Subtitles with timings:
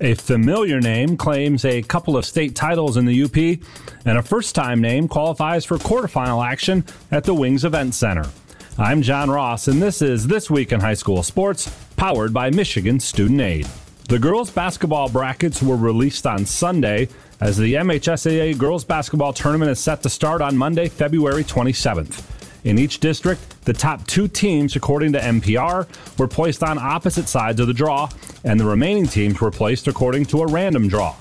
[0.00, 3.36] A familiar name claims a couple of state titles in the UP,
[4.04, 8.28] and a first time name qualifies for quarterfinal action at the Wings Event Center.
[8.76, 12.98] I'm John Ross, and this is This Week in High School Sports, powered by Michigan
[12.98, 13.68] Student Aid.
[14.08, 17.08] The girls' basketball brackets were released on Sunday
[17.40, 22.24] as the MHSAA girls' basketball tournament is set to start on Monday, February 27th.
[22.64, 25.88] In each district, the top two teams, according to MPR,
[26.18, 28.08] were placed on opposite sides of the draw,
[28.44, 31.16] and the remaining teams were placed according to a random draw.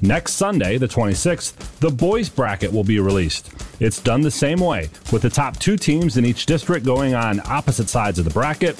[0.00, 3.50] Next Sunday, the 26th, the boys bracket will be released.
[3.80, 7.40] It's done the same way, with the top two teams in each district going on
[7.46, 8.76] opposite sides of the bracket.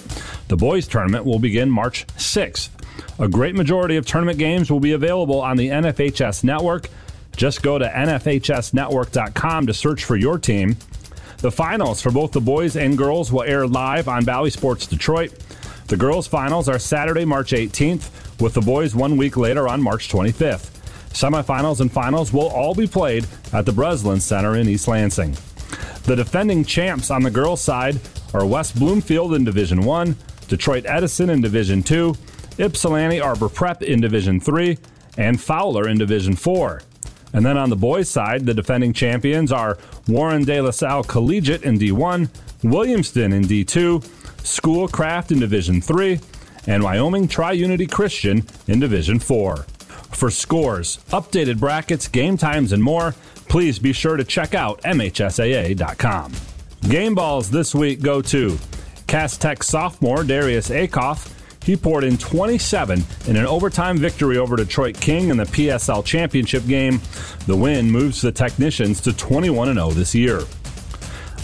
[0.47, 2.69] The boys tournament will begin March 6th.
[3.19, 6.89] A great majority of tournament games will be available on the NFHS network.
[7.37, 10.77] Just go to nfhsnetwork.com to search for your team.
[11.39, 15.33] The finals for both the boys and girls will air live on Bally Sports Detroit.
[15.87, 20.09] The girls' finals are Saturday, March 18th, with the boys one week later on March
[20.09, 20.71] 25th.
[21.11, 25.37] Semifinals and finals will all be played at the Breslin Center in East Lansing.
[26.03, 28.01] The defending champs on the girls' side
[28.35, 30.17] are West Bloomfield in Division 1,
[30.49, 32.17] Detroit Edison in Division 2,
[32.59, 34.77] Ypsilanti Arbor Prep in Division 3,
[35.17, 36.83] and Fowler in Division 4.
[37.39, 41.63] And then on the boys' side, the defending champions are Warren De La Salle Collegiate
[41.63, 42.29] in D1,
[42.65, 44.05] Williamston in D2,
[44.45, 46.19] Schoolcraft in Division 3,
[46.67, 49.59] and Wyoming Tri Unity Christian in Division 4.
[50.11, 53.15] For scores, updated brackets, game times, and more,
[53.49, 56.33] please be sure to check out MHSAA.com.
[56.91, 58.59] Game balls this week go to
[59.07, 64.99] Cass Tech sophomore Darius Acuff he poured in 27 in an overtime victory over Detroit
[65.01, 67.01] King in the PSL championship game.
[67.47, 70.43] The win moves the Technicians to 21 0 this year.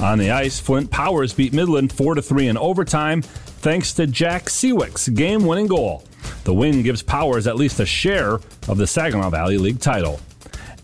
[0.01, 5.09] On the ice, Flint Powers beat Midland 4 3 in overtime thanks to Jack Seawick's
[5.09, 6.05] game winning goal.
[6.45, 8.35] The win gives Powers at least a share
[8.69, 10.21] of the Saginaw Valley League title.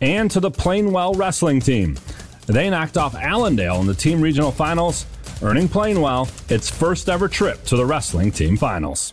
[0.01, 1.99] And to the Plainwell wrestling team.
[2.47, 5.05] They knocked off Allendale in the team regional finals,
[5.43, 9.13] earning Plainwell its first ever trip to the wrestling team finals.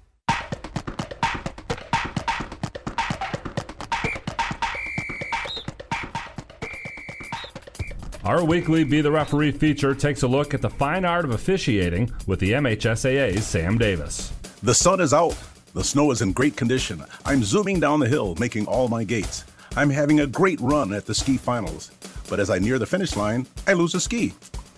[8.23, 12.13] Our weekly Be the Referee feature takes a look at the fine art of officiating
[12.27, 14.31] with the MHSAA's Sam Davis.
[14.61, 15.35] The sun is out.
[15.73, 17.03] The snow is in great condition.
[17.25, 19.43] I'm zooming down the hill, making all my gates.
[19.75, 21.89] I'm having a great run at the ski finals.
[22.29, 24.33] But as I near the finish line, I lose a ski.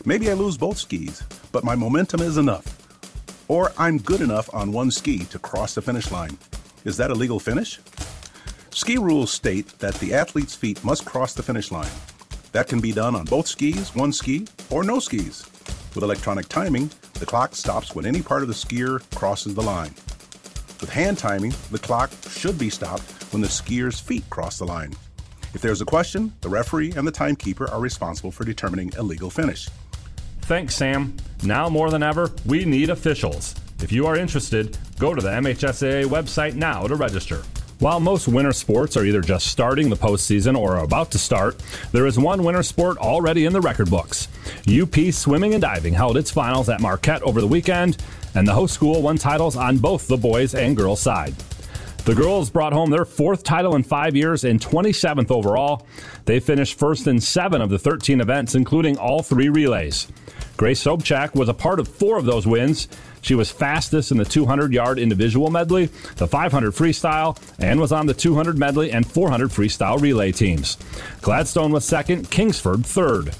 [0.06, 1.22] Maybe I lose both skis,
[1.52, 2.66] but my momentum is enough.
[3.50, 6.38] Or I'm good enough on one ski to cross the finish line.
[6.86, 7.81] Is that a legal finish?
[8.70, 11.92] Ski rules state that the athlete's feet must cross the finish line.
[12.53, 15.44] That can be done on both skis, one ski, or no skis.
[15.96, 19.94] With electronic timing, the clock stops when any part of the skier crosses the line.
[20.80, 23.03] With hand timing, the clock should be stopped
[23.34, 24.94] when the skier's feet cross the line.
[25.56, 29.31] If there's a question, the referee and the timekeeper are responsible for determining a legal
[29.31, 29.68] finish.
[30.42, 31.18] Thanks, Sam.
[31.44, 33.56] Now more than ever, we need officials.
[33.81, 37.42] If you are interested, go to the MHSAA website now to register.
[37.83, 41.61] While most winter sports are either just starting the postseason or are about to start,
[41.91, 44.29] there is one winter sport already in the record books.
[44.66, 47.97] UP Swimming and Diving held its finals at Marquette over the weekend,
[48.35, 51.35] and the host school won titles on both the boys and girls side.
[52.05, 55.85] The girls brought home their fourth title in five years and 27th overall.
[56.23, 60.07] They finished first in seven of the 13 events, including all three relays.
[60.58, 62.88] Grace Sobchak was a part of four of those wins.
[63.22, 65.86] She was fastest in the 200 yard individual medley,
[66.18, 70.77] the 500 freestyle, and was on the 200 medley and 400 freestyle relay teams.
[71.22, 73.33] Gladstone was second, Kingsford third.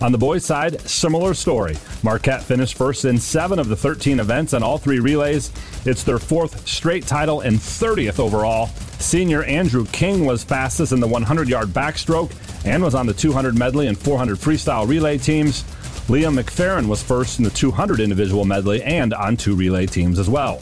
[0.00, 1.76] On the boys' side, similar story.
[2.02, 5.50] Marquette finished first in seven of the 13 events on all three relays.
[5.84, 8.68] It's their fourth straight title and 30th overall.
[8.98, 12.32] Senior Andrew King was fastest in the 100 yard backstroke
[12.64, 15.64] and was on the 200 medley and 400 freestyle relay teams.
[16.08, 20.30] Liam McFerrin was first in the 200 individual medley and on two relay teams as
[20.30, 20.58] well.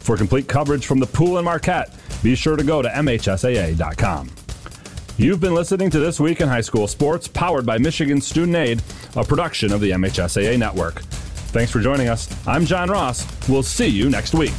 [0.00, 4.28] For complete coverage from the pool in Marquette, be sure to go to MHSAA.com.
[5.16, 8.82] You've been listening to This Week in High School Sports, powered by Michigan Student Aid,
[9.16, 11.00] a production of the MHSAA Network.
[11.52, 12.28] Thanks for joining us.
[12.46, 13.26] I'm John Ross.
[13.48, 14.52] We'll see you next week.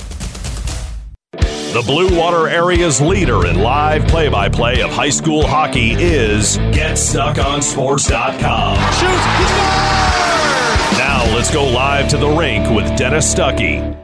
[1.32, 6.58] The Blue Water area's leader in live play by play of high school hockey is
[6.58, 8.76] GetStuckOnSports.com.
[8.94, 10.13] Shoots, he scores!
[11.34, 14.00] Let's go live to the rink with Dennis Stuckey.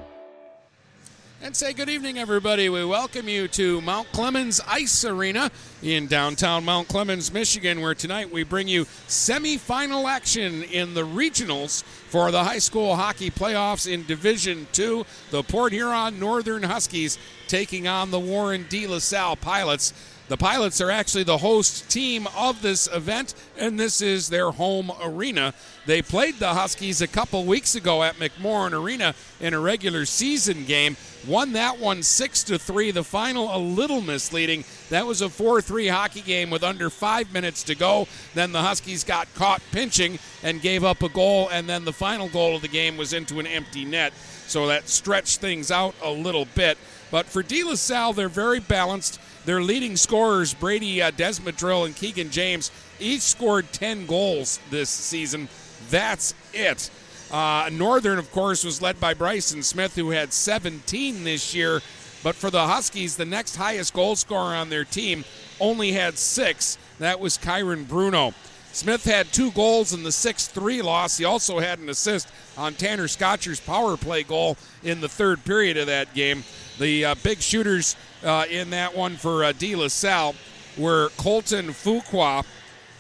[1.44, 2.70] And say good evening, everybody.
[2.70, 5.52] We welcome you to Mount Clemens Ice Arena
[5.84, 11.84] in downtown Mount Clemens, Michigan, where tonight we bring you semifinal action in the regionals
[11.84, 15.06] for the high school hockey playoffs in Division Two.
[15.30, 19.94] The Port Huron Northern Huskies taking on the Warren De La Salle Pilots.
[20.30, 24.92] The Pilots are actually the host team of this event, and this is their home
[25.02, 25.56] arena.
[25.88, 30.66] They played the Huskies a couple weeks ago at McMorran Arena in a regular season
[30.66, 30.98] game.
[31.28, 32.92] Won that one six to three.
[32.92, 34.66] The final a little misleading.
[34.92, 38.08] That was a 4-3 hockey game with under five minutes to go.
[38.36, 42.30] Then the Huskies got caught pinching and gave up a goal, and then the final
[42.30, 44.14] goal of the game was into an empty net.
[44.46, 46.78] So that stretched things out a little bit.
[47.10, 49.20] But for De La Salle, they're very balanced.
[49.50, 52.70] Their leading scorers, Brady uh, and Keegan James,
[53.00, 55.50] each scored 10 goals this season.
[55.90, 56.92] That's it.
[57.32, 61.82] Uh, Northern, of course, was led by Bryson Smith, who had 17 this year.
[62.22, 65.26] But for the Huskies, the next highest goal scorer on their team
[65.60, 66.78] only had six.
[67.00, 68.36] That was Kyron Bruno.
[68.72, 71.18] Smith had two goals in the 6 3 loss.
[71.18, 75.76] He also had an assist on Tanner Scotcher's power play goal in the third period
[75.76, 76.44] of that game.
[76.78, 80.36] The uh, big shooters uh, in that one for uh, De La Salle
[80.78, 82.46] were Colton Fuqua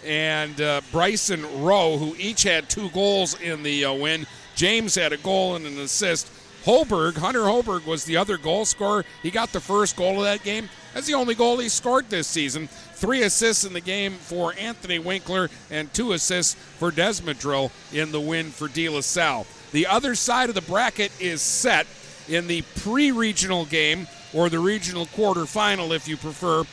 [0.05, 4.25] and uh, Bryson Rowe, who each had two goals in the uh, win.
[4.55, 6.31] James had a goal and an assist.
[6.63, 9.05] Holberg, Hunter Holberg, was the other goal scorer.
[9.23, 10.69] He got the first goal of that game.
[10.93, 12.67] That's the only goal he scored this season.
[12.67, 18.19] Three assists in the game for Anthony Winkler and two assists for Desmadrill in the
[18.19, 19.47] win for De La Salle.
[19.71, 21.87] The other side of the bracket is set
[22.27, 26.63] in the pre-regional game or the regional quarterfinal, if you prefer.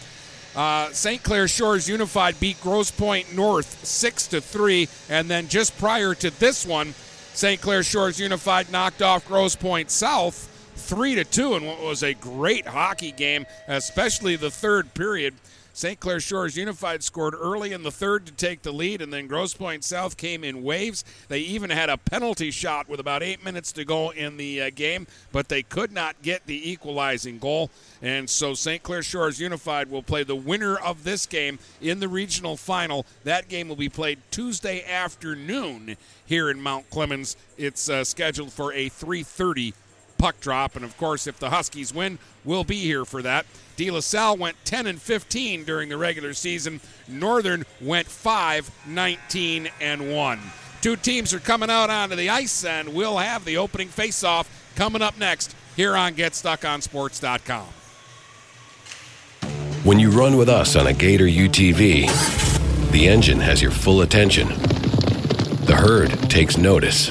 [0.54, 1.22] Uh, St.
[1.22, 6.30] Clair Shores Unified beat Grosse Pointe North six to three, and then just prior to
[6.38, 6.94] this one,
[7.34, 7.60] St.
[7.60, 12.14] Clair Shores Unified knocked off Grosse Pointe South three to two in what was a
[12.14, 15.34] great hockey game, especially the third period.
[15.76, 16.00] St.
[16.00, 19.52] Clair Shores Unified scored early in the third to take the lead, and then Grosse
[19.52, 21.04] Pointe South came in waves.
[21.28, 24.70] They even had a penalty shot with about eight minutes to go in the uh,
[24.74, 27.70] game, but they could not get the equalizing goal.
[28.00, 28.82] And so St.
[28.82, 33.04] Clair Shores Unified will play the winner of this game in the regional final.
[33.24, 37.36] That game will be played Tuesday afternoon here in Mount Clemens.
[37.58, 39.74] It's uh, scheduled for a 3:30
[40.18, 43.46] puck drop, and of course, if the Huskies win, we'll be here for that.
[43.76, 46.80] De La Salle went 10 and 15 during the regular season.
[47.08, 50.40] Northern went 5, 19 and 1.
[50.80, 55.02] Two teams are coming out onto the ice, and we'll have the opening face-off coming
[55.02, 57.66] up next here on GetStuckOnSports.com.
[59.84, 64.48] When you run with us on a Gator UTV, the engine has your full attention.
[64.48, 67.10] The herd takes notice.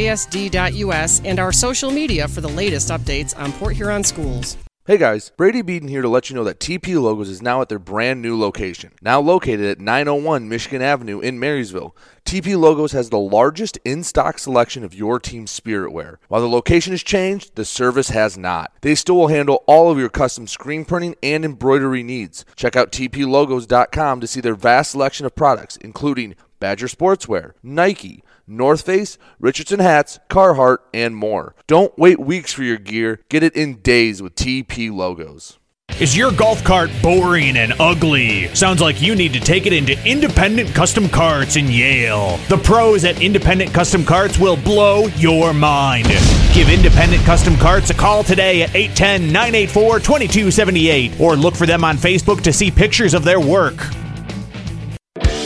[0.01, 4.57] www.phasd.us and our social media for the latest updates on Port Huron schools.
[4.87, 7.69] Hey guys, Brady Beaton here to let you know that TP Logos is now at
[7.69, 8.91] their brand new location.
[8.99, 14.39] Now located at 901 Michigan Avenue in Marysville, TP Logos has the largest in stock
[14.39, 16.19] selection of your team's spirit wear.
[16.29, 18.73] While the location has changed, the service has not.
[18.81, 22.43] They still will handle all of your custom screen printing and embroidery needs.
[22.55, 28.81] Check out tplogos.com to see their vast selection of products, including Badger Sportswear, Nike, North
[28.81, 31.55] Face, Richardson hats, Carhartt, and more.
[31.67, 33.21] Don't wait weeks for your gear.
[33.29, 35.57] Get it in days with TP logos.
[35.99, 38.47] Is your golf cart boring and ugly?
[38.55, 42.37] Sounds like you need to take it into Independent Custom Carts in Yale.
[42.49, 46.07] The pros at Independent Custom Carts will blow your mind.
[46.55, 51.83] Give Independent Custom Carts a call today at 810 984 2278 or look for them
[51.83, 53.85] on Facebook to see pictures of their work.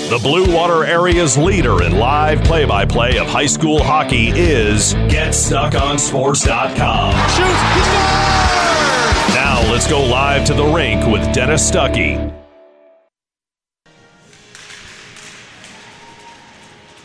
[0.08, 4.94] The Blue Water area's leader in live play by play of high school hockey is
[4.94, 7.12] GetStuckOnSports.com.
[7.32, 7.80] Shoots, he!
[9.34, 12.20] Now let's go live to the rink with Dennis Stuckey.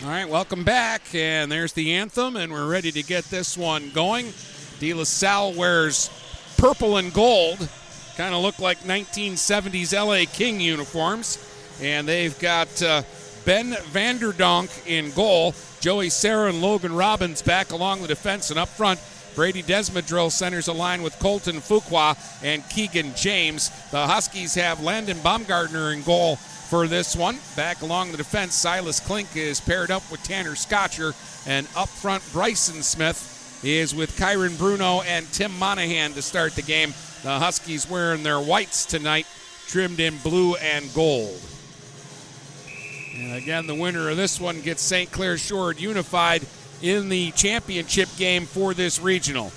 [0.03, 1.15] All right, welcome back.
[1.15, 4.31] And there's the anthem, and we're ready to get this one going.
[4.79, 6.11] De La Salle wears
[6.59, 7.67] purple and gold,
[8.19, 11.47] kind of look like 1970s LA King uniforms.
[11.81, 13.03] And they've got uh,
[13.45, 18.69] Ben Vanderdonk in goal, Joey Sarah and Logan Robbins back along the defense, and up
[18.69, 19.01] front,
[19.35, 23.71] Brady Desmadrill centers a line with Colton Fuqua and Keegan James.
[23.91, 27.39] The Huskies have Landon Baumgartner in goal for this one.
[27.57, 31.15] Back along the defense, Silas Klink is paired up with Tanner Scotcher,
[31.47, 36.63] and up front, Bryson Smith is with Kyron Bruno and Tim Monahan to start the
[36.63, 36.91] game.
[37.23, 39.27] The Huskies wearing their whites tonight,
[39.67, 41.41] trimmed in blue and gold.
[43.17, 45.11] And again, the winner of this one gets St.
[45.11, 46.47] Clair Shore Unified
[46.83, 49.53] in the championship game for this regional.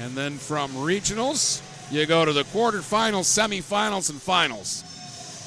[0.00, 4.82] And then from regionals, you go to the quarterfinals, semifinals, and finals.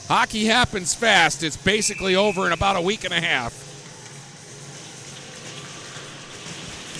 [0.07, 1.43] Hockey happens fast.
[1.43, 3.67] It's basically over in about a week and a half.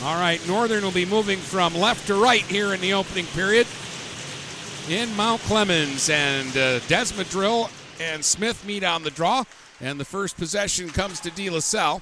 [0.03, 3.67] All right, Northern will be moving from left to right here in the opening period
[4.89, 6.09] in Mount Clemens.
[6.09, 7.69] And uh, Desmadrill
[8.00, 9.44] and Smith meet on the draw.
[9.82, 12.01] And the first possession comes to De La Salle.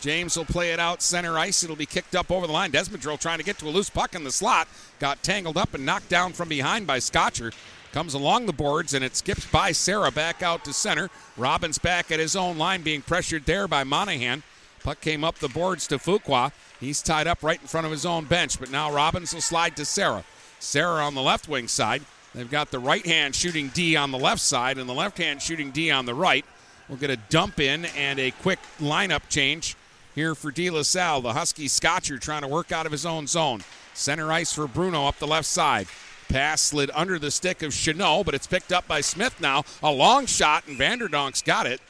[0.00, 1.62] James will play it out center ice.
[1.62, 2.70] It'll be kicked up over the line.
[2.70, 4.68] Desmadrill trying to get to a loose puck in the slot.
[4.98, 7.52] Got tangled up and knocked down from behind by Scotcher.
[7.92, 11.10] Comes along the boards and it skips by Sarah back out to center.
[11.36, 14.42] Robbins back at his own line being pressured there by Monahan.
[14.82, 16.52] Puck came up the boards to Fuqua.
[16.78, 19.76] He's tied up right in front of his own bench, but now Robbins will slide
[19.76, 20.24] to Sarah.
[20.60, 22.02] Sarah on the left wing side.
[22.34, 25.42] They've got the right hand shooting D on the left side and the left hand
[25.42, 26.44] shooting D on the right.
[26.88, 29.76] We'll get a dump in and a quick lineup change
[30.14, 31.20] here for De La Salle.
[31.20, 33.62] The Husky Scotcher trying to work out of his own zone.
[33.94, 35.88] Center ice for Bruno up the left side.
[36.28, 39.64] Pass slid under the stick of Chanel, but it's picked up by Smith now.
[39.82, 41.80] A long shot, and Vanderdonk's got it.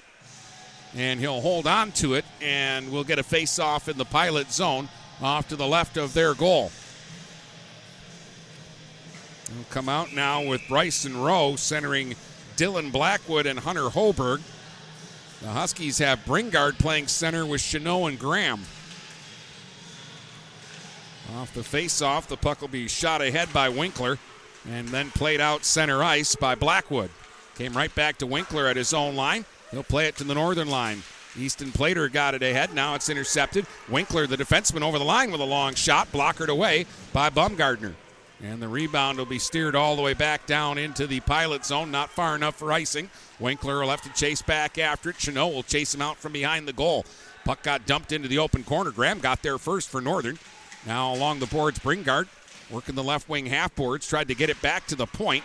[0.97, 4.50] And he'll hold on to it, and we'll get a face off in the pilot
[4.50, 4.88] zone
[5.20, 6.73] off to the left of their goal.
[9.54, 12.14] We'll come out now with Bryson Rowe centering
[12.57, 14.40] Dylan Blackwood and Hunter Holberg.
[15.42, 18.61] The Huskies have Bringard playing center with Chanot and Graham.
[21.37, 24.19] Off the face-off, the puck will be shot ahead by Winkler
[24.69, 27.11] and then played out center ice by Blackwood.
[27.57, 29.45] Came right back to Winkler at his own line.
[29.71, 31.02] He'll play it to the northern line.
[31.38, 32.75] Easton Plater got it ahead.
[32.75, 33.66] Now it's intercepted.
[33.88, 37.95] Winkler, the defenseman, over the line with a long shot, blockered away by Baumgartner.
[38.42, 41.90] And the rebound will be steered all the way back down into the pilot zone,
[41.90, 43.11] not far enough for icing.
[43.38, 45.16] Winkler will have to chase back after it.
[45.16, 47.04] Chanot will chase him out from behind the goal.
[47.44, 48.90] Puck got dumped into the open corner.
[48.90, 50.38] Graham got there first for Northern.
[50.87, 52.28] Now along the boards, Bringard
[52.70, 55.44] working the left wing half boards, tried to get it back to the point.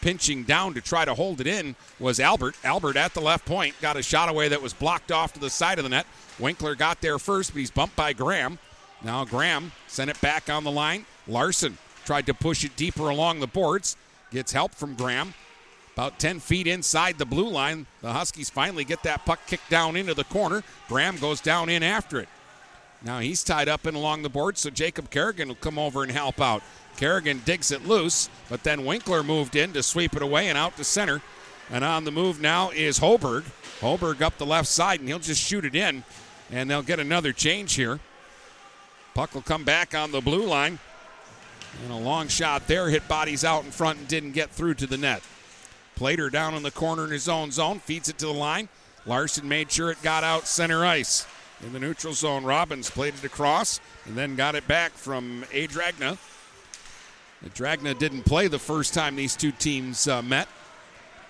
[0.00, 2.56] Pinching down to try to hold it in was Albert.
[2.64, 5.50] Albert at the left point got a shot away that was blocked off to the
[5.50, 6.06] side of the net.
[6.38, 8.58] Winkler got there first, but he's bumped by Graham.
[9.04, 11.04] Now Graham sent it back on the line.
[11.28, 11.76] Larson
[12.10, 13.96] tried to push it deeper along the boards.
[14.32, 15.32] Gets help from Graham.
[15.92, 19.94] About 10 feet inside the blue line, the Huskies finally get that puck kicked down
[19.94, 20.64] into the corner.
[20.88, 22.28] Graham goes down in after it.
[23.04, 26.10] Now he's tied up and along the board, so Jacob Kerrigan will come over and
[26.10, 26.64] help out.
[26.96, 30.76] Kerrigan digs it loose, but then Winkler moved in to sweep it away and out
[30.78, 31.22] to center.
[31.70, 33.44] And on the move now is Hoberg.
[33.78, 36.02] Hoberg up the left side, and he'll just shoot it in,
[36.50, 38.00] and they'll get another change here.
[39.14, 40.80] Puck will come back on the blue line.
[41.82, 44.86] And a long shot there, hit bodies out in front and didn't get through to
[44.86, 45.22] the net.
[45.96, 48.68] Plater down in the corner in his own zone, feeds it to the line.
[49.06, 51.26] Larson made sure it got out center ice.
[51.64, 55.66] In the neutral zone, Robbins played it across and then got it back from A.
[55.66, 56.18] Dragna.
[57.54, 60.48] Dragna didn't play the first time these two teams uh, met.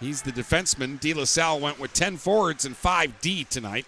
[0.01, 0.99] He's the defenseman.
[0.99, 3.87] De La Salle went with 10 forwards and 5 D tonight.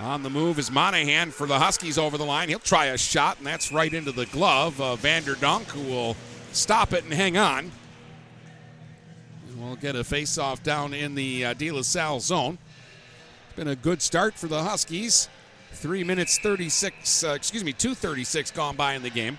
[0.00, 2.48] On the move is Monahan for the Huskies over the line.
[2.48, 6.16] He'll try a shot, and that's right into the glove of Vander Donk, who will
[6.52, 7.70] stop it and hang on.
[9.48, 12.58] And we'll get a face-off down in the uh, De La Salle zone.
[13.46, 15.28] It's been a good start for the Huskies.
[15.70, 19.38] Three minutes 36, uh, excuse me, 236 gone by in the game.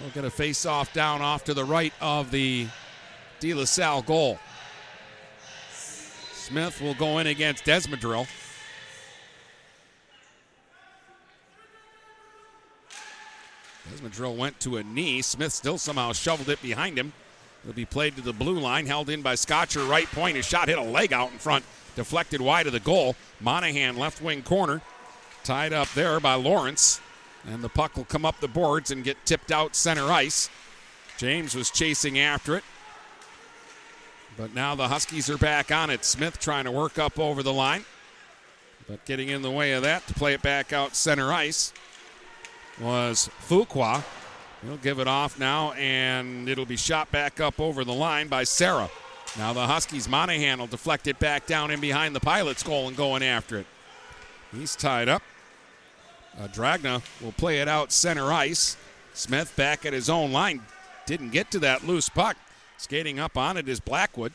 [0.00, 2.68] We'll get a face-off down off to the right of the
[3.40, 4.38] De La Salle goal.
[5.72, 8.28] Smith will go in against Desmadrill.
[13.90, 15.22] Desmadrill went to a knee.
[15.22, 17.12] Smith still somehow shoveled it behind him.
[17.62, 19.82] It'll be played to the blue line, held in by Scotcher.
[19.84, 20.36] Right point.
[20.36, 21.64] His shot hit a leg out in front,
[21.96, 23.16] deflected wide of the goal.
[23.40, 24.80] Monahan left wing corner,
[25.44, 27.00] tied up there by Lawrence.
[27.46, 30.50] And the puck will come up the boards and get tipped out center ice.
[31.16, 32.64] James was chasing after it.
[34.36, 36.04] But now the Huskies are back on it.
[36.04, 37.84] Smith trying to work up over the line.
[38.86, 41.72] But getting in the way of that to play it back out center ice
[42.80, 44.04] was Fuqua.
[44.62, 48.44] He'll give it off now, and it'll be shot back up over the line by
[48.44, 48.90] Sarah.
[49.36, 52.96] Now the Huskies, Monahan will deflect it back down in behind the Pilot's goal and
[52.96, 53.66] going after it.
[54.52, 55.22] He's tied up.
[56.38, 58.76] Uh, Dragna will play it out center ice.
[59.12, 60.62] Smith back at his own line.
[61.06, 62.36] Didn't get to that loose puck.
[62.78, 64.32] Skating up on it is Blackwood.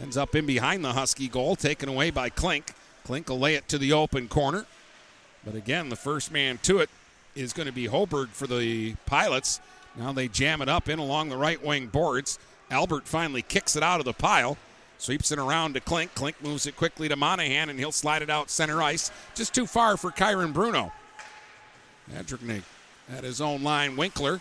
[0.00, 2.72] Ends up in behind the Husky goal, taken away by Klink.
[3.04, 4.66] Klink will lay it to the open corner.
[5.44, 6.90] But again, the first man to it
[7.34, 9.60] is going to be Holberg for the Pilots.
[9.96, 12.38] Now they jam it up in along the right wing boards.
[12.70, 14.56] Albert finally kicks it out of the pile.
[14.98, 16.14] Sweeps it around to Klink.
[16.14, 19.10] Klink moves it quickly to Monahan, and he'll slide it out center ice.
[19.34, 20.92] Just too far for Kyron Bruno.
[22.14, 22.62] Adrick
[23.16, 23.96] at his own line.
[23.96, 24.40] Winkler.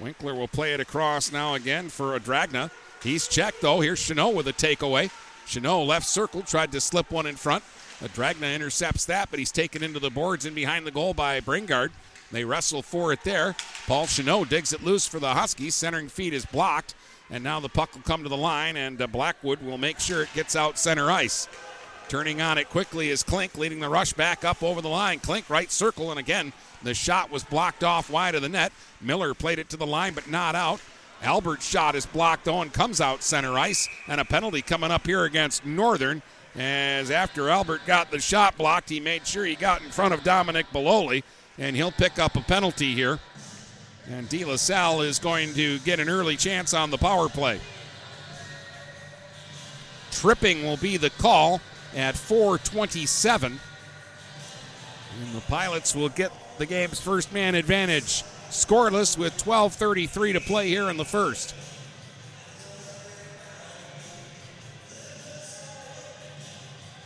[0.00, 2.70] Winkler will play it across now again for a Dragna.
[3.02, 3.80] He's checked though.
[3.80, 5.10] Here's Chanot with a takeaway.
[5.46, 7.64] Chanot left circle, tried to slip one in front.
[8.02, 11.40] A Dragna intercepts that, but he's taken into the boards and behind the goal by
[11.40, 11.92] Bringard.
[12.32, 13.54] They wrestle for it there.
[13.86, 15.74] Paul Chanot digs it loose for the Huskies.
[15.74, 16.94] Centering feed is blocked.
[17.30, 20.22] And now the puck will come to the line, and uh, Blackwood will make sure
[20.22, 21.48] it gets out center ice.
[22.08, 25.18] Turning on it quickly is Klink, leading the rush back up over the line.
[25.18, 26.52] Klink right circle, and again,
[26.84, 28.72] the shot was blocked off wide of the net.
[29.00, 30.80] Miller played it to the line, but not out.
[31.22, 35.24] Albert's shot is blocked on, comes out center ice, and a penalty coming up here
[35.24, 36.22] against Northern.
[36.54, 40.22] As after Albert got the shot blocked, he made sure he got in front of
[40.22, 41.24] Dominic Beloli,
[41.58, 43.18] and he'll pick up a penalty here.
[44.10, 47.60] And De La Salle is going to get an early chance on the power play.
[50.12, 51.60] Tripping will be the call
[51.94, 53.58] at 427.
[55.20, 58.22] And the Pilots will get the game's first man advantage.
[58.50, 61.54] Scoreless with 12.33 to play here in the first.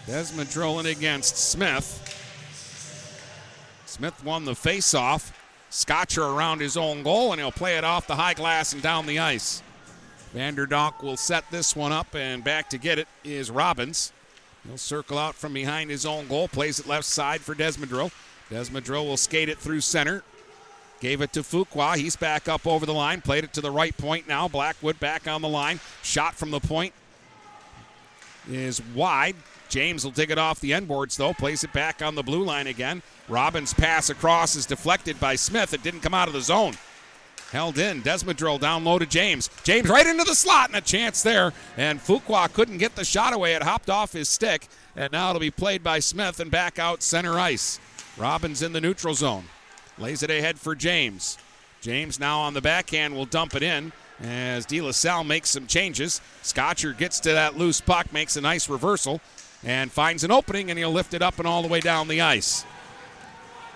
[0.06, 2.19] Desmadrill against Smith.
[4.00, 5.30] Smith won the faceoff.
[5.68, 9.04] Scotcher around his own goal, and he'll play it off the high glass and down
[9.04, 9.62] the ice.
[10.34, 14.10] Vanderdonk will set this one up, and back to get it is Robbins.
[14.66, 18.10] He'll circle out from behind his own goal, plays it left side for Desmadrill.
[18.48, 20.24] Desmadrill will skate it through center.
[21.00, 21.96] Gave it to Fuqua.
[21.96, 23.20] He's back up over the line.
[23.20, 24.48] Played it to the right point now.
[24.48, 25.78] Blackwood back on the line.
[26.02, 26.94] Shot from the point
[28.50, 29.36] is wide.
[29.68, 31.34] James will dig it off the end boards, though.
[31.34, 33.02] Plays it back on the blue line again.
[33.30, 35.72] Robbins' pass across is deflected by Smith.
[35.72, 36.74] It didn't come out of the zone.
[37.52, 38.02] Held in.
[38.02, 39.48] Desmadrill down low to James.
[39.62, 41.52] James right into the slot and a chance there.
[41.76, 43.54] And Fuqua couldn't get the shot away.
[43.54, 44.68] It hopped off his stick.
[44.96, 47.78] And now it'll be played by Smith and back out center ice.
[48.16, 49.44] Robbins in the neutral zone.
[49.96, 51.38] Lays it ahead for James.
[51.80, 55.66] James now on the backhand will dump it in as De La Salle makes some
[55.66, 56.20] changes.
[56.42, 59.20] Scotcher gets to that loose puck, makes a nice reversal,
[59.64, 62.20] and finds an opening, and he'll lift it up and all the way down the
[62.20, 62.64] ice.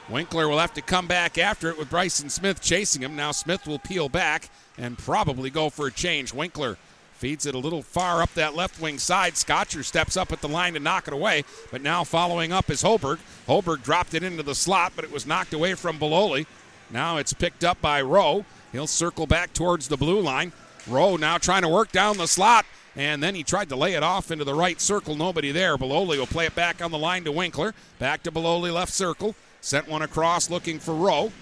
[0.09, 3.17] Winkler will have to come back after it with Bryson Smith chasing him.
[3.17, 6.35] Now Smith will peel back and probably go for a change.
[6.35, 6.77] Winkler
[7.15, 9.37] Feeds it a little far up that left wing side.
[9.37, 12.83] Scotcher steps up at the line to knock it away, but now following up is
[12.83, 13.19] Holberg.
[13.47, 16.45] Holberg dropped it into the slot, but it was knocked away from Beloli.
[16.91, 18.45] Now it's picked up by Rowe.
[18.73, 20.53] He'll circle back towards the blue line.
[20.89, 24.03] Rowe now trying to work down the slot, and then he tried to lay it
[24.03, 25.15] off into the right circle.
[25.15, 25.79] Nobody there.
[25.79, 27.75] Beloli will play it back on the line to Winkler.
[28.01, 29.37] Back to Beloli, left circle.
[29.65, 31.33] Sent one across looking for Rowe.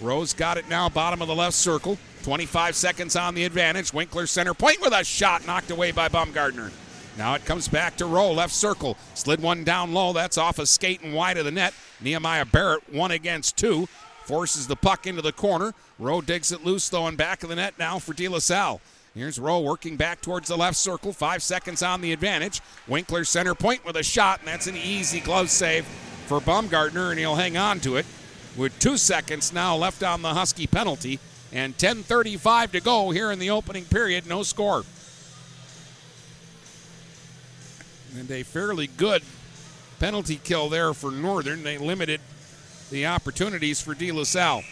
[0.00, 1.98] Rowe's got it now, bottom of the left circle.
[2.22, 3.92] 25 seconds on the advantage.
[3.92, 6.70] Winkler center point with a shot knocked away by Baumgartner.
[7.18, 8.96] Now it comes back to Rowe, left circle.
[9.14, 10.12] Slid one down low.
[10.12, 11.74] That's off a skate and wide of the net.
[12.00, 13.88] Nehemiah Barrett, one against two.
[14.26, 15.74] Forces the puck into the corner.
[15.98, 18.80] Rowe digs it loose, though, back of the net now for De La Salle.
[19.12, 21.12] Here's Rowe working back towards the left circle.
[21.12, 22.60] Five seconds on the advantage.
[22.86, 25.84] Winkler center point with a shot, and that's an easy glove save
[26.22, 28.06] for Baumgartner, and he'll hang on to it
[28.56, 31.18] with two seconds now left on the Husky penalty
[31.52, 34.26] and 10.35 to go here in the opening period.
[34.26, 34.84] No score.
[38.18, 39.22] And a fairly good
[39.98, 41.62] penalty kill there for Northern.
[41.62, 42.20] They limited
[42.90, 44.62] the opportunities for De La Salle.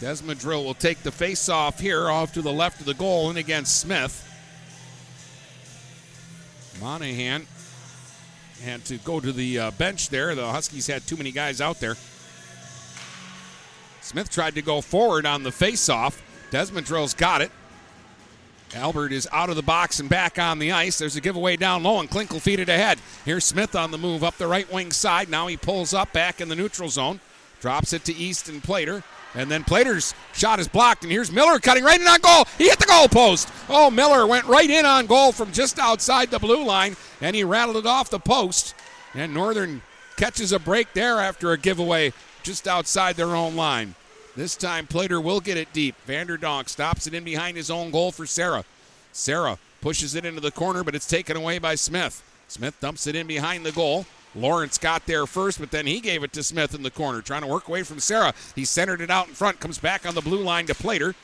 [0.00, 3.38] Desmadrill will take the face off here off to the left of the goal and
[3.38, 4.20] against Smith.
[6.80, 7.46] Monahan
[8.62, 10.34] had to go to the uh, bench there.
[10.34, 11.96] The Huskies had too many guys out there.
[14.00, 16.22] Smith tried to go forward on the face-off.
[16.50, 17.50] Desmadrill's got it.
[18.74, 20.98] Albert is out of the box and back on the ice.
[20.98, 22.98] There's a giveaway down low, and Klink will feed it ahead.
[23.24, 25.28] Here's Smith on the move up the right wing side.
[25.28, 27.20] Now he pulls up back in the neutral zone,
[27.60, 29.04] drops it to Easton Plater.
[29.34, 32.44] And then Plater's shot is blocked, and here's Miller cutting right in on goal.
[32.56, 33.48] He hit the goal post.
[33.68, 37.42] Oh, Miller went right in on goal from just outside the blue line, and he
[37.42, 38.74] rattled it off the post.
[39.12, 39.82] And Northern
[40.16, 42.12] catches a break there after a giveaway
[42.44, 43.96] just outside their own line.
[44.36, 45.94] This time, Plater will get it deep.
[46.06, 48.64] Vanderdonk stops it in behind his own goal for Sarah.
[49.12, 52.22] Sarah pushes it into the corner, but it's taken away by Smith.
[52.48, 54.06] Smith dumps it in behind the goal.
[54.34, 57.42] Lawrence got there first, but then he gave it to Smith in the corner, trying
[57.42, 58.34] to work away from Sarah.
[58.54, 61.14] He centered it out in front, comes back on the blue line to Plater.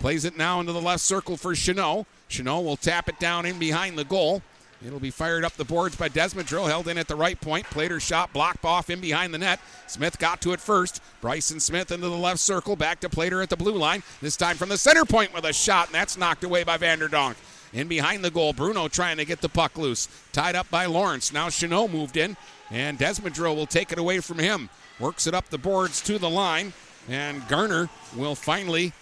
[0.00, 2.06] Plays it now into the left circle for Chanot.
[2.28, 4.42] Chanot will tap it down in behind the goal.
[4.84, 7.64] It'll be fired up the boards by Desmadrill, held in at the right point.
[7.66, 9.60] Plater shot blocked off in behind the net.
[9.86, 11.00] Smith got to it first.
[11.22, 14.02] Bryson Smith into the left circle, back to Plater at the blue line.
[14.20, 17.36] This time from the center point with a shot, and that's knocked away by Vanderdonk.
[17.72, 20.06] In behind the goal, Bruno trying to get the puck loose.
[20.32, 21.32] Tied up by Lawrence.
[21.32, 22.36] Now Chanot moved in,
[22.74, 24.68] and Desmadrill will take it away from him.
[24.98, 26.72] Works it up the boards to the line,
[27.08, 28.92] and Garner will finally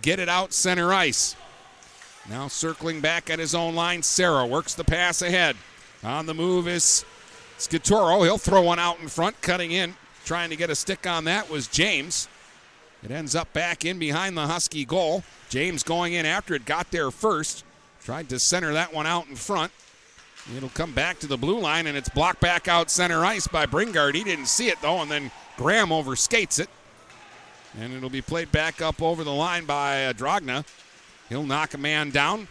[0.00, 1.34] get it out center ice.
[2.28, 5.56] Now circling back at his own line, Sarah works the pass ahead.
[6.04, 7.04] On the move is
[7.58, 8.22] Scatoro.
[8.22, 9.96] He'll throw one out in front, cutting in.
[10.24, 12.28] Trying to get a stick on that was James.
[13.02, 15.24] It ends up back in behind the Husky goal.
[15.48, 17.64] James going in after it, got there first.
[18.04, 19.72] Tried to center that one out in front.
[20.56, 23.66] It'll come back to the blue line, and it's blocked back out center ice by
[23.66, 24.14] Bringard.
[24.14, 26.68] He didn't see it, though, and then Graham overskates it.
[27.78, 30.64] And it'll be played back up over the line by uh, Dragna.
[31.28, 32.48] He'll knock a man down.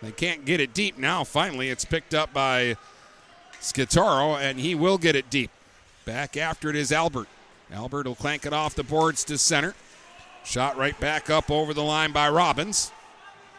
[0.00, 1.24] They can't get it deep now.
[1.24, 2.76] Finally, it's picked up by
[3.60, 5.50] Scataro, and he will get it deep.
[6.04, 7.28] Back after it is Albert.
[7.70, 9.74] Albert will clank it off the boards to center.
[10.44, 12.90] Shot right back up over the line by Robbins.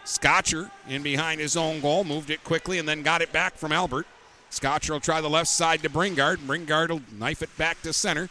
[0.05, 3.71] Scotcher in behind his own goal, moved it quickly and then got it back from
[3.71, 4.05] Albert.
[4.49, 6.45] Scotcher will try the left side to Bringard.
[6.45, 8.29] Bringard will knife it back to center,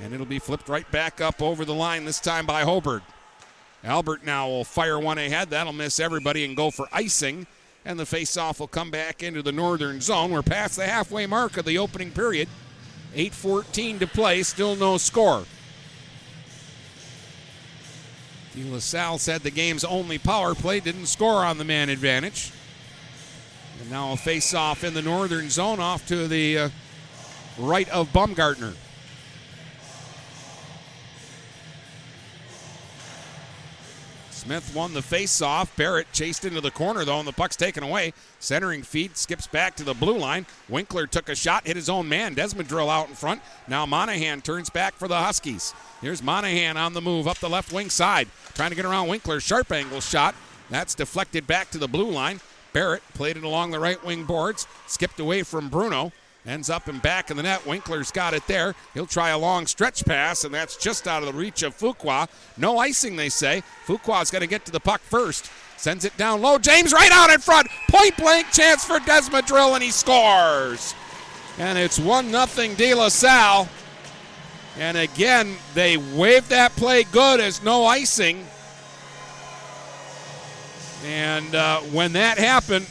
[0.00, 3.02] and it'll be flipped right back up over the line, this time by Hoberg.
[3.82, 5.50] Albert now will fire one ahead.
[5.50, 7.46] That'll miss everybody and go for icing.
[7.84, 10.32] And the faceoff will come back into the northern zone.
[10.32, 12.48] We're past the halfway mark of the opening period.
[13.14, 15.44] 8.14 to play, still no score.
[18.56, 22.50] De La Salle said the game's only power play didn't score on the man advantage.
[23.82, 26.68] And now a face off in the northern zone off to the uh,
[27.58, 28.72] right of Baumgartner.
[34.46, 35.76] Smith won the face-off.
[35.76, 38.12] Barrett chased into the corner, though, and the puck's taken away.
[38.38, 40.46] Centering feed skips back to the blue line.
[40.68, 42.36] Winkler took a shot, hit his own man.
[42.36, 43.42] Desmadrill out in front.
[43.66, 45.74] Now Monahan turns back for the Huskies.
[46.00, 49.40] Here's Monahan on the move up the left wing side, trying to get around Winkler.
[49.40, 50.36] Sharp angle shot.
[50.70, 52.38] That's deflected back to the blue line.
[52.72, 56.12] Barrett played it along the right wing boards, skipped away from Bruno.
[56.46, 57.66] Ends up and back in the net.
[57.66, 58.76] Winkler's got it there.
[58.94, 62.28] He'll try a long stretch pass, and that's just out of the reach of Fuqua.
[62.56, 63.64] No icing, they say.
[63.84, 65.50] Fuqua's got to get to the puck first.
[65.76, 66.56] Sends it down low.
[66.58, 67.66] James right out in front.
[67.90, 70.94] Point blank chance for Desmadrill, and he scores.
[71.58, 73.68] And it's 1 0 De La Salle.
[74.78, 78.46] And again, they waved that play good as no icing.
[81.04, 82.86] And uh, when that happened,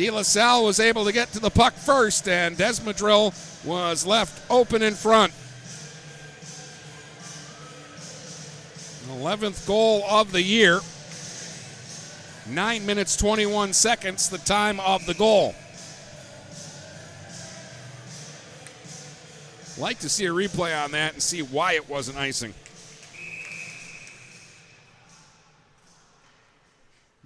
[0.00, 3.34] De La Salle was able to get to the puck first, and Desmadrill
[3.66, 5.30] was left open in front.
[9.10, 10.80] 11th goal of the year.
[12.48, 15.54] 9 minutes 21 seconds, the time of the goal.
[19.76, 22.54] Like to see a replay on that and see why it wasn't icing.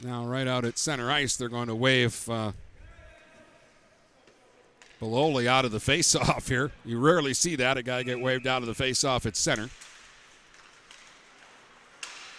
[0.02, 2.50] Now, right out at center ice, they're going to wave uh,
[5.04, 6.72] Beloli out of the face-off here.
[6.84, 9.68] You rarely see that, a guy get waved out of the face-off at center.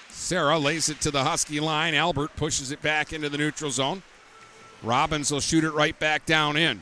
[0.09, 1.93] Sarah lays it to the Husky line.
[1.93, 4.01] Albert pushes it back into the neutral zone.
[4.81, 6.81] Robbins will shoot it right back down in.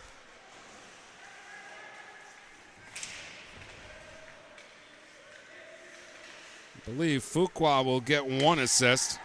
[6.77, 9.19] I believe Fuqua will get one assist.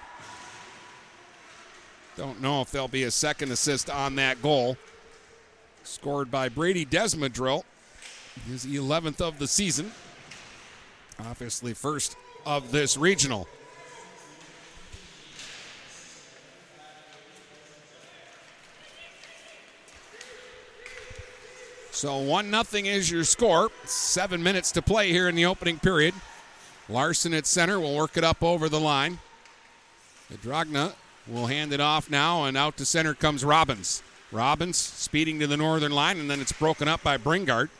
[2.16, 4.77] Don't know if there'll be a second assist on that goal.
[5.88, 7.64] Scored by Brady Desmadrill.
[8.46, 9.90] His 11th of the season.
[11.18, 13.48] Obviously, first of this regional.
[21.90, 23.70] So 1 0 is your score.
[23.87, 26.14] Seven minutes to play here in the opening period.
[26.90, 29.18] Larson at center will work it up over the line.
[30.44, 30.92] Dragna
[31.27, 34.03] will hand it off now, and out to center comes Robbins.
[34.31, 37.71] Robbins speeding to the northern line, and then it's broken up by Bringard.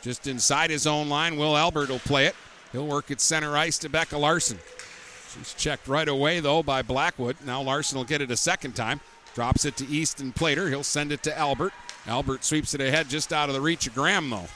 [0.00, 2.34] Just inside his own line, Will Albert will play it.
[2.72, 4.58] He'll work at center ice to Becca Larson.
[5.32, 7.36] She's checked right away, though, by Blackwood.
[7.44, 9.00] Now Larson will get it a second time.
[9.34, 10.68] Drops it to Easton Plater.
[10.68, 11.72] He'll send it to Albert.
[12.06, 14.48] Albert sweeps it ahead just out of the reach of Graham, though.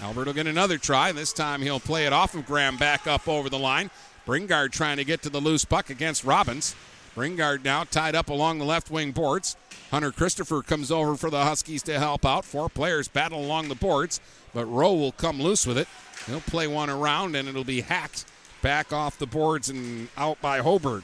[0.00, 1.12] Albert will get another try.
[1.12, 3.90] This time he'll play it off of Graham back up over the line.
[4.24, 6.74] Bringard trying to get to the loose puck against Robbins.
[7.14, 9.56] Bringard now tied up along the left wing boards.
[9.92, 12.46] Hunter Christopher comes over for the Huskies to help out.
[12.46, 14.20] Four players battle along the boards,
[14.54, 15.86] but Rowe will come loose with it.
[16.26, 18.24] He'll play one around, and it'll be hacked
[18.62, 21.02] back off the boards and out by Hoberg.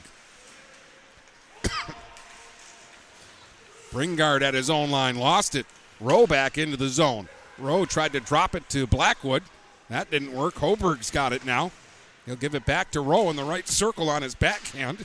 [3.93, 5.67] Bringard at his own line lost it.
[6.01, 7.29] Rowe back into the zone.
[7.59, 9.43] Rowe tried to drop it to Blackwood.
[9.91, 10.55] That didn't work.
[10.55, 11.73] Hoberg's got it now.
[12.25, 15.05] He'll give it back to Rowe in the right circle on his backhand.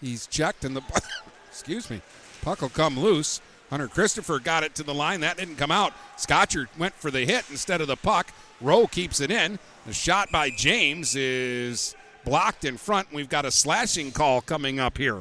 [0.00, 0.82] He's checked and the
[1.50, 2.00] excuse me,
[2.48, 3.42] puck will come loose.
[3.68, 5.20] Hunter Christopher got it to the line.
[5.20, 5.92] That didn't come out.
[6.16, 8.32] Scotcher went for the hit instead of the puck.
[8.62, 9.58] Rowe keeps it in.
[9.84, 13.12] The shot by James is blocked in front.
[13.12, 15.20] We've got a slashing call coming up here.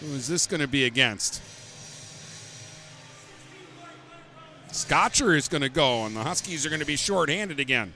[0.00, 1.40] Who is this going to be against?
[4.72, 7.92] Scotcher is going to go, and the Huskies are going to be shorthanded again.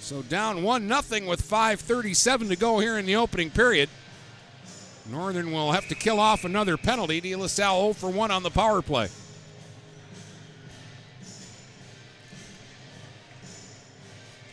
[0.00, 3.88] So down 1 nothing with 5.37 to go here in the opening period.
[5.10, 7.20] Northern will have to kill off another penalty.
[7.20, 9.08] De La Salle 0 for 1 on the power play.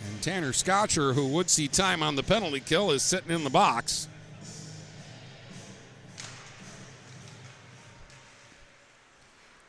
[0.08, 3.50] And Tanner Scotcher, who would see time on the penalty kill, is sitting in the
[3.50, 4.08] box.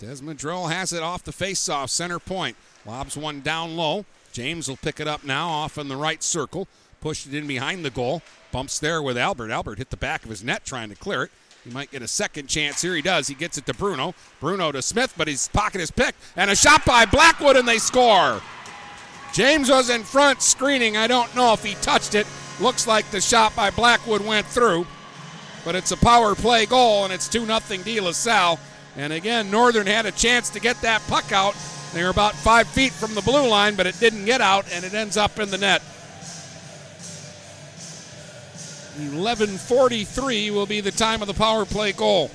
[0.00, 2.56] Desmadrill has it off the face-off center point.
[2.84, 4.04] Lobs one down low.
[4.30, 6.68] James will pick it up now off in the right circle.
[7.00, 8.22] Pushed it in behind the goal.
[8.52, 9.50] Bumps there with Albert.
[9.50, 11.30] Albert hit the back of his net trying to clear it.
[11.64, 12.94] He might get a second chance here.
[12.94, 13.26] He does.
[13.26, 14.14] He gets it to Bruno.
[14.40, 16.18] Bruno to Smith, but his pocket is picked.
[16.36, 18.40] And a shot by Blackwood, and they score.
[19.32, 20.96] James was in front screening.
[20.96, 22.26] I don't know if he touched it.
[22.60, 24.86] Looks like the shot by Blackwood went through.
[25.64, 28.60] But it's a power play goal, and it's 2 0 De La Salle.
[28.96, 31.56] And again, Northern had a chance to get that puck out.
[31.92, 34.84] They were about five feet from the blue line, but it didn't get out, and
[34.84, 35.82] it ends up in the net.
[38.96, 42.30] 11:43 will be the time of the power play goal.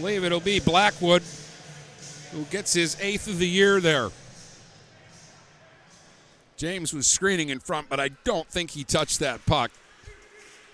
[0.00, 1.22] believe it'll be Blackwood
[2.30, 4.10] who gets his eighth of the year there.
[6.56, 9.70] James was screening in front, but I don't think he touched that puck.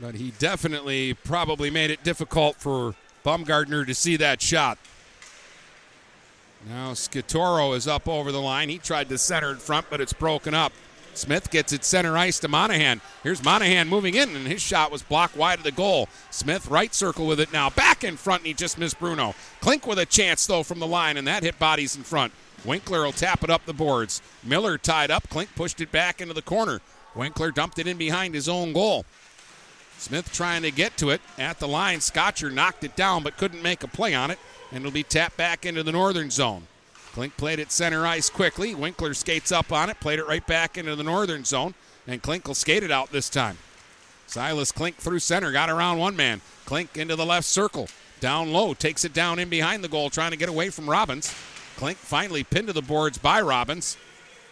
[0.00, 4.78] But he definitely probably made it difficult for Baumgartner to see that shot.
[6.68, 8.68] Now Scatoro is up over the line.
[8.68, 10.72] He tried to center in front, but it's broken up.
[11.14, 13.00] Smith gets it center ice to Monahan.
[13.22, 16.08] Here's Monahan moving in, and his shot was blocked wide of the goal.
[16.30, 17.68] Smith right circle with it now.
[17.70, 19.34] Back in front, and he just missed Bruno.
[19.60, 22.32] Klink with a chance, though, from the line, and that hit bodies in front.
[22.64, 24.22] Winkler will tap it up the boards.
[24.44, 25.28] Miller tied up.
[25.30, 26.80] Klink pushed it back into the corner.
[27.14, 29.04] Winkler dumped it in behind his own goal.
[30.00, 32.00] Smith trying to get to it at the line.
[32.00, 34.38] Scotcher knocked it down but couldn't make a play on it,
[34.72, 36.66] and it'll be tapped back into the northern zone.
[37.12, 38.74] Klink played it center ice quickly.
[38.74, 41.74] Winkler skates up on it, played it right back into the northern zone,
[42.06, 43.58] and Klink will skate it out this time.
[44.26, 46.40] Silas Klink through center, got around one man.
[46.64, 47.88] Klink into the left circle.
[48.20, 51.34] Down low, takes it down in behind the goal, trying to get away from Robbins.
[51.76, 53.98] Klink finally pinned to the boards by Robbins,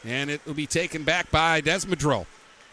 [0.04, 2.26] and it will be taken back by Desmadrill.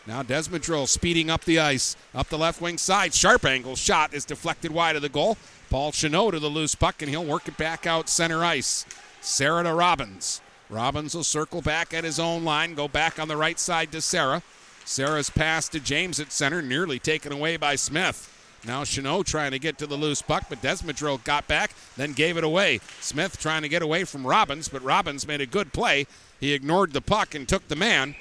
[0.07, 3.13] Now Desmadrill speeding up the ice, up the left wing side.
[3.13, 5.37] Sharp angle shot is deflected wide of the goal.
[5.69, 8.85] Paul Chanot to the loose puck, and he'll work it back out center ice.
[9.21, 10.41] Sarah to Robbins.
[10.69, 14.01] Robbins will circle back at his own line, go back on the right side to
[14.01, 14.43] Sarah.
[14.83, 18.31] Sarah's pass to James at center, nearly taken away by Smith.
[18.65, 22.37] Now Chanot trying to get to the loose puck, but Desmadrill got back, then gave
[22.37, 22.79] it away.
[22.99, 26.07] Smith trying to get away from Robbins, but Robbins made a good play.
[26.39, 28.15] He ignored the puck and took the man.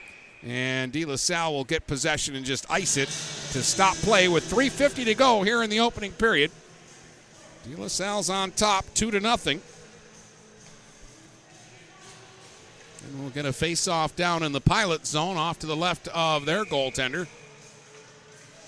[0.47, 3.09] And De La Salle will get possession and just ice it
[3.53, 6.51] to stop play with 3.50 to go here in the opening period.
[7.69, 9.63] De La Salle's on top, 2 to nothing.
[13.07, 16.45] And we'll get a face-off down in the pilot zone off to the left of
[16.45, 17.27] their goaltender.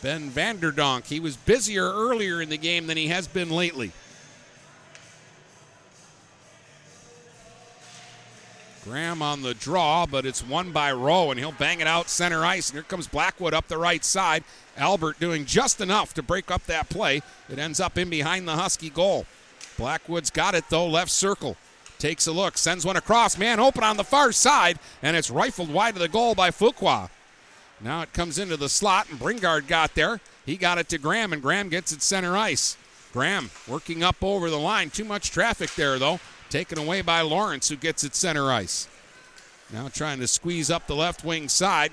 [0.03, 1.07] Ben Vanderdonk.
[1.07, 3.93] He was busier earlier in the game than he has been lately.
[8.87, 12.45] Graham on the draw, but it's won by Rowe, and he'll bang it out center
[12.45, 12.71] ice.
[12.71, 14.45] And here comes Blackwood up the right side.
[14.77, 17.23] Albert doing just enough to break up that play.
[17.49, 19.27] It ends up in behind the Husky goal.
[19.77, 21.57] Blackwood's got it, though, left circle.
[21.99, 23.37] Takes a look, sends one across.
[23.37, 27.11] Man open on the far side, and it's rifled wide of the goal by Fuqua.
[27.81, 30.21] Now it comes into the slot, and Bringard got there.
[30.45, 32.77] He got it to Graham, and Graham gets it center ice.
[33.13, 34.91] Graham working up over the line.
[34.91, 36.21] Too much traffic there, though.
[36.57, 38.89] Taken away by Lawrence, who gets it center ice.
[39.71, 41.93] Now trying to squeeze up the left wing side.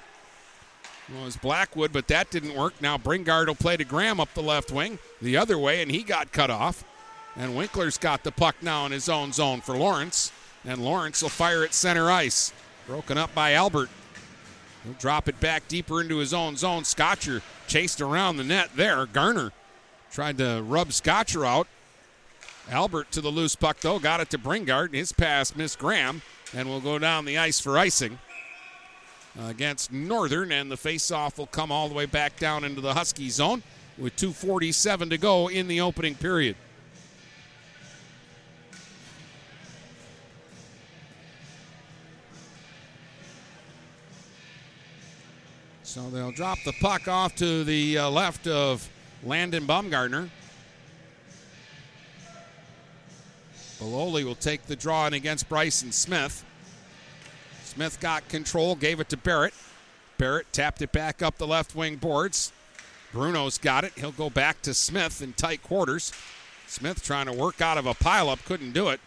[1.09, 2.81] It was Blackwood, but that didn't work.
[2.81, 6.01] Now Bringard will play to Graham up the left wing, the other way, and he
[6.01, 6.85] got cut off.
[7.35, 10.31] And Winkler's got the puck now in his own zone for Lawrence.
[10.63, 12.53] And Lawrence will fire it center ice.
[12.87, 13.89] Broken up by Albert.
[14.85, 16.85] He'll drop it back deeper into his own zone.
[16.85, 19.05] Scotcher chased around the net there.
[19.07, 19.51] Garner
[20.09, 21.67] tried to rub Scotcher out.
[22.69, 24.93] Albert to the loose puck, though, got it to Bringard.
[24.93, 26.21] His pass missed Graham
[26.55, 28.19] and will go down the ice for icing
[29.39, 30.51] against Northern.
[30.51, 33.63] And the faceoff will come all the way back down into the Husky zone
[33.97, 36.55] with 2.47 to go in the opening period.
[45.83, 48.89] So they'll drop the puck off to the uh, left of
[49.23, 50.29] Landon Baumgartner.
[53.83, 56.45] Beloli will take the draw in against Bryson Smith.
[57.65, 59.53] Smith got control, gave it to Barrett.
[60.17, 62.53] Barrett tapped it back up the left wing boards.
[63.11, 63.91] Bruno's got it.
[63.97, 66.13] He'll go back to Smith in tight quarters.
[66.65, 69.01] Smith trying to work out of a pileup, couldn't do it.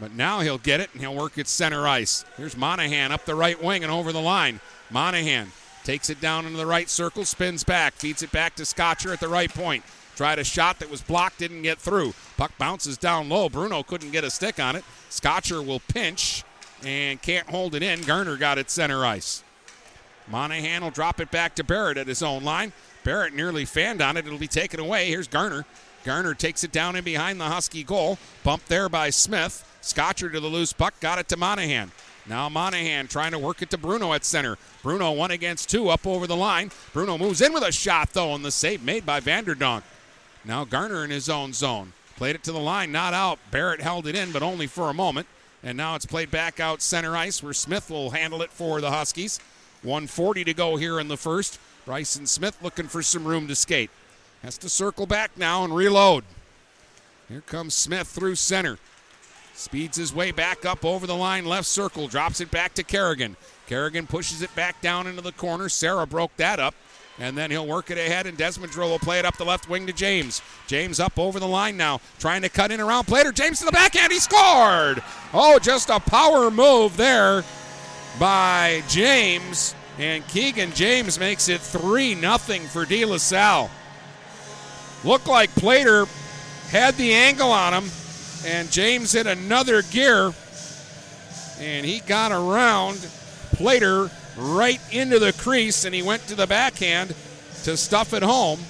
[0.00, 2.24] But now he'll get it and he'll work it center ice.
[2.36, 4.60] Here's Monahan up the right wing and over the line.
[4.90, 5.52] Monahan
[5.84, 9.20] takes it down into the right circle, spins back, feeds it back to Scotcher at
[9.20, 9.84] the right point.
[10.20, 12.12] Tried a shot that was blocked, didn't get through.
[12.36, 13.48] Puck bounces down low.
[13.48, 14.84] Bruno couldn't get a stick on it.
[15.08, 16.44] Scotcher will pinch
[16.84, 18.02] and can't hold it in.
[18.02, 19.42] Garner got it center ice.
[20.28, 22.74] Monahan will drop it back to Barrett at his own line.
[23.02, 24.26] Barrett nearly fanned on it.
[24.26, 25.08] It'll be taken away.
[25.08, 25.64] Here's Garner.
[26.04, 28.18] Garner takes it down in behind the Husky goal.
[28.44, 29.66] Bumped there by Smith.
[29.80, 30.92] Scotcher to the loose puck.
[31.00, 31.92] Got it to Monahan.
[32.26, 34.58] Now Monahan trying to work it to Bruno at center.
[34.82, 36.72] Bruno one against two up over the line.
[36.92, 39.82] Bruno moves in with a shot though, and the save made by Vanderdonk.
[40.44, 41.92] Now Garner in his own zone.
[42.16, 43.38] Played it to the line, not out.
[43.50, 45.26] Barrett held it in, but only for a moment.
[45.62, 48.90] And now it's played back out center ice where Smith will handle it for the
[48.90, 49.40] Huskies.
[49.82, 51.58] 140 to go here in the first.
[51.86, 53.90] Bryson Smith looking for some room to skate.
[54.42, 56.24] Has to circle back now and reload.
[57.28, 58.78] Here comes Smith through center.
[59.54, 63.36] Speeds his way back up over the line, left circle, drops it back to Kerrigan.
[63.66, 65.68] Kerrigan pushes it back down into the corner.
[65.68, 66.74] Sarah broke that up.
[67.20, 69.86] And then he'll work it ahead, and Desmadrill will play it up the left wing
[69.86, 70.40] to James.
[70.66, 73.30] James up over the line now, trying to cut in around Plater.
[73.30, 75.02] James to the backhand, he scored!
[75.34, 77.44] Oh, just a power move there
[78.18, 79.74] by James.
[79.98, 83.70] And Keegan James makes it 3 0 for De La Salle.
[85.04, 86.06] Looked like Plater
[86.70, 87.90] had the angle on him,
[88.46, 90.32] and James hit another gear,
[91.58, 92.96] and he got around
[93.52, 97.14] Plater right into the crease, and he went to the backhand
[97.64, 98.60] to stuff it home.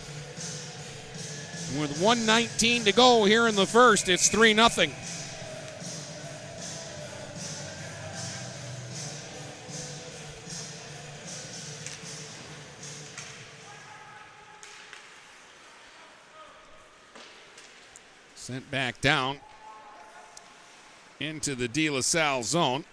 [1.80, 4.68] With 119 to go here in the first, it's 3 0.
[18.34, 19.38] Sent back down
[21.20, 22.84] into the De La Salle zone.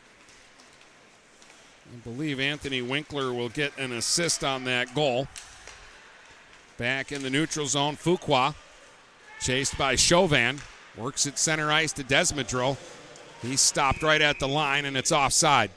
[1.93, 5.27] I believe Anthony Winkler will get an assist on that goal.
[6.77, 8.55] Back in the neutral zone, Fuqua,
[9.39, 10.59] chased by Chauvin,
[10.97, 12.77] works at center ice to Desmadrill.
[13.41, 15.71] He's stopped right at the line, and it's offside.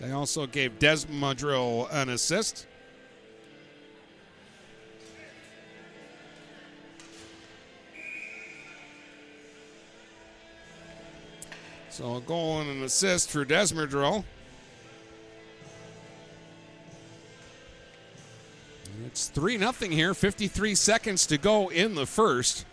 [0.00, 2.67] They also gave Desmadrill an assist.
[11.98, 14.22] So a goal and an assist for Desmadrill.
[19.04, 22.64] It's 3 0 here, 53 seconds to go in the first.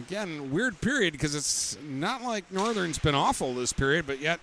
[0.00, 4.40] Again, weird period because it's not like Northern's been awful this period, but yet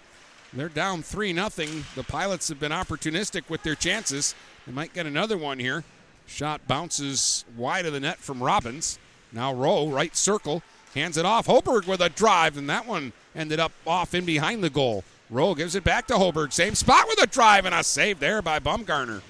[0.54, 1.50] they're down 3 0.
[1.50, 4.34] The Pilots have been opportunistic with their chances.
[4.66, 5.84] They might get another one here.
[6.28, 9.00] Shot bounces wide of the net from Robbins.
[9.34, 10.64] Now Rowe, right circle,
[10.96, 11.46] hands it off.
[11.46, 15.04] Hoberg with a drive, and that one ended up off in behind the goal.
[15.30, 16.54] Rowe gives it back to Hoberg.
[16.54, 19.22] Same spot with a drive, and a save there by Baumgartner.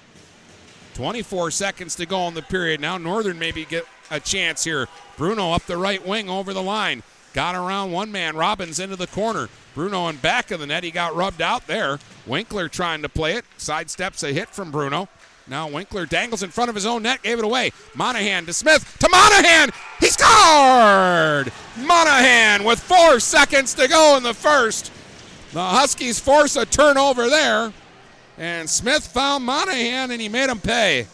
[0.94, 2.80] 24 seconds to go in the period.
[2.80, 4.88] Now Northern maybe get a chance here.
[5.18, 7.02] Bruno up the right wing over the line.
[7.34, 8.34] Got around one man.
[8.34, 9.50] Robbins into the corner.
[9.74, 10.84] Bruno in back of the net.
[10.84, 11.98] He got rubbed out there.
[12.26, 13.44] Winkler trying to play it.
[13.58, 15.08] Sidesteps a hit from Bruno.
[15.48, 17.70] Now Winkler dangles in front of his own net, gave it away.
[17.94, 19.70] Monahan to Smith to Monahan.
[20.00, 21.52] He scored!
[21.78, 24.90] Monahan with four seconds to go in the first.
[25.52, 27.72] The Huskies force a turnover there.
[28.38, 31.06] And Smith found Monahan and he made him pay.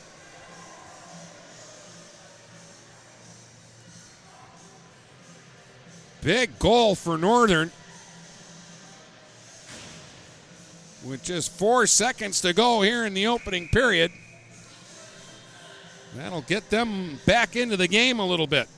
[6.23, 7.71] Big goal for Northern.
[11.05, 14.13] With just four seconds to go here in the opening period.
[16.15, 18.69] That'll get them back into the game a little bit.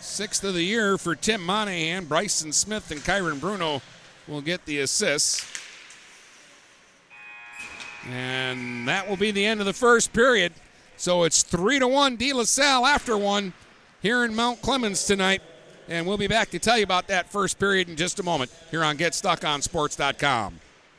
[0.00, 2.04] Sixth of the year for Tim Monahan.
[2.04, 3.82] Bryson Smith and Kyron Bruno
[4.28, 5.44] will get the assists.
[8.08, 10.52] And that will be the end of the first period.
[10.96, 13.52] So it's three to one De La Salle after one
[14.00, 15.42] here in Mount Clemens tonight.
[15.88, 18.50] And we'll be back to tell you about that first period in just a moment
[18.70, 20.60] here on GetStuckOnSports.com.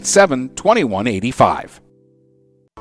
[0.00, 1.85] 987 2185.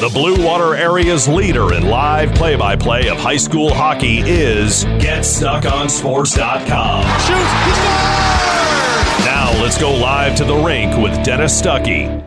[0.00, 4.84] The Blue Water area's leader in live play by play of high school hockey is
[4.84, 7.02] GetStuckOnSports.com.
[7.02, 7.26] Shoots!
[7.26, 7.34] He!
[9.24, 12.24] Now let's go live to the rink with Dennis Stuckey.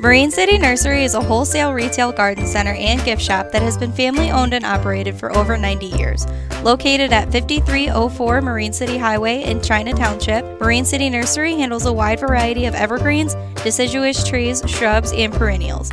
[0.00, 3.92] Marine City Nursery is a wholesale retail garden center and gift shop that has been
[3.92, 6.26] family owned and operated for over 90 years.
[6.64, 12.18] Located at 5304 Marine City Highway in China Township, Marine City Nursery handles a wide
[12.18, 15.92] variety of evergreens, deciduous trees, shrubs, and perennials.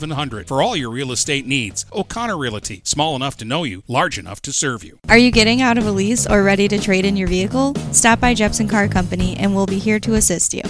[0.00, 1.84] 8700 for all your real estate needs.
[1.92, 4.98] O'Connor Realty, small enough to know you, large enough to serve you.
[5.08, 7.74] Are you getting out of a lease or ready to trade in your vehicle?
[7.92, 10.62] Stop by Jepson Car Company and we'll be here to assist you.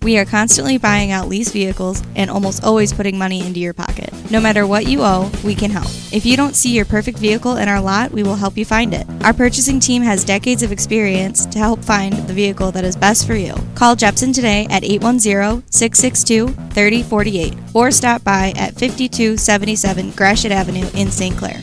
[0.00, 4.14] We are constantly buying out leased vehicles and almost always putting money into your pocket.
[4.30, 5.88] No matter what you owe, we can help.
[6.12, 8.94] If you don't see your perfect vehicle in our lot, we will help you find
[8.94, 9.08] it.
[9.24, 13.26] Our purchasing team has decades of experience to help find the vehicle that is best
[13.26, 13.54] for you.
[13.74, 21.36] Call Jepson today at 810-662-3048 or stop by at 5277 Gratiot Avenue in St.
[21.36, 21.60] Clair.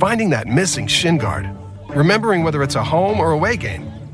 [0.00, 1.50] Finding that missing shin guard.
[1.90, 3.92] Remembering whether it's a home or away game.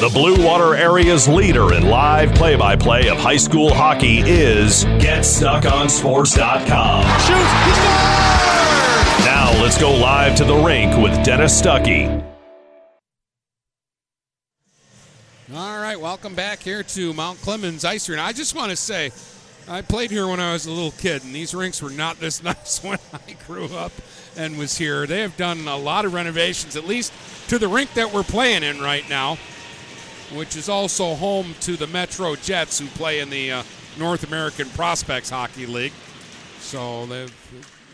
[0.00, 4.84] The Blue Water area's leader in live play by play of high school hockey is
[4.84, 7.02] GetStuckOnSports.com.
[7.02, 7.26] Shoots!
[7.26, 7.34] He!
[9.24, 12.24] Now let's go live to the rink with Dennis Stuckey.
[15.52, 18.22] All right, welcome back here to Mount Clemens Ice Arena.
[18.22, 19.10] I just want to say,
[19.66, 22.40] I played here when I was a little kid, and these rinks were not this
[22.44, 23.90] nice when I grew up
[24.36, 25.08] and was here.
[25.08, 27.12] They have done a lot of renovations, at least
[27.48, 29.38] to the rink that we're playing in right now,
[30.34, 33.62] which is also home to the Metro Jets, who play in the uh,
[33.98, 35.92] North American Prospects Hockey League.
[36.60, 37.06] So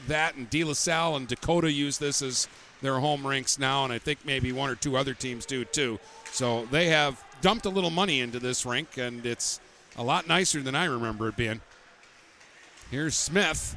[0.09, 2.49] that and De La Salle and Dakota use this as
[2.83, 5.99] their home rinks now, and I think maybe one or two other teams do too.
[6.33, 9.61] So they have dumped a little money into this rink, and it's
[9.97, 11.61] a lot nicer than I remember it being.
[12.91, 13.77] Here's Smith.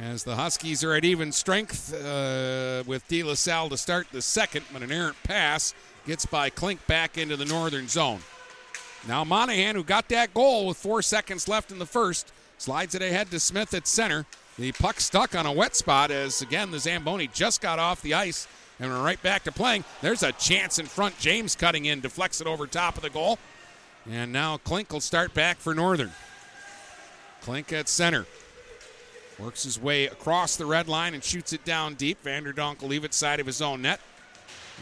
[0.00, 4.20] As the Huskies are at even strength uh, with De La Salle to start the
[4.20, 5.74] second, but an errant pass
[6.06, 8.20] gets by Klink back into the northern zone.
[9.06, 13.02] Now Monahan, who got that goal with four seconds left in the first, slides it
[13.02, 14.24] ahead to Smith at center.
[14.58, 18.14] The puck stuck on a wet spot as, again, the Zamboni just got off the
[18.14, 18.48] ice
[18.80, 19.84] and we're right back to playing.
[20.02, 21.18] There's a chance in front.
[21.18, 23.38] James cutting in, deflects it over top of the goal.
[24.10, 26.12] And now Klink will start back for Northern.
[27.42, 28.26] Klink at center.
[29.38, 32.22] Works his way across the red line and shoots it down deep.
[32.24, 34.00] Vanderdonk will leave it side of his own net.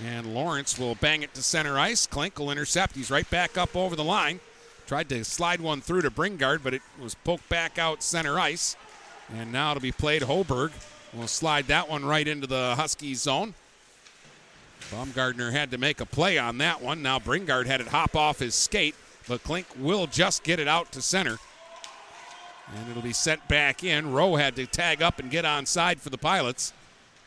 [0.02, 2.06] And Lawrence will bang it to center ice.
[2.06, 2.96] Klink will intercept.
[2.96, 4.40] He's right back up over the line.
[4.86, 8.76] Tried to slide one through to Bringard, but it was poked back out center ice.
[9.34, 10.22] And now it'll be played.
[10.22, 10.72] Hoberg
[11.14, 13.54] will slide that one right into the Husky zone.
[14.90, 17.00] Baumgartner had to make a play on that one.
[17.00, 18.94] Now Bringard had it hop off his skate,
[19.28, 21.38] but Klink will just get it out to center.
[22.74, 24.12] And it'll be sent back in.
[24.12, 26.72] Rowe had to tag up and get onside for the Pilots.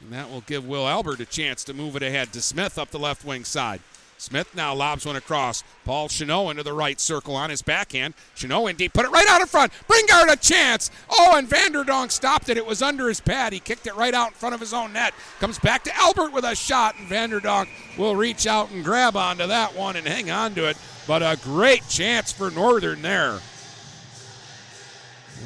[0.02, 2.92] And that will give Will Albert a chance to move it ahead to Smith up
[2.92, 3.82] the left wing side.
[4.20, 5.64] Smith now lobs one across.
[5.86, 8.16] Paul Chanot into the right circle on his backhand.
[8.36, 9.72] Chanot in deep, put it right out in front.
[9.88, 10.90] Bringard a chance.
[11.10, 12.58] Oh, and Vanderdonk stopped it.
[12.58, 13.54] It was under his pad.
[13.54, 15.14] He kicked it right out in front of his own net.
[15.40, 17.68] Comes back to Albert with a shot, and Vanderdonk
[17.98, 20.78] will reach out and grab onto that one and hang on to it.
[21.08, 23.40] But a great chance for Northern there.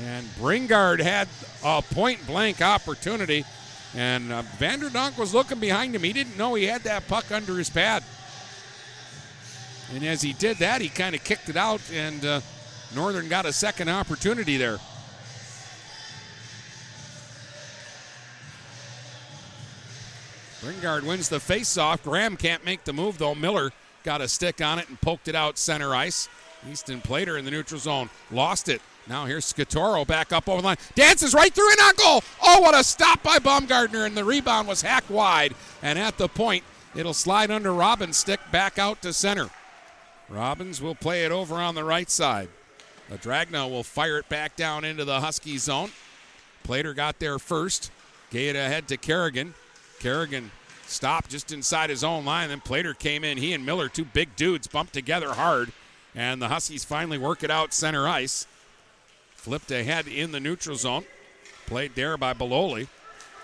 [0.05, 1.27] And Bringard had
[1.63, 3.43] a point blank opportunity.
[3.95, 6.03] And uh, Vanderdonk was looking behind him.
[6.03, 8.03] He didn't know he had that puck under his pad.
[9.93, 12.41] And as he did that, he kind of kicked it out, and uh,
[12.95, 14.79] Northern got a second opportunity there.
[20.61, 22.03] Bringard wins the faceoff.
[22.03, 23.35] Graham can't make the move, though.
[23.35, 23.71] Miller
[24.03, 26.29] got a stick on it and poked it out center ice.
[26.69, 28.09] Easton Plater in the neutral zone.
[28.29, 28.81] Lost it.
[29.07, 30.77] Now here's Scatoro back up over the line.
[30.95, 32.23] Dances right through and on goal.
[32.43, 35.53] Oh, what a stop by Baumgartner, and the rebound was hacked wide.
[35.81, 36.63] And at the point,
[36.95, 39.49] it'll slide under Robbins' stick back out to center.
[40.29, 42.49] Robbins will play it over on the right side.
[43.09, 45.91] The Dragna will fire it back down into the Husky zone.
[46.63, 47.91] Plater got there first.
[48.29, 49.53] Gave it ahead to Kerrigan.
[49.99, 50.51] Kerrigan
[50.87, 52.47] stopped just inside his own line.
[52.47, 53.37] Then Plater came in.
[53.37, 55.73] He and Miller, two big dudes, bumped together hard.
[56.15, 58.47] And the Huskies finally work it out center ice.
[59.41, 61.03] Flipped ahead in the neutral zone.
[61.65, 62.87] Played there by Beloli.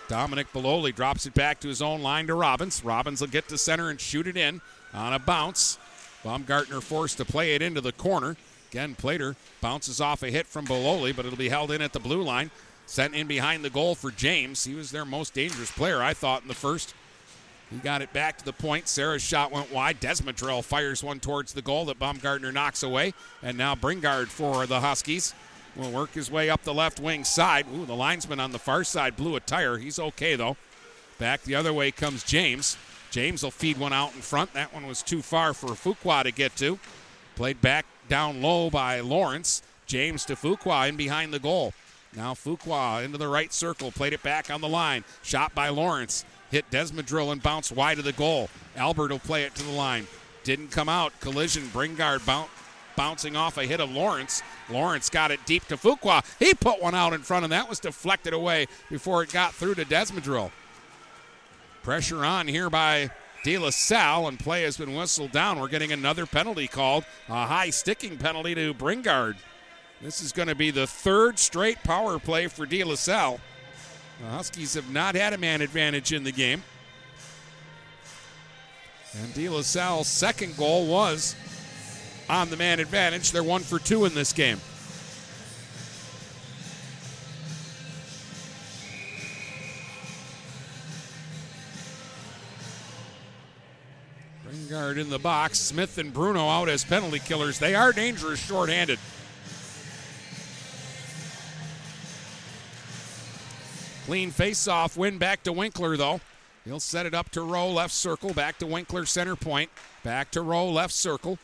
[0.07, 2.83] Dominic Beloli drops it back to his own line to Robbins.
[2.85, 4.61] Robbins will get to center and shoot it in
[4.93, 5.79] on a bounce.
[6.23, 8.37] Baumgartner forced to play it into the corner.
[8.69, 11.99] Again, Plater bounces off a hit from Beloli, but it'll be held in at the
[11.99, 12.51] blue line.
[12.85, 14.65] Sent in behind the goal for James.
[14.65, 16.93] He was their most dangerous player, I thought, in the first.
[17.71, 18.87] He got it back to the point.
[18.87, 19.99] Sarah's shot went wide.
[19.99, 23.15] Desmadrill fires one towards the goal that Baumgartner knocks away.
[23.41, 25.33] And now Bringard for the Huskies
[25.77, 27.65] will work his way up the left wing side.
[27.73, 29.77] Ooh, the linesman on the far side blew a tire.
[29.77, 30.57] He's okay, though.
[31.19, 32.77] Back the other way comes James.
[33.11, 34.53] James will feed one out in front.
[34.53, 36.79] That one was too far for Fuqua to get to.
[37.35, 39.61] Played back down low by Lawrence.
[39.85, 41.73] James to Fuqua in behind the goal.
[42.15, 43.91] Now Fuqua into the right circle.
[43.91, 45.03] Played it back on the line.
[45.23, 46.25] Shot by Lawrence.
[46.51, 48.49] Hit Desmadrill and bounced wide of the goal.
[48.75, 50.07] Albert will play it to the line.
[50.43, 51.19] Didn't come out.
[51.19, 51.67] Collision.
[51.69, 52.49] Bringard bounce,
[52.97, 54.43] bouncing off a hit of Lawrence.
[54.69, 56.25] Lawrence got it deep to Fuqua.
[56.37, 59.75] He put one out in front, and that was deflected away before it got through
[59.75, 60.51] to Desmadrill.
[61.83, 63.11] Pressure on here by
[63.45, 65.57] De La Salle, and play has been whistled down.
[65.57, 69.37] We're getting another penalty called, a high sticking penalty to Bringard.
[70.01, 73.39] This is going to be the third straight power play for De La Salle.
[74.21, 76.63] The Huskies have not had a man advantage in the game.
[79.21, 81.35] And De La Salle's second goal was
[82.29, 83.31] on the man advantage.
[83.31, 84.59] They're one for two in this game.
[94.43, 95.59] Bringard in the box.
[95.59, 97.59] Smith and Bruno out as penalty killers.
[97.59, 98.99] They are dangerous shorthanded.
[104.05, 106.21] Clean face-off win back to Winkler though.
[106.63, 108.33] He'll set it up to Rowe left circle.
[108.33, 109.69] Back to Winkler center point.
[110.03, 111.37] Back to Rowe left circle.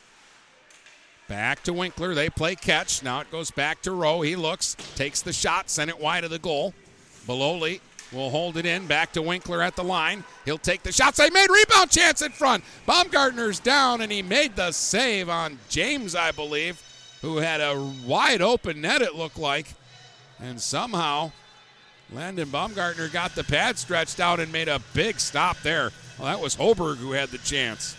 [1.28, 2.14] Back to Winkler.
[2.14, 3.02] They play catch.
[3.02, 4.22] Now it goes back to Rowe.
[4.22, 6.74] He looks, takes the shot, sent it wide of the goal.
[7.28, 7.80] Beloli
[8.12, 8.86] will hold it in.
[8.88, 10.24] Back to Winkler at the line.
[10.46, 11.16] He'll take the shot.
[11.16, 12.64] They made rebound chance in front.
[12.86, 16.82] Baumgartner's down, and he made the save on James, I believe,
[17.22, 19.74] who had a wide open net, it looked like.
[20.40, 21.32] And somehow
[22.12, 25.92] Landon Baumgartner got the pad stretched out and made a big stop there.
[26.20, 27.96] Well, that was Hoberg who had the chance.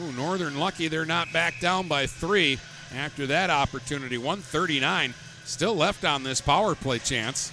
[0.00, 2.58] Ooh, Northern lucky they're not back down by three
[2.94, 4.18] after that opportunity.
[4.18, 5.14] 139
[5.44, 7.52] still left on this power play chance.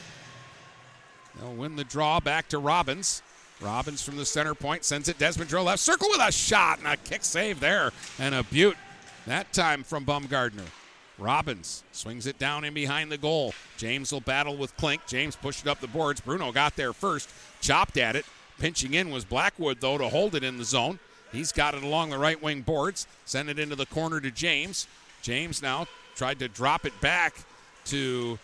[1.39, 3.21] They'll win the draw back to Robbins.
[3.61, 6.97] Robbins from the center point sends it Desmadrill left circle with a shot and a
[6.97, 8.75] kick save there and a beaut
[9.27, 10.65] that time from Baumgartner.
[11.19, 13.53] Robbins swings it down in behind the goal.
[13.77, 15.05] James will battle with Klink.
[15.05, 16.21] James pushed it up the boards.
[16.21, 17.29] Bruno got there first,
[17.61, 18.25] chopped at it,
[18.61, 20.99] Pinching in was Blackwood, though, to hold it in the zone.
[21.31, 24.87] He's got it along the right wing boards, send it into the corner to James.
[25.21, 27.35] James now tried to drop it back
[27.85, 28.37] to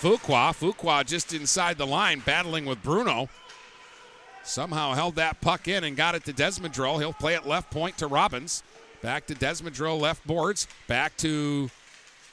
[0.00, 0.52] Fuqua.
[0.52, 3.28] Fuqua just inside the line, battling with Bruno.
[4.42, 6.98] Somehow held that puck in and got it to Desmadrill.
[6.98, 8.62] He'll play it left point to Robbins.
[9.00, 10.66] Back to Desmadrill, left boards.
[10.88, 11.70] Back to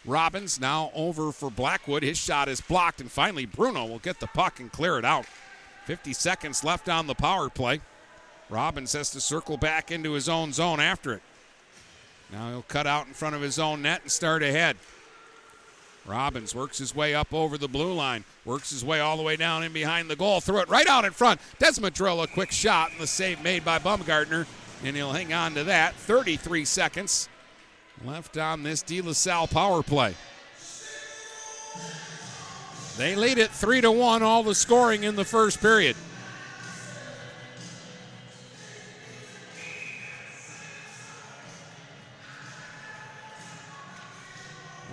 [0.05, 0.59] Robbins.
[0.59, 2.01] Now over for Blackwood.
[2.01, 5.25] His shot is blocked, and finally Bruno will get the puck and clear it out.
[5.85, 7.81] 50 seconds left on the power play.
[8.49, 11.21] Robbins has to circle back into his own zone after it.
[12.31, 14.77] Now he'll cut out in front of his own net and start ahead.
[16.05, 19.35] Robbins works his way up over the blue line, works his way all the way
[19.35, 21.39] down in behind the goal, threw it right out in front.
[21.59, 24.47] Desmadrill, a quick shot, and the save made by Baumgartner,
[24.83, 25.93] and he'll hang on to that.
[25.93, 27.29] 33 seconds
[28.03, 30.15] left on this De La Salle power play.
[32.97, 35.95] They lead it 3 to 1, all the scoring in the first period.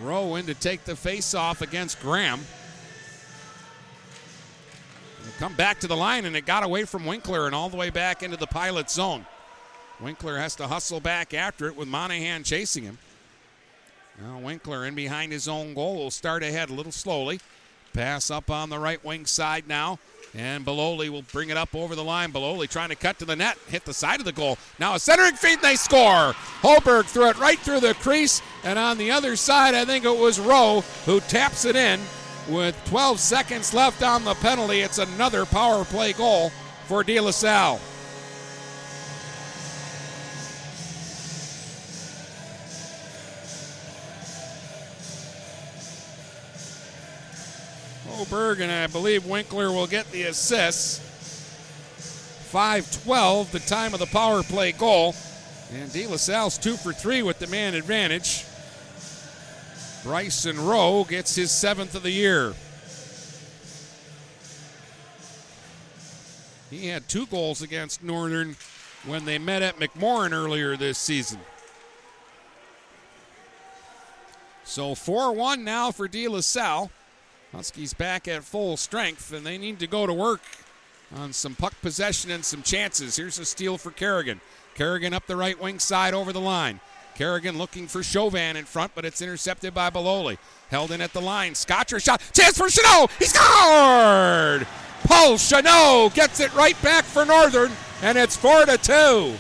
[0.07, 2.41] Rowe in to take the face off against Graham.
[5.39, 7.91] Come back to the line, and it got away from Winkler and all the way
[7.91, 9.27] back into the pilot zone.
[10.01, 12.99] Winkler has to hustle back after it with Monahan chasing him.
[14.23, 17.41] Now Winkler in behind his own goal will start ahead a little slowly.
[17.93, 19.99] Pass up on the right wing side now.
[20.37, 22.31] And Beloli will bring it up over the line.
[22.31, 24.59] Beloli trying to cut to the net, hit the side of the goal.
[24.79, 26.35] Now a centering feed, and they score.
[26.61, 30.17] Hoberg threw it right through the crease, and on the other side, I think it
[30.17, 32.01] was Rowe who taps it in.
[32.51, 36.51] With 12 seconds left on the penalty, it's another power play goal
[36.87, 37.81] for De La Salle.
[48.17, 51.01] Hoberg and I believe Winkler will get the assists.
[52.51, 55.15] 5-12, the time of the power play goal.
[55.73, 58.45] And De La Salle's two for three with the man advantage.
[60.03, 62.55] Bryson Rowe gets his seventh of the year.
[66.71, 68.57] He had two goals against Northern
[69.05, 71.41] when they met at McMorran earlier this season.
[74.65, 76.91] So 4 1 now for De La Salle.
[77.57, 80.43] Huskies back at full strength, and they need to go to work
[81.17, 83.17] on some puck possession and some chances.
[83.17, 84.43] Here's a steal for Kerrigan.
[84.75, 86.81] Kerrigan up the right wing side over the line.
[87.15, 90.37] Kerrigan looking for Chauvin in front, but it's intercepted by Beloli.
[90.71, 91.55] Held in at the line.
[91.55, 92.21] Scotcher shot.
[92.35, 93.11] Chance for Chanot.
[93.19, 94.67] He scored!
[95.05, 99.35] Paul Chanot gets it right back for Northern, and it's 4 to 2.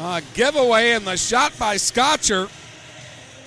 [0.00, 2.46] A giveaway, and the shot by Scotcher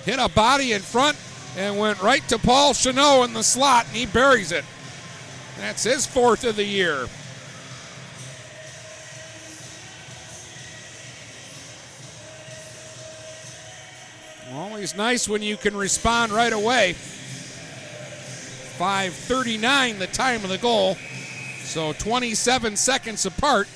[0.04, 1.16] hit a body in front
[1.56, 4.64] and went right to Paul Chanot in the slot, and he buries it.
[5.58, 7.06] That's his fourth of the year.
[14.54, 16.94] Always nice when you can respond right away.
[18.78, 20.96] 5.39 the time of the goal.
[21.64, 23.68] So 27 seconds apart.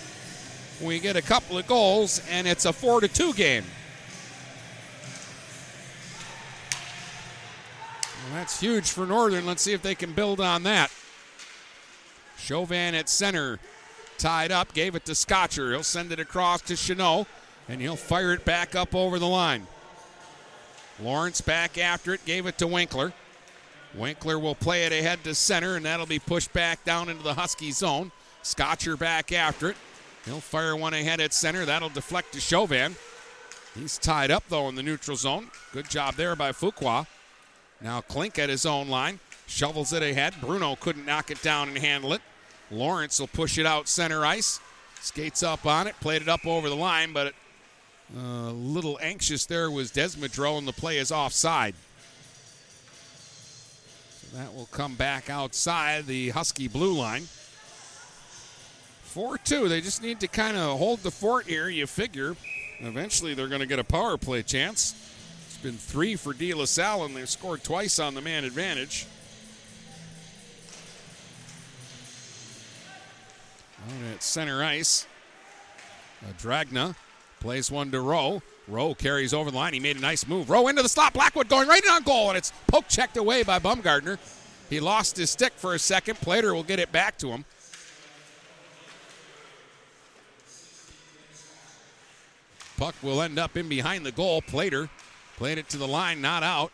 [0.83, 3.65] We get a couple of goals, and it's a 4 to 2 game.
[8.37, 9.47] That's huge for Northern.
[9.47, 10.91] Let's see if they can build on that.
[12.37, 13.59] Chauvin at center,
[14.19, 15.71] tied up, gave it to Scotcher.
[15.71, 17.27] He'll send it across to Chanot,
[17.69, 19.67] and he'll fire it back up over the line.
[21.01, 23.15] Lawrence back after it, gave it to Winkler.
[23.95, 27.35] Winkler will play it ahead to center, and that'll be pushed back down into the
[27.35, 28.13] Husky zone.
[28.43, 29.77] Scotcher back after it.
[30.27, 31.65] He'll fire one ahead at center.
[31.65, 32.97] That'll deflect to Chauvin.
[33.75, 35.51] He's tied up, though, in the neutral zone.
[35.73, 37.07] Good job there by Fuqua.
[37.87, 39.21] Now Klink at his own line.
[39.47, 40.35] Shovels it ahead.
[40.41, 42.21] Bruno couldn't knock it down and handle it.
[42.69, 44.59] Lawrence will push it out center ice.
[45.01, 45.95] Skates up on it.
[46.01, 47.33] Played it up over the line, but
[48.13, 51.77] a uh, little anxious there was Desmadrill, and the play is offside.
[54.21, 57.29] So that will come back outside the Husky blue line.
[59.05, 59.69] 4 2.
[59.69, 62.35] They just need to kind of hold the fort here, you figure.
[62.81, 65.16] Eventually, they're going to get a power play chance.
[65.67, 69.05] Been three for De La Salle, and they've scored twice on the man advantage.
[73.85, 75.09] Out at center ice,
[76.39, 76.95] Dragna
[77.41, 78.43] plays one to Rowe.
[78.69, 79.75] Rowe carries over the line.
[79.75, 80.51] He made a nice move.
[80.51, 81.15] Rowe into the slot.
[81.15, 84.21] Blackwood going right in on goal, and it's poke checked away by Baumgartner.
[84.71, 86.21] He lost his stick for a second.
[86.21, 87.45] Plater will get it back to him.
[92.77, 94.41] Puck will end up in behind the goal.
[94.43, 94.89] Plater
[95.37, 96.73] played it to the line, not out.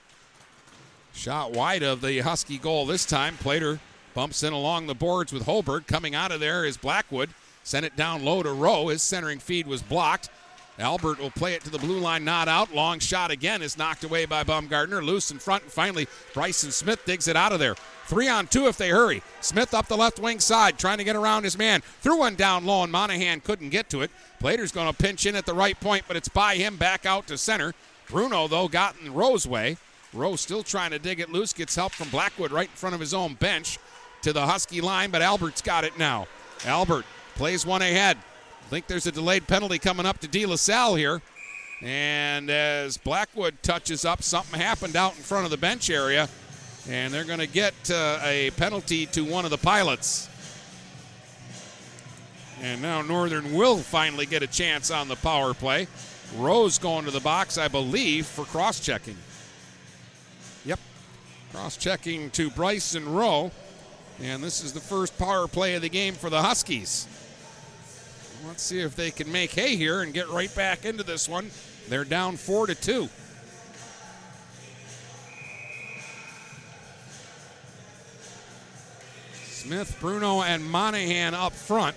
[1.14, 3.36] Shot wide of the Husky goal this time.
[3.36, 3.78] Plater
[4.14, 5.86] Bumps in along the boards with Hoberg.
[5.86, 7.30] Coming out of there is Blackwood.
[7.64, 8.88] Sent it down low to Rowe.
[8.88, 10.28] His centering feed was blocked.
[10.78, 12.74] Albert will play it to the blue line, not out.
[12.74, 15.02] Long shot again is knocked away by Baumgartner.
[15.02, 17.74] Loose in front, and finally Bryson Smith digs it out of there.
[18.06, 19.22] Three on two if they hurry.
[19.40, 21.82] Smith up the left wing side, trying to get around his man.
[22.00, 24.10] Threw one down low, and Monahan couldn't get to it.
[24.40, 27.26] Plater's going to pinch in at the right point, but it's by him back out
[27.28, 27.74] to center.
[28.12, 29.78] Bruno, though, got in Rowe's way.
[30.12, 33.00] Rowe still trying to dig it loose, gets help from Blackwood right in front of
[33.00, 33.78] his own bench
[34.20, 36.26] to the Husky line, but Albert's got it now.
[36.66, 38.18] Albert plays one ahead.
[38.18, 41.22] I think there's a delayed penalty coming up to De La Salle here.
[41.80, 46.28] And as Blackwood touches up, something happened out in front of the bench area.
[46.88, 50.28] And they're going to get uh, a penalty to one of the pilots.
[52.60, 55.88] And now Northern will finally get a chance on the power play.
[56.36, 59.16] Rowe's going to the box, I believe, for cross checking.
[60.64, 60.80] Yep.
[61.52, 63.50] Cross checking to Bryson Rowe.
[64.20, 67.06] And this is the first power play of the game for the Huskies.
[68.46, 71.50] Let's see if they can make hay here and get right back into this one.
[71.88, 73.08] They're down four to two.
[79.44, 81.94] Smith, Bruno, and Monahan up front.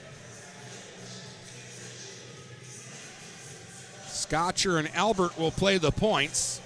[4.28, 6.59] Scotcher and Albert will play the points.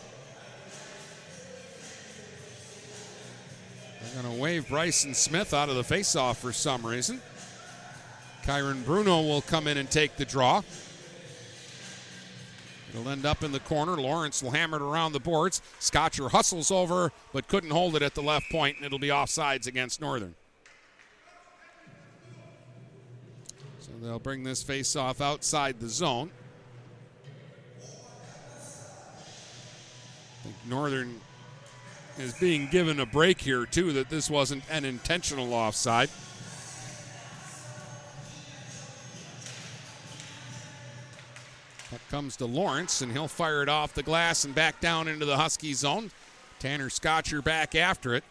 [4.02, 7.22] They're going to wave Bryson Smith out of the faceoff for some reason.
[8.44, 10.62] Kyron Bruno will come in and take the draw.
[12.92, 13.98] It'll end up in the corner.
[13.98, 15.62] Lawrence will hammer it around the boards.
[15.80, 19.68] Scotcher hustles over, but couldn't hold it at the left point, and it'll be offsides
[19.68, 20.34] against Northern.
[23.82, 26.32] So they'll bring this face-off outside the zone.
[30.68, 31.20] Northern
[32.18, 36.10] is being given a break here, too, that this wasn't an intentional offside.
[41.92, 45.26] That comes to Lawrence, and he'll fire it off the glass and back down into
[45.26, 46.12] the Husky zone.
[46.60, 48.24] Tanner Scotcher back after it.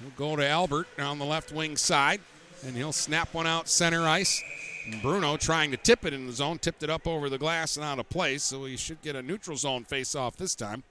[0.00, 2.20] He'll go to Albert on the left wing side,
[2.64, 4.42] and he'll snap one out center ice.
[4.86, 7.76] And Bruno trying to tip it in the zone, tipped it up over the glass
[7.76, 10.82] and out of place, so he should get a neutral zone face off this time.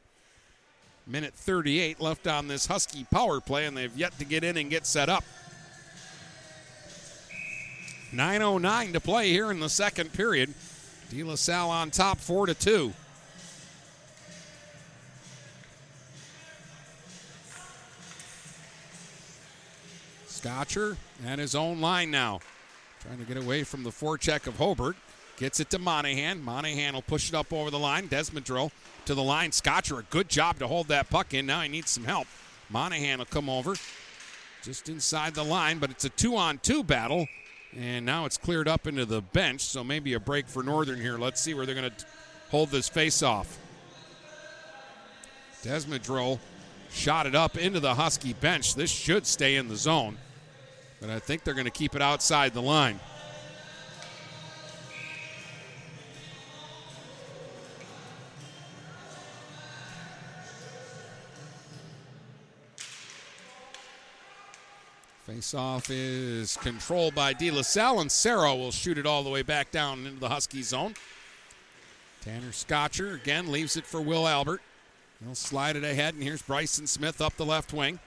[1.09, 4.69] Minute 38 left on this Husky power play, and they've yet to get in and
[4.69, 5.23] get set up.
[8.13, 10.53] 9.09 to play here in the second period.
[11.09, 12.93] De La Salle on top, 4 to 2.
[20.27, 20.95] Scotcher
[21.25, 22.39] at his own line now.
[23.01, 24.93] Trying to get away from the forecheck of Hoberg.
[25.39, 26.43] Gets it to Monahan.
[26.43, 28.09] Monahan will push it up over the line.
[28.09, 28.71] Desmadrill
[29.05, 29.53] to the line.
[29.53, 31.45] Scotcher, a good job to hold that puck in.
[31.45, 32.27] Now he needs some help.
[32.69, 33.75] Monahan will come over
[34.61, 37.25] just inside the line, but it's a two on two battle.
[37.73, 41.17] And now it's cleared up into the bench, so maybe a break for Northern here.
[41.17, 42.05] Let's see where they're going to
[42.49, 43.57] hold this face off.
[45.63, 46.39] Desmadrill
[46.91, 48.75] shot it up into the Husky bench.
[48.75, 50.17] This should stay in the zone,
[50.99, 52.99] but I think they're going to keep it outside the line.
[65.29, 69.43] Face-off is controlled by De La Salle, and Sarah will shoot it all the way
[69.43, 70.95] back down into the Husky zone.
[72.21, 74.59] Tanner Scotcher again leaves it for Will Albert.
[75.23, 77.99] He'll slide it ahead, and here's Bryson Smith up the left wing.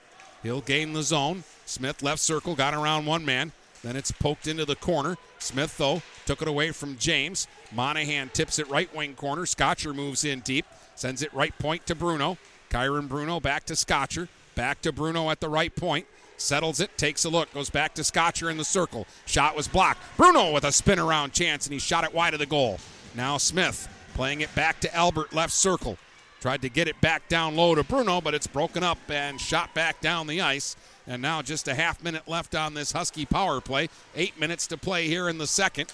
[0.42, 1.44] He'll gain the zone.
[1.64, 3.52] Smith left circle, got around one man.
[3.84, 5.16] Then it's poked into the corner.
[5.38, 7.46] Smith, though, took it away from James.
[7.70, 9.46] Monahan tips it right wing corner.
[9.46, 10.66] Scotcher moves in deep,
[10.96, 12.36] sends it right point to Bruno.
[12.68, 14.26] Kyron Bruno back to Scotcher.
[14.56, 16.06] Back to Bruno at the right point.
[16.42, 19.06] Settles it, takes a look, goes back to Scotcher in the circle.
[19.26, 20.00] Shot was blocked.
[20.16, 22.78] Bruno with a spin around chance, and he shot it wide of the goal.
[23.14, 25.98] Now Smith playing it back to Albert, left circle.
[26.40, 29.72] Tried to get it back down low to Bruno, but it's broken up and shot
[29.74, 30.74] back down the ice.
[31.06, 33.88] And now just a half minute left on this Husky power play.
[34.16, 35.92] Eight minutes to play here in the second.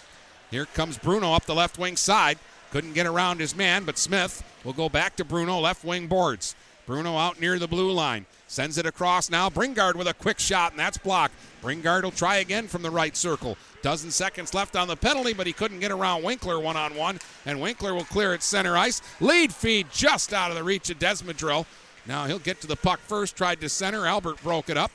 [0.51, 2.39] Here comes Bruno up the left wing side.
[2.71, 6.57] Couldn't get around his man, but Smith will go back to Bruno, left wing boards.
[6.87, 8.25] Bruno out near the blue line.
[8.49, 9.51] Sends it across now.
[9.51, 11.35] Bringard with a quick shot, and that's blocked.
[11.61, 13.59] Bringard will try again from the right circle.
[13.83, 17.19] Dozen seconds left on the penalty, but he couldn't get around Winkler one on one,
[17.45, 19.03] and Winkler will clear it center ice.
[19.21, 21.67] Lead feed just out of the reach of Desmadrill.
[22.07, 23.37] Now he'll get to the puck first.
[23.37, 24.07] Tried to center.
[24.07, 24.91] Albert broke it up.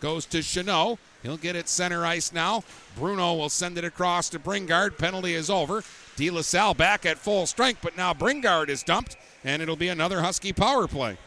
[0.00, 0.96] Goes to Chanot.
[1.22, 2.64] He'll get it center ice now.
[2.96, 4.96] Bruno will send it across to Bringard.
[4.96, 5.84] Penalty is over.
[6.16, 9.88] De La Salle back at full strength, but now Bringard is dumped, and it'll be
[9.88, 11.18] another Husky power play.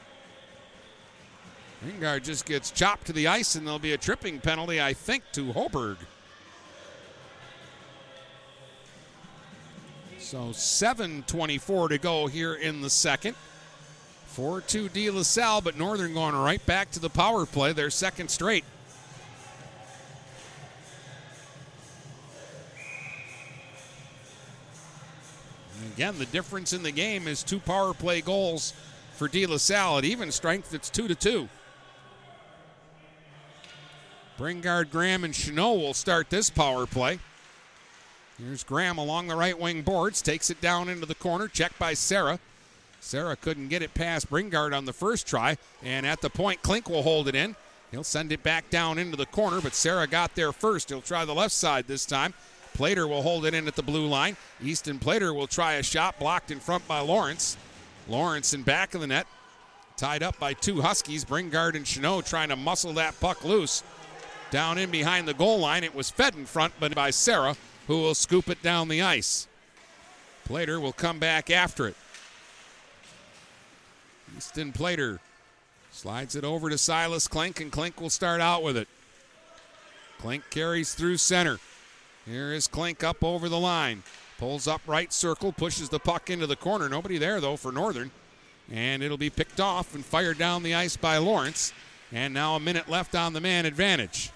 [1.81, 5.23] Bringard just gets chopped to the ice, and there'll be a tripping penalty, I think,
[5.33, 5.97] to Hoberg.
[10.19, 13.35] So 7.24 to go here in the second.
[14.25, 17.89] 4 2 De La Salle, but Northern going right back to the power play, their
[17.89, 18.65] second straight.
[25.79, 28.73] And again, the difference in the game is two power play goals
[29.15, 29.99] for De La Salle.
[29.99, 31.49] At even strength, it's 2 to 2.
[34.37, 37.19] Bringard, Graham, and Chanot will start this power play.
[38.37, 41.95] Here's Graham along the right wing boards, takes it down into the corner, checked by
[41.95, 42.39] Sarah.
[42.99, 46.87] Sarah couldn't get it past Bringard on the first try, and at the point, Klink
[46.87, 47.55] will hold it in.
[47.89, 50.89] He'll send it back down into the corner, but Sarah got there first.
[50.89, 52.33] He'll try the left side this time.
[52.73, 54.37] Plater will hold it in at the blue line.
[54.61, 57.57] Easton Plater will try a shot blocked in front by Lawrence.
[58.07, 59.25] Lawrence in back of the net,
[59.95, 61.25] tied up by two Huskies.
[61.25, 63.83] Bringard and Chanot trying to muscle that puck loose.
[64.49, 67.55] Down in behind the goal line, it was fed in front, but by Sarah,
[67.87, 69.47] who will scoop it down the ice.
[70.45, 71.95] Plater will come back after it.
[74.37, 75.19] Easton Plater
[75.91, 78.87] slides it over to Silas Klink, and Klink will start out with it.
[80.19, 81.59] Klink carries through center.
[82.25, 84.03] Here is Klink up over the line.
[84.37, 86.87] Pulls up right circle, pushes the puck into the corner.
[86.87, 88.11] Nobody there, though, for Northern.
[88.71, 91.73] And it'll be picked off and fired down the ice by Lawrence.
[92.11, 94.31] And now a minute left on the man advantage.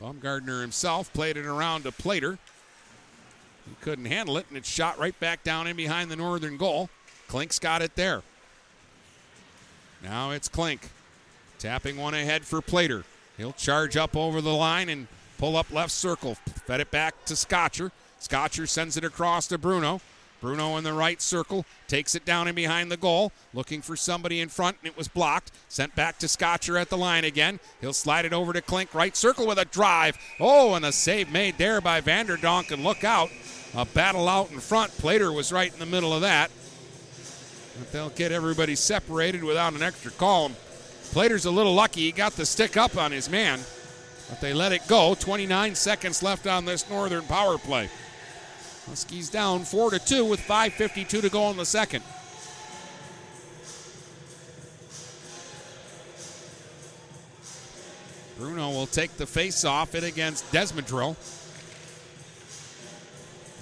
[0.00, 2.38] Baumgartner himself played it around to Plater.
[3.68, 6.88] He couldn't handle it, and it's shot right back down in behind the Northern goal.
[7.28, 8.22] Klink's got it there.
[10.02, 10.90] Now it's Klink.
[11.58, 13.04] Tapping one ahead for Plater.
[13.36, 16.34] He'll charge up over the line and pull up left circle.
[16.34, 17.90] Fed it back to Scotcher.
[18.20, 20.00] Scotcher sends it across to Bruno.
[20.40, 24.40] Bruno in the right circle takes it down and behind the goal, looking for somebody
[24.40, 25.50] in front, and it was blocked.
[25.68, 27.58] Sent back to Scotcher at the line again.
[27.80, 30.16] He'll slide it over to Klink, right circle with a drive.
[30.38, 33.30] Oh, and a save made there by Vanderdonk, and look out.
[33.74, 34.96] A battle out in front.
[34.98, 36.50] Plater was right in the middle of that.
[37.78, 40.50] But they'll get everybody separated without an extra call.
[41.12, 42.02] Plater's a little lucky.
[42.02, 43.60] He got the stick up on his man,
[44.28, 45.14] but they let it go.
[45.14, 47.88] 29 seconds left on this Northern power play.
[48.88, 52.02] Huskies down 4 to 2 with 5.52 to go in the second.
[58.38, 61.16] Bruno will take the face off it against Desmadrill.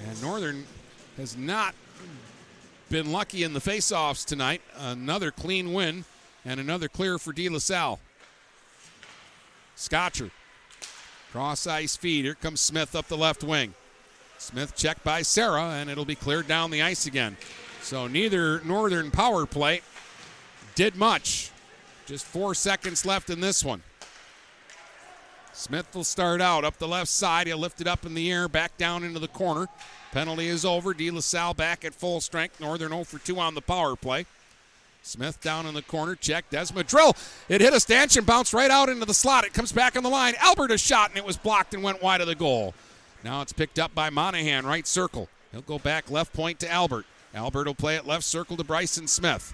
[0.07, 0.67] And Northern
[1.17, 1.75] has not
[2.91, 4.61] been lucky in the face-offs tonight.
[4.77, 6.05] Another clean win
[6.45, 7.99] and another clear for De La Salle.
[9.75, 10.31] Scotcher.
[11.33, 12.25] Cross ice feed.
[12.25, 13.75] Here comes Smith up the left wing.
[14.39, 17.37] Smith checked by Sarah, and it'll be cleared down the ice again.
[17.83, 19.81] So neither Northern power play
[20.75, 21.51] did much.
[22.07, 23.83] Just four seconds left in this one.
[25.53, 27.47] Smith will start out up the left side.
[27.47, 29.69] He'll lift it up in the air, back down into the corner.
[30.13, 30.93] Penalty is over.
[30.93, 32.61] De La Salle back at full strength.
[32.61, 34.27] Northern 0 for 2 on the power play.
[35.03, 36.15] Smith down in the corner.
[36.15, 36.51] Check.
[36.51, 37.17] Desmadrill.
[37.49, 39.45] It hit a stanchion, bounced right out into the slot.
[39.45, 40.35] It comes back on the line.
[40.41, 42.75] Albert a shot, and it was blocked and went wide of the goal.
[43.27, 45.29] Now it's picked up by Monahan, right circle.
[45.51, 47.07] He'll go back left point to Albert.
[47.35, 49.53] Albert will play it left circle to Bryson Smith.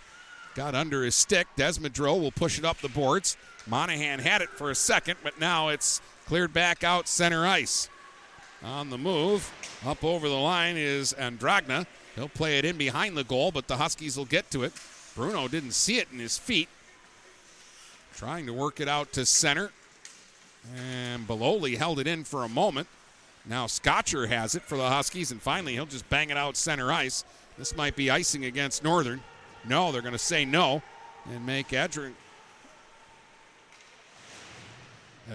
[0.54, 1.46] Got under his stick.
[1.56, 3.38] Desmadrill will push it up the boards.
[3.66, 7.88] Monahan had it for a second, but now it's cleared back out center ice.
[8.62, 9.50] On the move,
[9.86, 11.86] up over the line is Andragna.
[12.14, 14.74] He'll play it in behind the goal, but the Huskies will get to it.
[15.16, 16.68] Bruno didn't see it in his feet.
[18.14, 19.72] Trying to work it out to center.
[20.76, 22.86] And Beloli held it in for a moment.
[23.44, 26.92] Now Scotcher has it for the Huskies, and finally he'll just bang it out center
[26.92, 27.24] ice.
[27.58, 29.20] This might be icing against Northern.
[29.68, 30.82] No, they're going to say no
[31.30, 32.14] and make Adrian.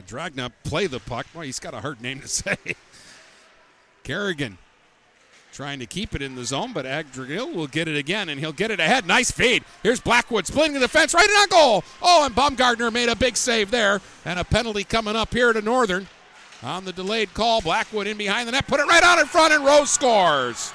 [0.07, 1.25] Dragna play the puck.
[1.33, 2.57] Well, he's got a hard name to say.
[4.03, 4.57] Kerrigan
[5.53, 8.53] trying to keep it in the zone, but Agdrill will get it again, and he'll
[8.53, 9.07] get it ahead.
[9.07, 9.63] Nice feed.
[9.81, 11.83] Here's Blackwood splitting the defense right in on goal.
[12.01, 15.61] Oh, and Baumgartner made a big save there, and a penalty coming up here to
[15.61, 16.07] Northern.
[16.63, 19.53] On the delayed call, Blackwood in behind the net, put it right out in front,
[19.53, 20.73] and Rowe scores.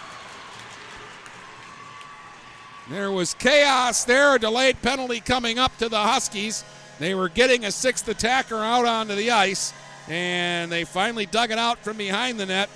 [2.88, 6.64] There was chaos there, a delayed penalty coming up to the Huskies.
[6.98, 9.72] They were getting a sixth attacker out onto the ice,
[10.08, 12.70] and they finally dug it out from behind the net.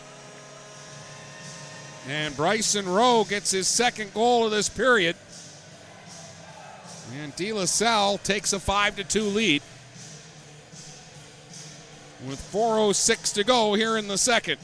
[2.09, 5.17] And Bryson Rowe gets his second goal of this period.
[7.21, 9.63] And De La Salle takes a 5 to 2 lead
[12.27, 14.59] with 4.06 to go here in the second.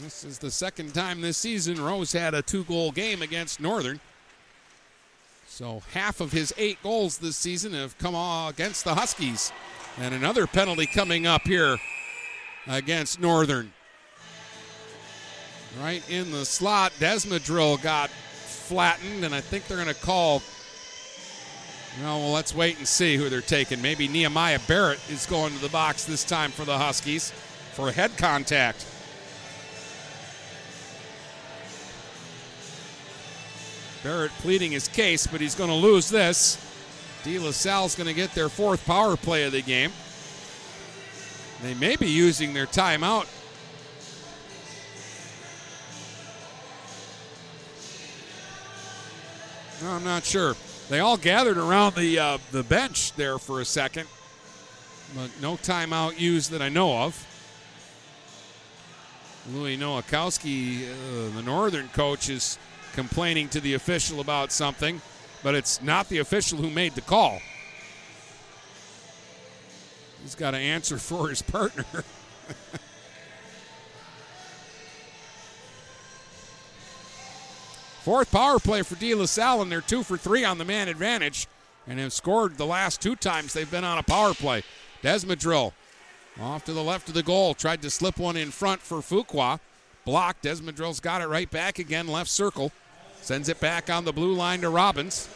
[0.00, 4.00] This is the second time this season Rowe had a two goal game against Northern.
[5.46, 8.14] So half of his eight goals this season have come
[8.48, 9.52] against the Huskies.
[9.98, 11.78] And another penalty coming up here
[12.66, 13.72] against Northern.
[15.80, 20.42] Right in the slot, Desmadrill got flattened, and I think they're going to call.
[22.00, 23.82] Well, let's wait and see who they're taking.
[23.82, 27.32] Maybe Nehemiah Barrett is going to the box this time for the Huskies
[27.74, 28.86] for head contact.
[34.02, 36.71] Barrett pleading his case, but he's going to lose this.
[37.24, 39.92] De La Salle's going to get their fourth power play of the game.
[41.62, 43.26] They may be using their timeout.
[49.82, 50.54] No, I'm not sure.
[50.88, 54.08] They all gathered around the uh, the bench there for a second,
[55.14, 57.26] but no timeout used that I know of.
[59.52, 62.58] Louis Nowakowski, uh, the Northern coach, is
[62.92, 65.00] complaining to the official about something,
[65.42, 67.40] but it's not the official who made the call.
[70.22, 71.84] He's got to answer for his partner.
[78.02, 80.88] Fourth power play for De La Salle, and they're two for three on the man
[80.88, 81.46] advantage
[81.86, 84.62] and have scored the last two times they've been on a power play.
[85.02, 85.72] Desmadrill
[86.40, 89.60] off to the left of the goal, tried to slip one in front for Fuqua.
[90.04, 90.42] Blocked.
[90.42, 92.72] Desmadrill's got it right back again, left circle.
[93.22, 95.28] Sends it back on the blue line to Robbins.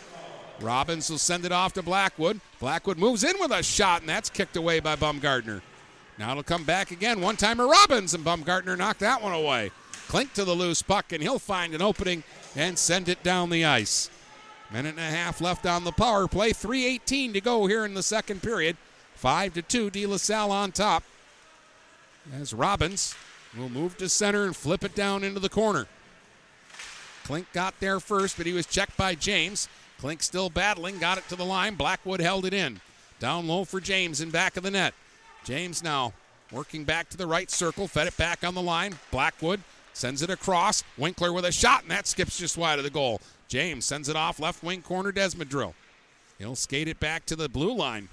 [0.60, 2.40] Robbins will send it off to Blackwood.
[2.58, 5.62] Blackwood moves in with a shot, and that's kicked away by Baumgartner.
[6.18, 7.20] Now it'll come back again.
[7.20, 9.70] One timer Robbins, and Baumgartner knocked that one away.
[10.08, 12.24] Klink to the loose puck, and he'll find an opening
[12.56, 14.10] and send it down the ice.
[14.72, 16.50] Minute and a half left on the power play.
[16.50, 18.76] 3.18 to go here in the second period.
[19.14, 21.04] 5 to 2, De La Salle on top.
[22.34, 23.14] As Robbins
[23.56, 25.86] will move to center and flip it down into the corner.
[27.26, 29.68] Klink got there first, but he was checked by James.
[29.98, 31.74] Klink still battling, got it to the line.
[31.74, 32.80] Blackwood held it in.
[33.18, 34.94] Down low for James in back of the net.
[35.44, 36.12] James now
[36.52, 38.94] working back to the right circle, fed it back on the line.
[39.10, 39.60] Blackwood
[39.92, 40.84] sends it across.
[40.96, 43.20] Winkler with a shot, and that skips just wide of the goal.
[43.48, 45.74] James sends it off left wing corner, Desmadrill.
[46.38, 48.08] He'll skate it back to the blue line.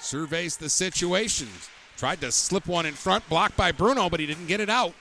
[0.00, 1.48] Surveys the situation.
[1.96, 4.92] Tried to slip one in front, blocked by Bruno, but he didn't get it out.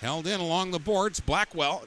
[0.00, 1.20] Held in along the boards.
[1.20, 1.84] Blackwell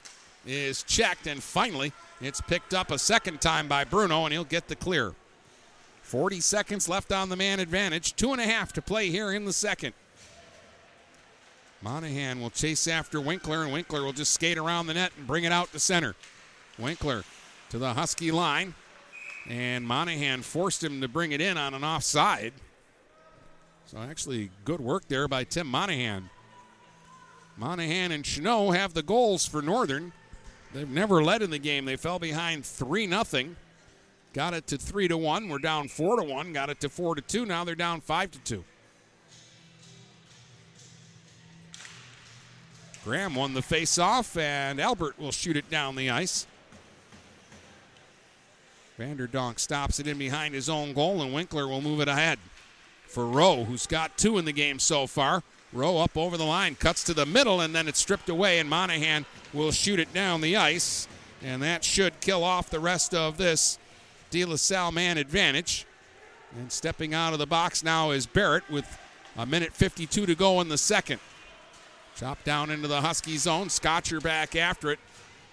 [0.48, 4.68] is checked, and finally it's picked up a second time by Bruno, and he'll get
[4.68, 5.14] the clear.
[6.04, 8.16] 40 seconds left on the man advantage.
[8.16, 9.94] Two and a half to play here in the second.
[11.82, 15.44] Monahan will chase after Winkler, and Winkler will just skate around the net and bring
[15.44, 16.16] it out to center.
[16.80, 17.24] Winkler
[17.70, 18.74] to the Husky line,
[19.48, 22.54] and Monahan forced him to bring it in on an offside.
[23.86, 26.30] So, actually, good work there by Tim Monahan.
[27.58, 30.14] Monahan and Chanot have the goals for Northern.
[30.74, 31.86] They've never led in the game.
[31.86, 33.56] They fell behind 3 0.
[34.34, 35.50] Got it to 3 to 1.
[35.50, 36.54] We're down 4 to 1.
[36.54, 37.46] Got it to 4 to 2.
[37.46, 38.64] Now they're down 5 to 2.
[43.04, 46.46] Graham won the face-off, and Albert will shoot it down the ice.
[49.00, 52.38] Vanderdonk stops it in behind his own goal, and Winkler will move it ahead
[53.08, 55.42] for Rowe, who's got two in the game so far.
[55.78, 58.68] Rowe up over the line, cuts to the middle, and then it's stripped away, and
[58.68, 61.08] Monahan will shoot it down the ice.
[61.44, 63.78] And that should kill off the rest of this
[64.32, 65.86] De La Salle man advantage.
[66.58, 68.98] And stepping out of the box now is Barrett with
[69.38, 71.20] a minute 52 to go in the second.
[72.16, 73.70] Chopped down into the Husky zone.
[73.70, 75.00] Scotcher back after it.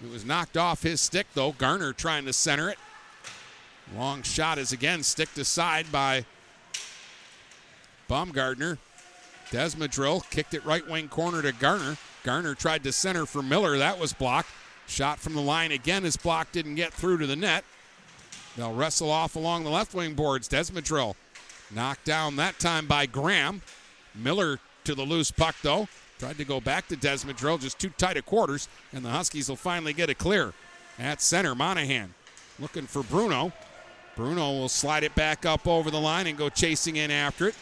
[0.03, 1.51] It was knocked off his stick, though.
[1.51, 2.79] Garner trying to center it.
[3.95, 6.25] Long shot is again sticked aside by
[8.07, 8.79] Baumgartner.
[9.51, 11.97] Desmadrill kicked it right wing corner to Garner.
[12.23, 13.77] Garner tried to center for Miller.
[13.77, 14.49] That was blocked.
[14.87, 17.63] Shot from the line again is block didn't get through to the net.
[18.55, 20.47] They'll wrestle off along the left wing boards.
[20.47, 21.15] Desmadrill
[21.73, 23.61] knocked down that time by Graham.
[24.13, 25.87] Miller to the loose puck, though.
[26.19, 29.57] Tried to go back to Desmadrill, just too tight of quarters, and the Huskies will
[29.57, 30.53] finally get it clear.
[30.97, 32.13] At center, Monahan
[32.59, 33.51] looking for Bruno.
[34.15, 37.55] Bruno will slide it back up over the line and go chasing in after it.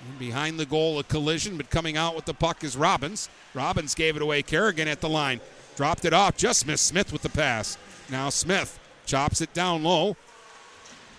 [0.00, 3.28] And behind the goal, a collision, but coming out with the puck is Robbins.
[3.54, 4.42] Robbins gave it away.
[4.42, 5.40] Kerrigan at the line.
[5.76, 6.36] Dropped it off.
[6.36, 7.76] Just missed Smith with the pass.
[8.08, 10.16] Now Smith chops it down low.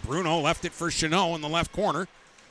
[0.03, 2.07] Bruno left it for Chanot in the left corner.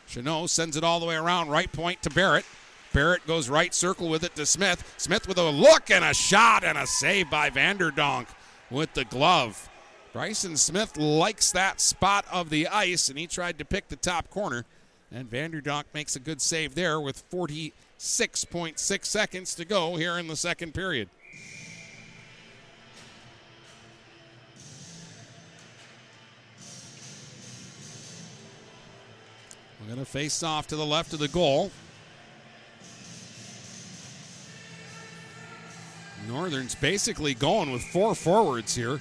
[0.08, 2.44] Chanot sends it all the way around right point to Barrett.
[2.92, 4.94] Barrett goes right circle with it to Smith.
[4.96, 8.26] Smith with a look and a shot and a save by Vanderdonk
[8.70, 9.68] with the glove.
[10.12, 14.28] Bryson Smith likes that spot of the ice, and he tried to pick the top
[14.30, 14.64] corner.
[15.12, 20.36] And Vanderdonk makes a good save there with 46.6 seconds to go here in the
[20.36, 21.08] second period.
[29.80, 31.72] We're going to face off to the left of the goal.
[36.28, 39.00] Northern's basically going with four forwards here.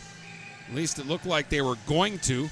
[0.68, 2.50] At least it looked like they were going to.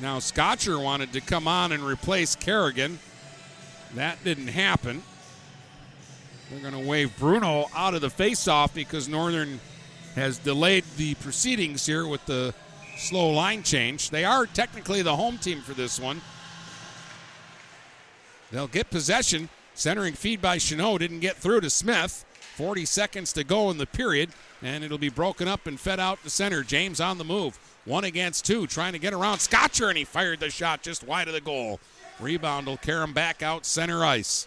[0.00, 3.00] Now, Scotcher wanted to come on and replace Kerrigan.
[3.94, 5.02] That didn't happen.
[6.50, 9.60] They're going to wave Bruno out of the faceoff because Northern
[10.14, 12.54] has delayed the proceedings here with the
[12.96, 14.10] slow line change.
[14.10, 16.20] They are technically the home team for this one.
[18.50, 19.48] They'll get possession.
[19.74, 22.24] Centering feed by Chanot didn't get through to Smith.
[22.56, 24.30] 40 seconds to go in the period,
[24.62, 26.62] and it'll be broken up and fed out to center.
[26.64, 27.58] James on the move.
[27.88, 31.26] One against two, trying to get around Scotcher, and he fired the shot just wide
[31.26, 31.80] of the goal.
[32.20, 34.46] Rebound will carry him back out center ice.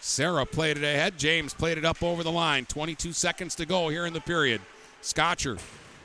[0.00, 1.16] Sarah played it ahead.
[1.16, 2.66] James played it up over the line.
[2.66, 4.60] 22 seconds to go here in the period.
[5.00, 5.58] Scotcher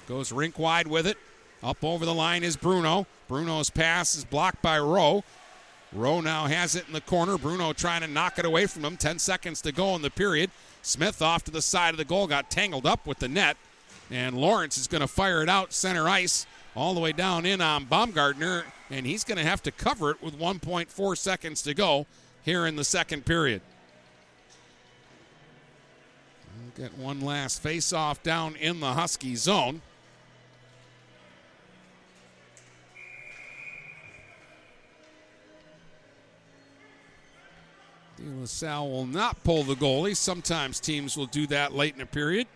[0.07, 1.17] goes rink wide with it.
[1.63, 3.07] Up over the line is Bruno.
[3.27, 5.23] Bruno's pass is blocked by Rowe.
[5.91, 7.39] Rowe now has it in the corner.
[7.39, 8.97] Bruno trying to knock it away from him.
[8.97, 10.51] 10 seconds to go in the period.
[10.83, 13.57] Smith off to the side of the goal, got tangled up with the net.
[14.11, 17.61] And Lawrence is going to fire it out center ice all the way down in
[17.61, 18.65] on Baumgartner.
[18.89, 22.05] And he's going to have to cover it with 1.4 seconds to go
[22.43, 23.61] here in the second period.
[26.61, 29.81] We'll get one last face off down in the Husky zone.
[38.17, 40.15] De La Salle will not pull the goalie.
[40.15, 42.47] Sometimes teams will do that late in a period.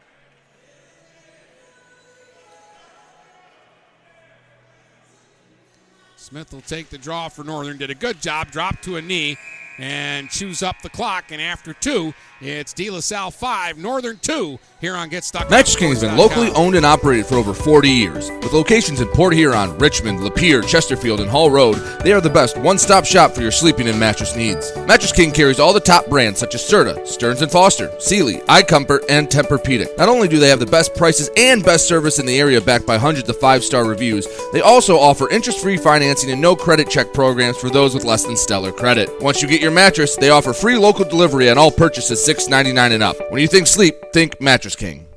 [6.28, 7.78] Smith will take the draw for Northern.
[7.78, 8.52] Did a good job.
[8.52, 9.38] Dropped to a knee
[9.78, 11.32] and chews up the clock.
[11.32, 15.50] And after two, it's De La Salle 5, Northern 2 here on Get Stuck.
[15.50, 18.30] Mattress King has been locally owned and operated for over 40 years.
[18.30, 22.56] With locations in Port Huron, Richmond, Lapeer, Chesterfield, and Hall Road, they are the best
[22.58, 24.72] one-stop shop for your sleeping and mattress needs.
[24.86, 29.06] Mattress King carries all the top brands such as Serta, Stearns & Foster, Sealy, iComfort,
[29.10, 29.98] and Tempur-Pedic.
[29.98, 32.86] Not only do they have the best prices and best service in the area backed
[32.86, 37.58] by hundreds of five-star reviews, they also offer interest-free financing and no credit check programs
[37.58, 39.10] for those with less than stellar credit.
[39.22, 43.04] Once you get your mattress, they offer free local delivery on all purchases $6.99 and
[43.04, 43.18] up.
[43.32, 45.08] When you think sleep, think Mattress King.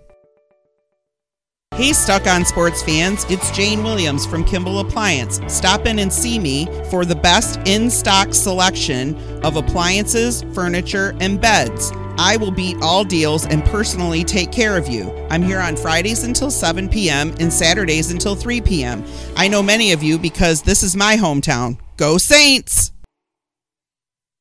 [1.77, 5.41] Hey, Stuck on Sports fans, it's Jane Williams from Kimball Appliance.
[5.47, 11.41] Stop in and see me for the best in stock selection of appliances, furniture, and
[11.41, 11.93] beds.
[12.19, 15.11] I will beat all deals and personally take care of you.
[15.31, 17.35] I'm here on Fridays until 7 p.m.
[17.41, 19.03] and Saturdays until 3 p.m.
[19.37, 21.79] I know many of you because this is my hometown.
[21.97, 22.93] Go Saints!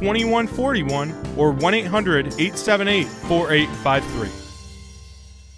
[0.00, 4.37] 2141 or 1 800 878 4853.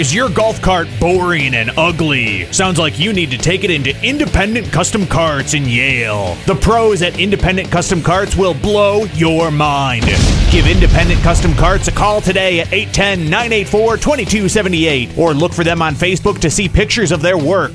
[0.00, 2.50] Is your golf cart boring and ugly?
[2.54, 6.36] Sounds like you need to take it into Independent Custom Carts in Yale.
[6.46, 10.06] The pros at Independent Custom Carts will blow your mind.
[10.50, 15.82] Give Independent Custom Carts a call today at 810 984 2278 or look for them
[15.82, 17.74] on Facebook to see pictures of their work.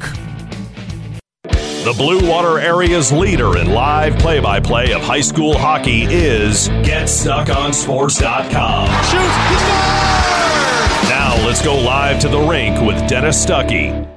[1.44, 6.70] The Blue Water area's leader in live play by play of high school hockey is
[6.70, 9.04] GetStuckOnSports.com.
[9.04, 10.15] Shoots, he scores!
[11.10, 14.12] Now let's go live to the rink with Dennis Stuckey.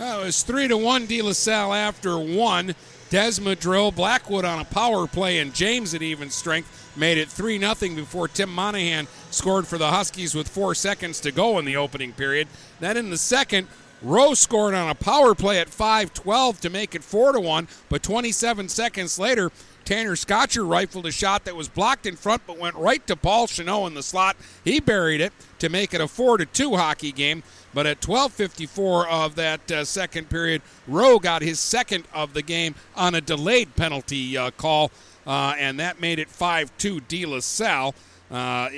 [0.00, 1.06] Oh, it was three to one.
[1.06, 2.74] De La Salle after one.
[3.10, 7.74] Desmadrill Blackwood on a power play, and James at even strength made it three 0
[7.94, 12.12] before Tim Monahan scored for the Huskies with four seconds to go in the opening
[12.12, 12.48] period.
[12.80, 13.68] Then in the second,
[14.00, 18.02] Rowe scored on a power play at 5-12 to make it 4 to 1, but
[18.02, 19.52] 27 seconds later,
[19.84, 23.46] Tanner Scotcher rifled a shot that was blocked in front but went right to Paul
[23.46, 24.36] Chanot in the slot.
[24.64, 27.42] He buried it to make it a 4 to 2 hockey game.
[27.74, 32.74] But at 12:54 of that uh, second period, Rowe got his second of the game
[32.94, 34.90] on a delayed penalty uh, call,
[35.26, 37.94] uh, and that made it 5-2 De La Salle.
[38.30, 38.68] Uh,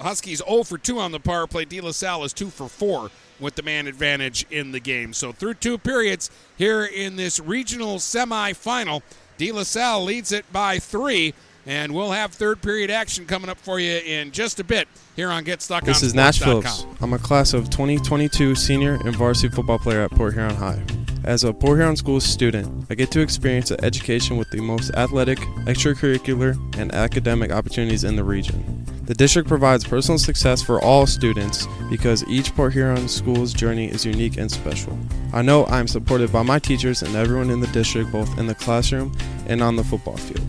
[0.00, 1.64] Huskies 0 for 2 on the power play.
[1.64, 3.10] De La Salle is 2 for 4
[3.40, 5.12] with the man advantage in the game.
[5.12, 9.02] So through two periods here in this regional semifinal,
[9.38, 11.32] De La Salle leads it by three.
[11.66, 15.28] And we'll have third period action coming up for you in just a bit here
[15.30, 16.38] on Get Stuck This on is Nash.
[16.38, 16.86] Phillips.
[17.00, 20.82] I'm a class of 2022 senior and varsity football player at Port Huron High.
[21.24, 24.90] As a Port Huron Schools student, I get to experience an education with the most
[24.94, 28.84] athletic, extracurricular, and academic opportunities in the region.
[29.04, 34.04] The district provides personal success for all students because each Port Huron Schools journey is
[34.04, 34.98] unique and special.
[35.32, 38.46] I know I am supported by my teachers and everyone in the district both in
[38.46, 39.16] the classroom
[39.46, 40.46] and on the football field.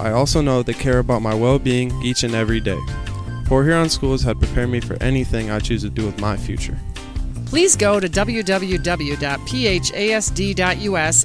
[0.00, 2.80] I also know they care about my well being each and every day.
[3.46, 6.78] Port Huron Schools had prepared me for anything I choose to do with my future.
[7.48, 9.18] Please go to www.phasd.us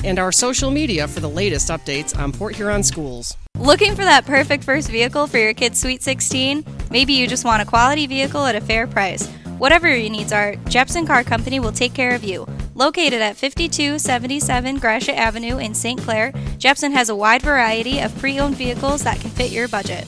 [0.05, 3.35] and our social media for the latest updates on Port Huron schools.
[3.59, 6.65] Looking for that perfect first vehicle for your kid's Sweet 16?
[6.89, 9.27] Maybe you just want a quality vehicle at a fair price.
[9.57, 12.47] Whatever your needs are, Jepson Car Company will take care of you.
[12.73, 15.99] Located at 5277 Gratiot Avenue in St.
[15.99, 20.07] Clair, Jepson has a wide variety of pre owned vehicles that can fit your budget.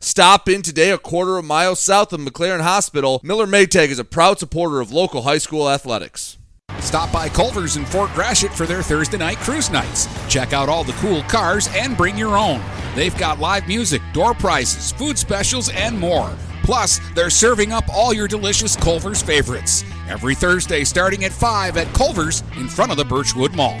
[0.00, 3.20] Stop in today a quarter of a mile south of McLaren Hospital.
[3.22, 6.38] Miller Maytag is a proud supporter of local high school athletics.
[6.80, 10.08] Stop by Culver's in Fort Gratiot for their Thursday night cruise nights.
[10.28, 12.62] Check out all the cool cars and bring your own.
[12.94, 16.30] They've got live music, door prizes, food specials, and more.
[16.62, 19.84] Plus, they're serving up all your delicious Culver's favorites.
[20.08, 23.80] Every Thursday starting at 5 at Culver's in front of the Birchwood Mall.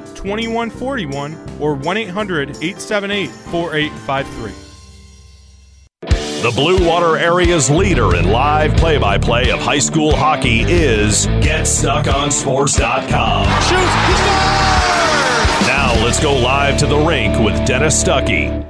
[0.23, 4.51] 2141 or 1 800 878 4853.
[6.41, 11.27] The Blue Water area's leader in live play by play of high school hockey is
[11.27, 13.45] GetStuckOnSports.com.
[13.61, 13.75] Shoots, he!
[15.67, 18.67] Now let's go live to the rink with Dennis Stuckey.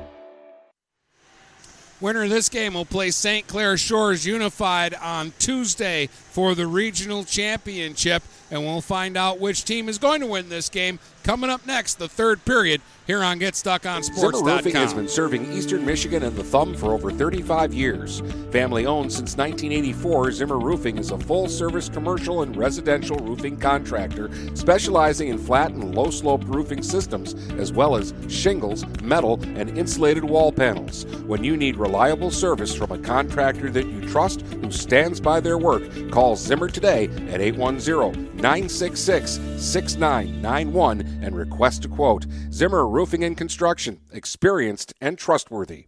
[2.02, 3.48] Winner of this game will play St.
[3.48, 9.90] Clair Shores Unified on Tuesday for the regional championship, and we'll find out which team
[9.90, 14.34] is going to win this game coming up next, the third period, here on GetStuckOnSports.com.
[14.34, 18.22] Zimmer Roofing has been serving Eastern Michigan and the Thumb for over 35 years.
[18.52, 24.30] Family owned since 1984, Zimmer Roofing is a full service commercial and residential roofing contractor
[24.56, 30.24] specializing in flat and low slope roofing systems, as well as shingles, metal, and insulated
[30.24, 31.06] wall panels.
[31.26, 35.58] When you need reliable service from a contractor that you trust who stands by their
[35.58, 42.28] work, call Call Zimmer today at 810 966 6991 and request a quote.
[42.52, 45.88] Zimmer Roofing and Construction, experienced and trustworthy.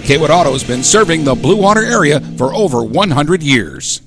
[0.00, 4.02] Kaywood Auto has been serving the Blue Water area for over 100 years.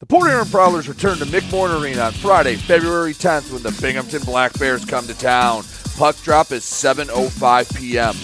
[0.00, 4.22] The Port Huron Prowlers return to McMorran Arena on Friday, February 10th when the Binghamton
[4.22, 5.64] Black Bears come to town.
[5.96, 8.14] Puck drop is 7.05 p.m.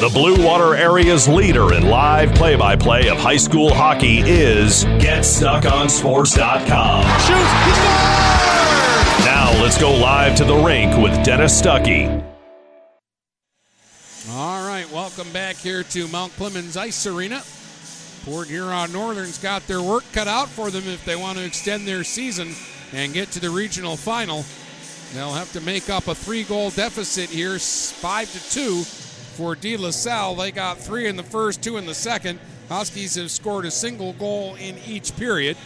[0.00, 4.86] The Blue Water area's leader in live play by play of high school hockey is
[4.86, 7.02] GetStuckOnSports.com.
[7.20, 7.34] Shoots, he!
[9.26, 12.08] Now let's go live to the rink with Dennis Stuckey.
[14.30, 17.42] All right, welcome back here to Mount Clemens Ice Arena.
[18.24, 21.86] Port Huron Northern's got their work cut out for them if they want to extend
[21.86, 22.54] their season
[22.94, 24.46] and get to the regional final.
[25.12, 28.84] They'll have to make up a three-goal deficit here, five to two
[29.40, 30.34] for De La Salle.
[30.34, 32.38] They got three in the first, two in the second.
[32.68, 35.56] Huskies have scored a single goal in each period.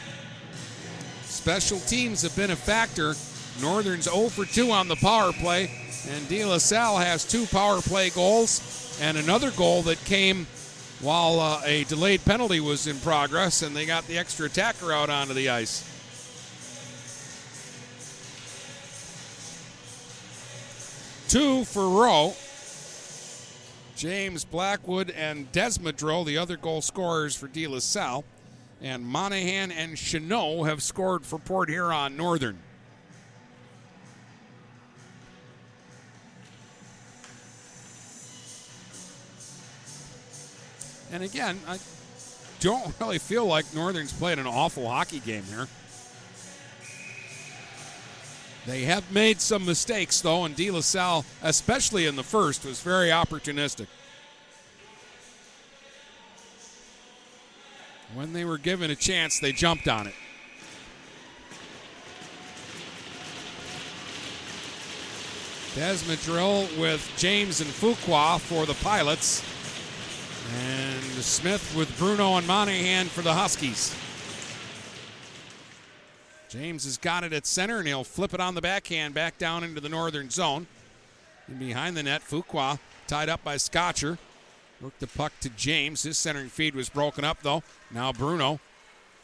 [1.24, 3.14] Special teams have been a factor.
[3.60, 5.72] Northern's 0 for 2 on the power play,
[6.08, 10.46] and De La Salle has two power play goals and another goal that came
[11.00, 15.10] while uh, a delayed penalty was in progress, and they got the extra attacker out
[15.10, 15.82] onto the ice.
[21.28, 22.36] Two for Rowe.
[24.04, 28.22] James Blackwood and Desmadro, the other goal scorers for De La Salle.
[28.82, 32.58] And Monahan and Chanot have scored for Port Huron Northern.
[41.10, 41.78] And again, I
[42.60, 45.66] don't really feel like Northern's played an awful hockey game here.
[48.66, 52.80] They have made some mistakes, though, and De La Salle, especially in the first, was
[52.80, 53.88] very opportunistic.
[58.14, 60.14] When they were given a chance, they jumped on it.
[65.74, 69.42] Desmadrill with James and Fuqua for the Pilots.
[70.56, 73.94] And Smith with Bruno and Monahan for the Huskies.
[76.54, 79.64] James has got it at center, and he'll flip it on the backhand back down
[79.64, 80.68] into the northern zone.
[81.48, 82.78] And behind the net, Fuqua
[83.08, 84.18] tied up by Scotcher.
[84.80, 86.04] Worked the puck to James.
[86.04, 87.64] His centering feed was broken up, though.
[87.90, 88.60] Now Bruno,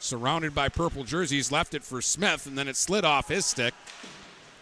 [0.00, 3.74] surrounded by purple jerseys, left it for Smith, and then it slid off his stick.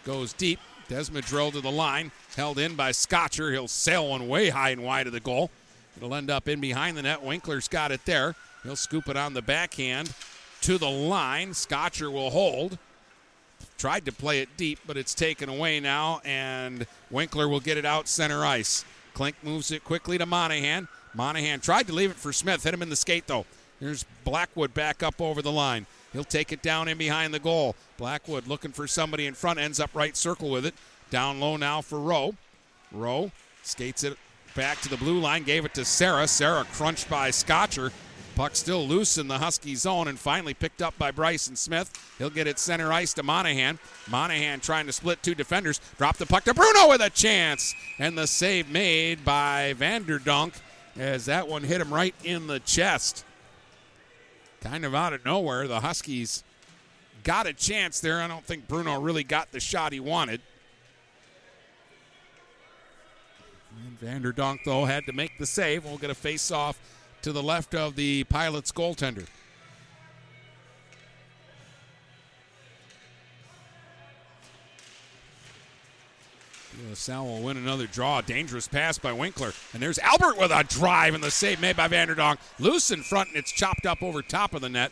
[0.04, 0.60] Goes deep.
[0.90, 3.50] Desmadrill to the line, held in by Scotcher.
[3.50, 5.50] He'll sail one way high and wide of the goal.
[5.96, 7.22] It'll end up in behind the net.
[7.22, 8.34] Winkler's got it there.
[8.62, 10.12] He'll scoop it on the backhand
[10.62, 11.54] to the line.
[11.54, 12.78] Scotcher will hold.
[13.76, 17.84] Tried to play it deep, but it's taken away now, and Winkler will get it
[17.84, 18.84] out center ice.
[19.14, 20.88] Klink moves it quickly to Monahan.
[21.14, 23.46] Monahan tried to leave it for Smith, hit him in the skate though.
[23.80, 25.86] Here's Blackwood back up over the line.
[26.12, 27.76] He'll take it down in behind the goal.
[27.96, 30.74] Blackwood looking for somebody in front, ends up right circle with it.
[31.10, 32.34] Down low now for Rowe.
[32.92, 33.30] Rowe
[33.62, 34.16] skates it
[34.54, 36.26] back to the blue line, gave it to Sarah.
[36.26, 37.92] Sarah crunched by Scotcher,
[38.38, 41.90] Puck still loose in the Husky zone and finally picked up by Bryson Smith.
[42.18, 43.80] He'll get it center ice to Monahan.
[44.08, 45.80] Monahan trying to split two defenders.
[45.98, 47.74] Drop the puck to Bruno with a chance.
[47.98, 50.54] And the save made by Vanderdonk
[50.96, 53.24] as that one hit him right in the chest.
[54.60, 56.44] Kind of out of nowhere, the Huskies
[57.24, 58.20] got a chance there.
[58.20, 60.40] I don't think Bruno really got the shot he wanted.
[63.84, 65.84] And Vanderdonk, though, had to make the save.
[65.84, 66.78] We'll get a face off
[67.28, 69.26] to the left of the Pilots goaltender.
[76.94, 78.22] Sal will win another draw.
[78.22, 79.52] Dangerous pass by Winkler.
[79.74, 82.38] And there's Albert with a drive and the save made by Vanderdonk.
[82.58, 84.90] Loose in front, and it's chopped up over top of the net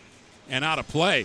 [0.50, 1.24] and out of play.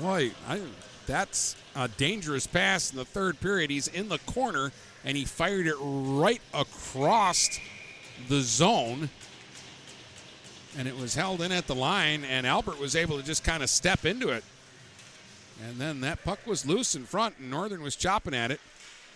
[0.00, 0.60] Boy, I,
[1.06, 3.70] that's a dangerous pass in the third period.
[3.70, 4.70] He's in the corner,
[5.04, 7.58] and he fired it right across
[8.28, 9.10] the zone.
[10.76, 13.62] And it was held in at the line, and Albert was able to just kind
[13.62, 14.44] of step into it.
[15.66, 18.60] And then that puck was loose in front, and Northern was chopping at it.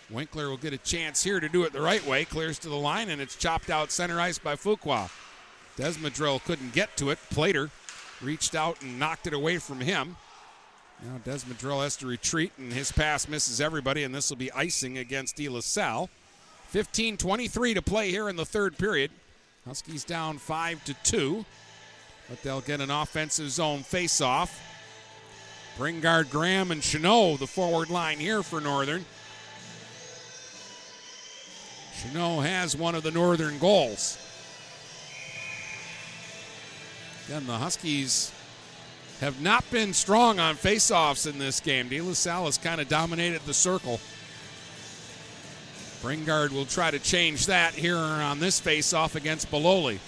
[0.09, 2.25] Winkler will get a chance here to do it the right way.
[2.25, 5.09] Clears to the line, and it's chopped out center ice by Fuqua.
[5.77, 7.19] Desmadrill couldn't get to it.
[7.29, 7.69] Plater
[8.21, 10.17] reached out and knocked it away from him.
[11.03, 14.97] Now Desmadrill has to retreat, and his pass misses everybody, and this will be icing
[14.97, 16.09] against De La Salle.
[16.73, 19.11] 15-23 to play here in the third period.
[19.67, 21.45] Huskies down 5 to 2,
[22.27, 24.59] but they'll get an offensive zone face-off.
[25.77, 29.05] Bringard Graham and Chanot, the forward line here for Northern.
[32.01, 34.17] Chanot has one of the Northern goals.
[37.27, 38.31] Again, the Huskies
[39.21, 41.87] have not been strong on faceoffs in this game.
[41.87, 43.99] De La Salle has kind of dominated the circle.
[46.03, 49.99] Bringard will try to change that here on this face-off against Beloli.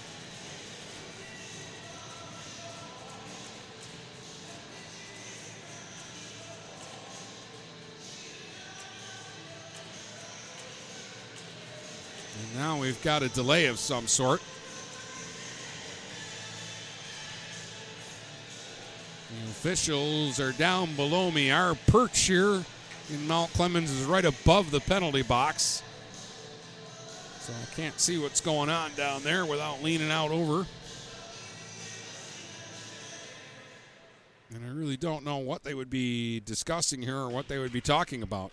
[12.42, 14.42] And now we've got a delay of some sort.
[19.30, 21.52] The officials are down below me.
[21.52, 22.66] Our perch here
[23.10, 25.84] in Mount Clemens is right above the penalty box.
[27.46, 30.66] So I can't see what's going on down there without leaning out over.
[34.52, 37.72] And I really don't know what they would be discussing here or what they would
[37.72, 38.52] be talking about.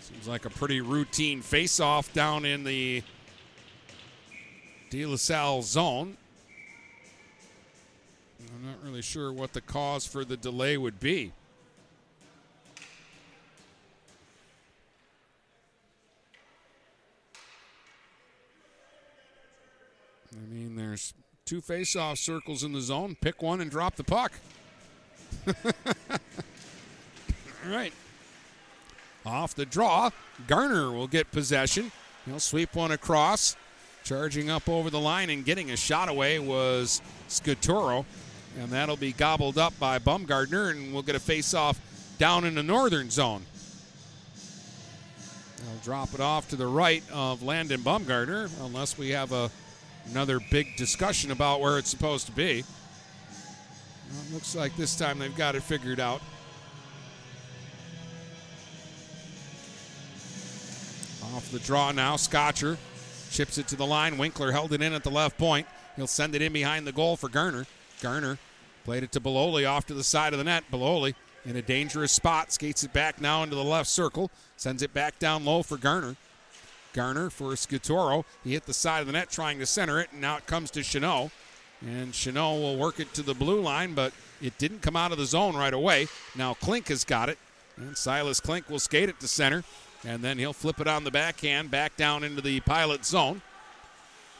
[0.00, 3.02] Seems like a pretty routine face-off down in the
[4.90, 6.18] De La Salle zone.
[8.54, 11.32] I'm not really sure what the cause for the delay would be.
[20.36, 23.16] I mean, there's two face-off circles in the zone.
[23.20, 24.32] Pick one and drop the puck.
[25.46, 25.54] All
[27.66, 27.92] right.
[29.26, 30.10] Off the draw,
[30.46, 31.90] Garner will get possession.
[32.26, 33.56] He'll sweep one across.
[34.04, 38.04] Charging up over the line and getting a shot away was Scaturo.
[38.58, 41.80] And that'll be gobbled up by Baumgartner, and we'll get a face-off
[42.18, 43.42] down in the northern zone.
[45.56, 49.50] They'll drop it off to the right of Landon Baumgartner, unless we have a
[50.10, 52.64] another big discussion about where it's supposed to be.
[54.10, 56.20] Well, looks like this time they've got it figured out.
[61.34, 62.78] Off the draw now, Scotcher
[63.30, 64.18] chips it to the line.
[64.18, 65.66] Winkler held it in at the left point.
[65.96, 67.66] He'll send it in behind the goal for Garner.
[68.00, 68.38] Garner
[68.84, 70.64] played it to Beloli off to the side of the net.
[70.70, 71.14] Beloli
[71.44, 75.18] in a dangerous spot, skates it back now into the left circle, sends it back
[75.18, 76.16] down low for Garner.
[76.94, 78.24] Garner for Scatoro.
[78.42, 80.70] He hit the side of the net trying to center it, and now it comes
[80.70, 81.30] to Chanot.
[81.82, 85.18] And Chanot will work it to the blue line, but it didn't come out of
[85.18, 86.08] the zone right away.
[86.34, 87.36] Now Klink has got it,
[87.76, 89.64] and Silas Klink will skate it to center,
[90.04, 93.42] and then he'll flip it on the backhand back down into the pilot zone.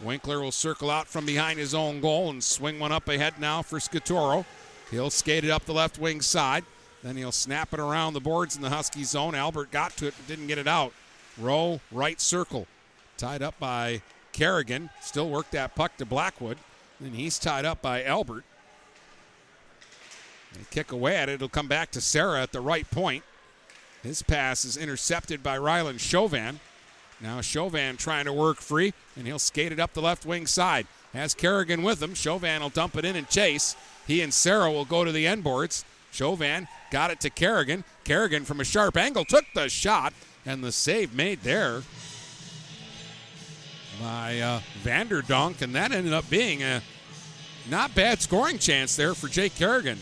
[0.01, 3.63] Winkler will circle out from behind his own goal and swing one up ahead now
[3.63, 4.45] for Scatoro.
[4.91, 6.65] He'll skate it up the left wing side.
[7.03, 9.35] Then he'll snap it around the boards in the Husky zone.
[9.35, 10.93] Albert got to it but didn't get it out.
[11.39, 12.67] Rowe, right circle.
[13.17, 14.03] Tied up by
[14.33, 14.91] Kerrigan.
[15.01, 16.59] Still work that puck to Blackwood.
[17.01, 18.45] And he's tied up by Albert.
[20.53, 21.35] They kick away at it.
[21.35, 23.25] It'll come back to Sarah at the right point.
[24.03, 26.61] His pass is intercepted by Ryland Chauvin.
[27.21, 30.87] Now Chauvin trying to work free, and he'll skate it up the left wing side.
[31.13, 32.15] Has Kerrigan with him.
[32.15, 33.77] Chauvin will dump it in and chase.
[34.07, 35.85] He and Sarah will go to the end boards.
[36.13, 37.85] Chauvin got it to Kerrigan.
[38.05, 40.13] Kerrigan from a sharp angle took the shot,
[40.47, 41.83] and the save made there.
[44.01, 46.83] by uh, Vanderdonk, and that ended up being a
[47.71, 49.99] not bad scoring chance there for Jake Kerrigan.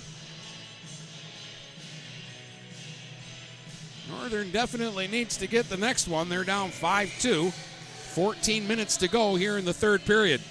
[4.10, 6.28] Northern definitely needs to get the next one.
[6.28, 7.52] They're down 5 2.
[8.12, 10.42] 14 minutes to go here in the third period.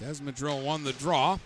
[0.00, 1.38] Desmadrill won the draw.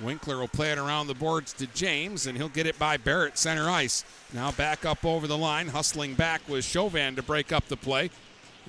[0.00, 3.38] Winkler will play it around the boards to James, and he'll get it by Barrett
[3.38, 4.04] center ice.
[4.32, 8.10] Now back up over the line, hustling back with Chauvin to break up the play.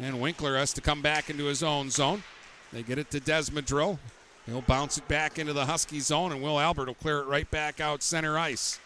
[0.01, 2.23] And Winkler has to come back into his own zone.
[2.71, 3.99] They get it to Desmadrill.
[4.45, 7.49] He'll bounce it back into the Husky zone, and Will Albert will clear it right
[7.49, 8.79] back out center ice.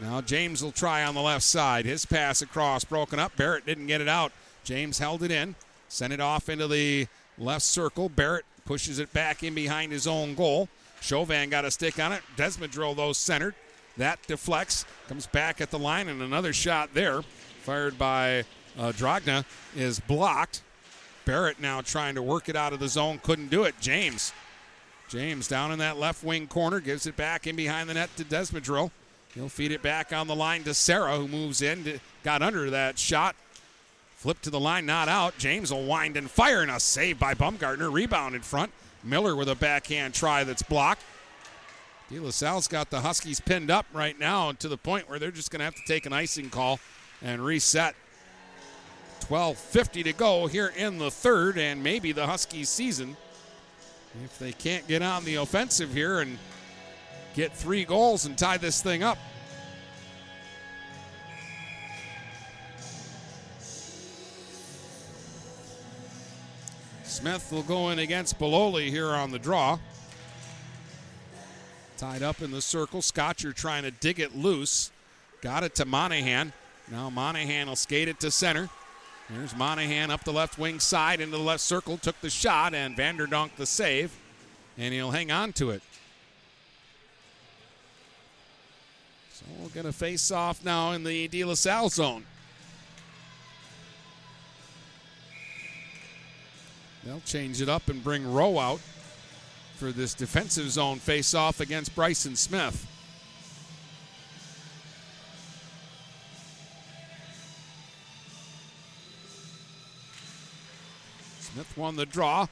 [0.00, 1.84] Now James will try on the left side.
[1.84, 3.36] His pass across, broken up.
[3.36, 4.32] Barrett didn't get it out.
[4.64, 5.54] James held it in,
[5.88, 7.06] sent it off into the
[7.38, 8.08] left circle.
[8.08, 10.68] Barrett pushes it back in behind his own goal.
[11.04, 12.22] Chauvin got a stick on it.
[12.34, 13.54] Desmadrill, though, centered.
[13.98, 17.20] That deflects, comes back at the line, and another shot there,
[17.62, 18.44] fired by
[18.78, 19.44] uh, Dragna,
[19.76, 20.62] is blocked.
[21.26, 23.74] Barrett now trying to work it out of the zone, couldn't do it.
[23.80, 24.32] James.
[25.08, 28.24] James down in that left wing corner, gives it back in behind the net to
[28.24, 28.90] Desmadrill.
[29.34, 32.98] He'll feed it back on the line to Sarah, who moves in, got under that
[32.98, 33.36] shot.
[34.16, 35.36] Flip to the line, not out.
[35.36, 37.90] James will wind and fire, and a save by Baumgartner.
[37.90, 38.72] Rebound in front.
[39.04, 41.02] Miller with a backhand try that's blocked.
[42.10, 45.30] De La Salle's got the Huskies pinned up right now to the point where they're
[45.30, 46.80] just going to have to take an icing call
[47.22, 47.94] and reset.
[49.20, 53.16] 12.50 to go here in the third, and maybe the Huskies season.
[54.24, 56.38] If they can't get on the offensive here and
[57.34, 59.18] get three goals and tie this thing up.
[67.24, 69.78] Smith will go in against Beloli here on the draw.
[71.96, 73.00] Tied up in the circle.
[73.00, 74.90] Scotcher trying to dig it loose.
[75.40, 76.52] Got it to Monahan.
[76.90, 78.68] Now Monahan will skate it to center.
[79.30, 81.96] There's Monahan up the left wing side into the left circle.
[81.96, 84.14] Took the shot and Vanderdonk the save.
[84.76, 85.80] And he'll hang on to it.
[89.32, 92.26] So we'll get a face off now in the De La Salle zone.
[97.04, 98.80] They'll change it up and bring Rowe out
[99.76, 102.86] for this defensive zone face off against Bryson Smith.
[111.40, 112.46] Smith won the draw.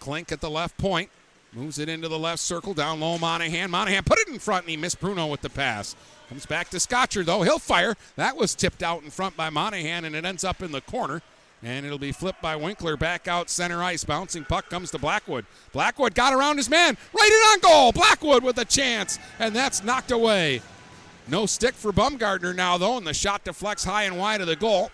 [0.00, 1.08] Klink at the left point.
[1.52, 3.70] Moves it into the left circle, down low Monahan.
[3.70, 5.94] Monahan put it in front, and he missed Bruno with the pass.
[6.28, 7.42] Comes back to Scotcher, though.
[7.42, 7.94] He'll fire.
[8.16, 11.22] That was tipped out in front by Monahan, and it ends up in the corner.
[11.64, 14.02] And it'll be flipped by Winkler back out center ice.
[14.02, 15.46] Bouncing puck comes to Blackwood.
[15.72, 16.96] Blackwood got around his man.
[17.12, 17.92] Right in on goal.
[17.92, 19.18] Blackwood with a chance.
[19.38, 20.60] And that's knocked away.
[21.28, 24.56] No stick for Baumgartner now, though, and the shot deflects high and wide of the
[24.56, 24.90] goal.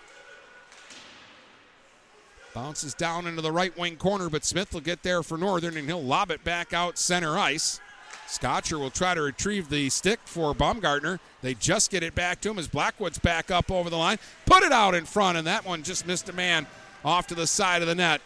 [2.54, 5.86] Bounces down into the right wing corner, but Smith will get there for Northern and
[5.86, 7.80] he'll lob it back out center ice.
[8.28, 11.18] Scotcher will try to retrieve the stick for Baumgartner.
[11.40, 14.18] They just get it back to him as Blackwood's back up over the line.
[14.44, 16.66] Put it out in front, and that one just missed a man
[17.04, 18.20] off to the side of the net.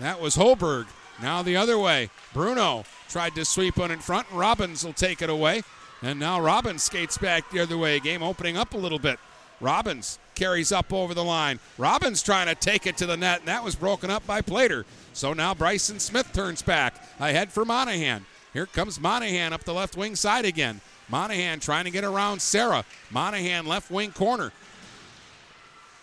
[0.00, 0.86] That was Hoberg.
[1.20, 2.10] Now the other way.
[2.32, 5.62] Bruno tried to sweep one in front, and Robbins will take it away.
[6.02, 8.00] And now Robbins skates back the other way.
[8.00, 9.18] Game opening up a little bit.
[9.60, 11.60] Robbins carries up over the line.
[11.78, 14.84] Robbins trying to take it to the net, and that was broken up by Plater.
[15.12, 18.26] So now Bryson Smith turns back ahead for Monahan.
[18.56, 20.80] Here comes Monahan up the left wing side again.
[21.10, 22.86] Monahan trying to get around Sarah.
[23.10, 24.50] Monahan left wing corner.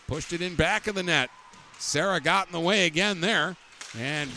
[0.05, 1.31] Pushed it in back of the net.
[1.80, 3.55] Sarah got in the way again there.
[3.97, 4.30] And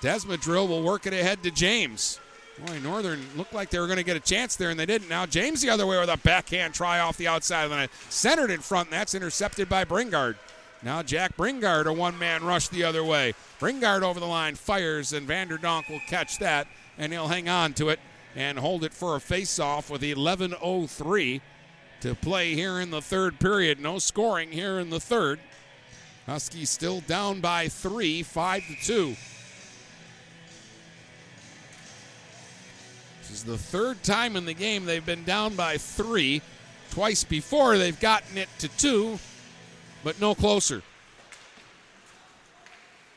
[0.00, 2.18] Desmadrill will work it ahead to James.
[2.66, 5.10] Boy, Northern looked like they were going to get a chance there, and they didn't.
[5.10, 7.90] Now James the other way with a backhand try off the outside of the net.
[8.08, 10.38] Centered in front, and that's intercepted by Bringard.
[10.82, 13.34] Now Jack Bringard, a one-man rush the other way.
[13.60, 16.66] Bringard over the line, fires, and Vanderdonk will catch that,
[16.98, 18.00] and he'll hang on to it
[18.34, 21.40] and hold it for a face-off with 11.03
[22.00, 23.78] to play here in the third period.
[23.80, 25.38] No scoring here in the third.
[26.26, 29.16] Huskies still down by three, five to two.
[33.20, 36.42] This is the third time in the game they've been down by three.
[36.90, 39.18] Twice before they've gotten it to two,
[40.04, 40.82] but no closer.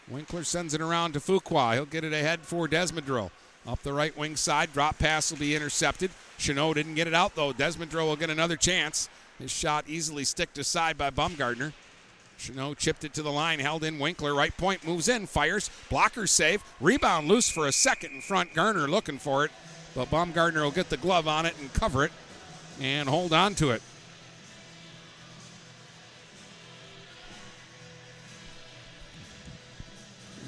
[0.08, 1.74] Winkler sends it around to Fuqua.
[1.74, 3.32] He'll get it ahead for Desmadrill.
[3.68, 6.12] Up the right wing side, drop pass will be intercepted.
[6.38, 7.52] Chanot didn't get it out though.
[7.54, 9.10] Desmadrill will get another chance.
[9.40, 11.74] His shot easily sticked aside by Baumgartner.
[12.40, 14.36] Chanot chipped it to the line, held in Winkler.
[14.36, 15.70] Right point moves in, fires.
[15.90, 16.64] Blocker save.
[16.80, 18.54] Rebound loose for a second in front.
[18.54, 19.52] Garner looking for it,
[19.96, 22.12] but Baumgartner will get the glove on it and cover it.
[22.80, 23.82] and hold on to it.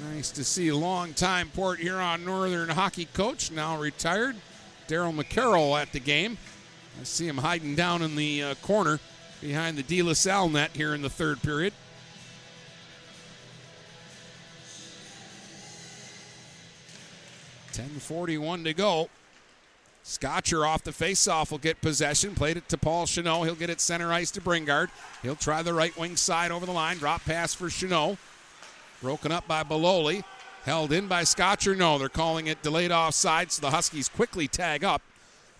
[0.00, 4.36] Nice to see long-time Port Huron Northern hockey coach, now retired,
[4.86, 6.38] Daryl McCarroll at the game.
[7.00, 9.00] I see him hiding down in the uh, corner
[9.40, 11.72] behind the De La Salle net here in the third period.
[17.72, 19.08] Ten forty-one to go.
[20.02, 22.34] Scotcher off the faceoff will get possession.
[22.34, 23.44] Played it to Paul Chanot.
[23.44, 24.90] He'll get it center ice to Bringard.
[25.22, 26.96] He'll try the right wing side over the line.
[26.96, 28.16] Drop pass for Chanot.
[29.00, 30.24] Broken up by Beloli.
[30.64, 31.74] Held in by Scotcher.
[31.74, 35.02] No, they're calling it delayed offside, so the Huskies quickly tag up.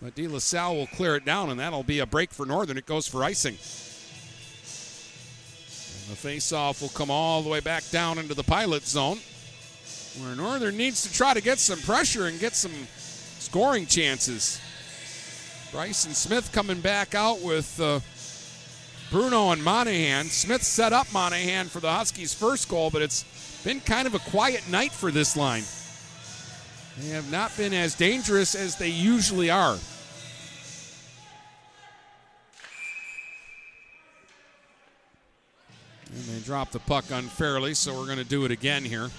[0.01, 2.77] But De La Salle will clear it down, and that'll be a break for Northern.
[2.77, 3.55] It goes for icing.
[6.03, 9.19] And the faceoff will come all the way back down into the pilot zone,
[10.21, 12.71] where Northern needs to try to get some pressure and get some
[13.39, 14.61] scoring chances.
[15.71, 17.99] Bryson Smith coming back out with uh,
[19.11, 20.25] Bruno and Monahan.
[20.25, 23.25] Smith set up Monahan for the Huskies' first goal, but it's
[23.63, 25.63] been kind of a quiet night for this line.
[26.99, 29.77] They have not been as dangerous as they usually are.
[36.13, 39.09] And they dropped the puck unfairly, so we're going to do it again here.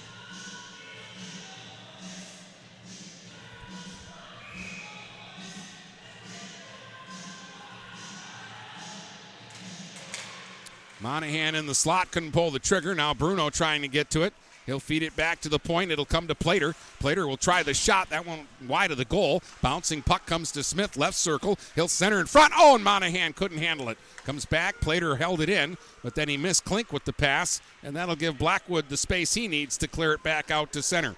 [11.21, 12.95] Monahan in the slot couldn't pull the trigger.
[12.95, 14.33] Now Bruno trying to get to it.
[14.65, 15.91] He'll feed it back to the point.
[15.91, 16.75] It'll come to Plater.
[16.99, 18.09] Plater will try the shot.
[18.09, 19.43] That one wide of the goal.
[19.61, 21.59] Bouncing puck comes to Smith, left circle.
[21.75, 22.55] He'll center in front.
[22.57, 23.99] Oh, and Monahan couldn't handle it.
[24.25, 24.81] Comes back.
[24.81, 28.39] Plater held it in, but then he missed Klink with the pass, and that'll give
[28.39, 31.17] Blackwood the space he needs to clear it back out to center.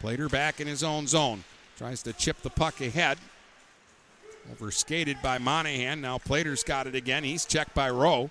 [0.00, 1.44] Plater back in his own zone.
[1.78, 3.18] Tries to chip the puck ahead.
[4.50, 6.00] Over skated by Monahan.
[6.00, 7.22] Now Plater's got it again.
[7.22, 8.30] He's checked by Rowe.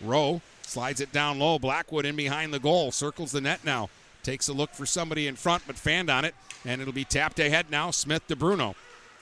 [0.00, 1.58] Rowe slides it down low.
[1.58, 2.92] Blackwood in behind the goal.
[2.92, 3.88] Circles the net now.
[4.22, 6.34] Takes a look for somebody in front, but fanned on it.
[6.64, 7.90] And it'll be tapped ahead now.
[7.90, 8.74] Smith to Bruno.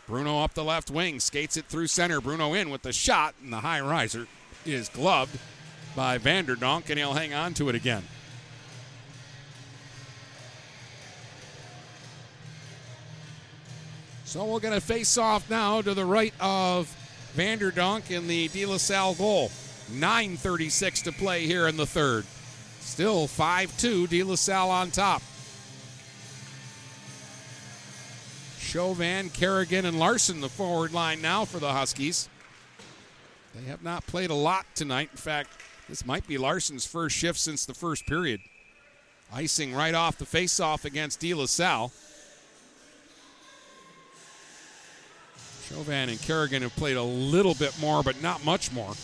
[0.06, 1.20] Bruno up the left wing.
[1.20, 2.20] Skates it through center.
[2.20, 3.34] Bruno in with the shot.
[3.42, 4.26] And the high riser
[4.64, 5.38] is gloved
[5.94, 8.02] by Vanderdonk, and he'll hang on to it again.
[14.24, 16.94] So we're going to face off now to the right of
[17.34, 19.50] Vanderdonk in the De La Salle goal.
[19.88, 22.24] 9.36 to play here in the third.
[22.80, 25.22] Still 5 2, De La Salle on top.
[28.58, 32.28] Chauvin, Kerrigan, and Larson, the forward line now for the Huskies.
[33.54, 35.08] They have not played a lot tonight.
[35.12, 35.50] In fact,
[35.88, 38.40] this might be Larson's first shift since the first period.
[39.32, 41.92] Icing right off the faceoff against De La Salle.
[45.68, 48.94] Chauvin and Kerrigan have played a little bit more, but not much more.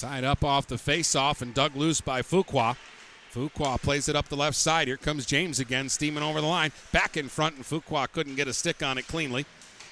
[0.00, 2.74] Tied up off the face-off and dug loose by Fuqua.
[3.34, 4.88] Fuqua plays it up the left side.
[4.88, 6.72] Here comes James again, steaming over the line.
[6.90, 9.44] Back in front, and Fuqua couldn't get a stick on it cleanly.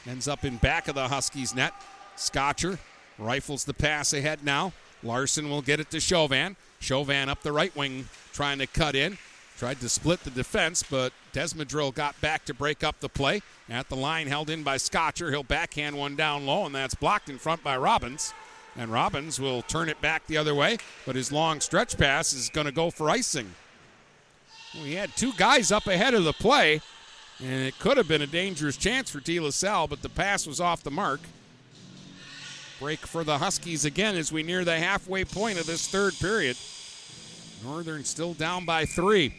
[0.06, 1.74] Ends up in back of the Huskies' net.
[2.16, 2.78] Scotcher
[3.18, 4.72] rifles the pass ahead now.
[5.02, 6.56] Larson will get it to Chauvin.
[6.80, 9.18] Chauvin up the right wing, trying to cut in.
[9.58, 13.42] Tried to split the defense, but Desmadrill got back to break up the play.
[13.68, 15.30] At the line, held in by Scotcher.
[15.30, 18.32] He'll backhand one down low, and that's blocked in front by Robbins.
[18.78, 22.48] And Robbins will turn it back the other way, but his long stretch pass is
[22.48, 23.52] going to go for icing.
[24.80, 26.80] We had two guys up ahead of the play,
[27.40, 30.46] and it could have been a dangerous chance for De La Salle, but the pass
[30.46, 31.20] was off the mark.
[32.78, 36.56] Break for the Huskies again as we near the halfway point of this third period.
[37.64, 39.34] Northern still down by three.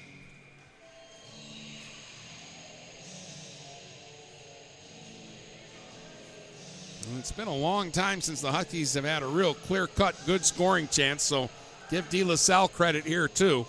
[7.17, 10.45] It's been a long time since the Huskies have had a real clear cut, good
[10.45, 11.49] scoring chance, so
[11.89, 13.65] give De La Salle credit here, too.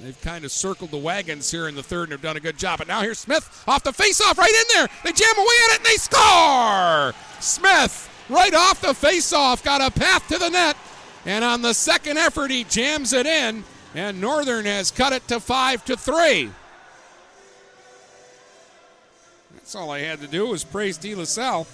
[0.00, 2.58] They've kind of circled the wagons here in the third and have done a good
[2.58, 2.78] job.
[2.78, 4.88] But now here's Smith off the faceoff, right in there.
[5.04, 7.14] They jam away at it and they score!
[7.40, 10.76] Smith right off the faceoff got a path to the net.
[11.24, 13.64] And on the second effort, he jams it in.
[13.94, 16.50] And Northern has cut it to five to three.
[19.54, 21.66] That's all I had to do was praise De La Salle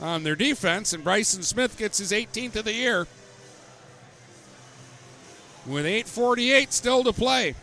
[0.00, 3.06] on their defense, and Bryson Smith gets his 18th of the year
[5.66, 7.54] with 8.48 still to play.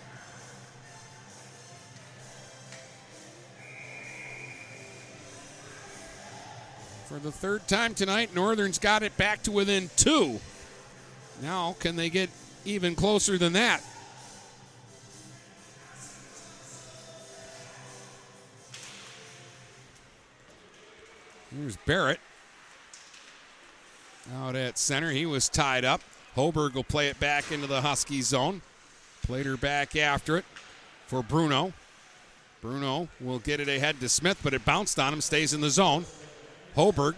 [7.07, 10.39] For the third time tonight, Northern's got it back to within two.
[11.41, 12.29] Now, can they get
[12.65, 13.83] even closer than that?
[21.55, 22.19] Here's Barrett.
[24.35, 26.01] Out at center, he was tied up.
[26.35, 28.61] Hoberg will play it back into the Husky zone.
[29.23, 30.45] Played her back after it
[31.07, 31.73] for Bruno.
[32.61, 35.69] Bruno will get it ahead to Smith, but it bounced on him, stays in the
[35.69, 36.05] zone.
[36.75, 37.15] Hoberg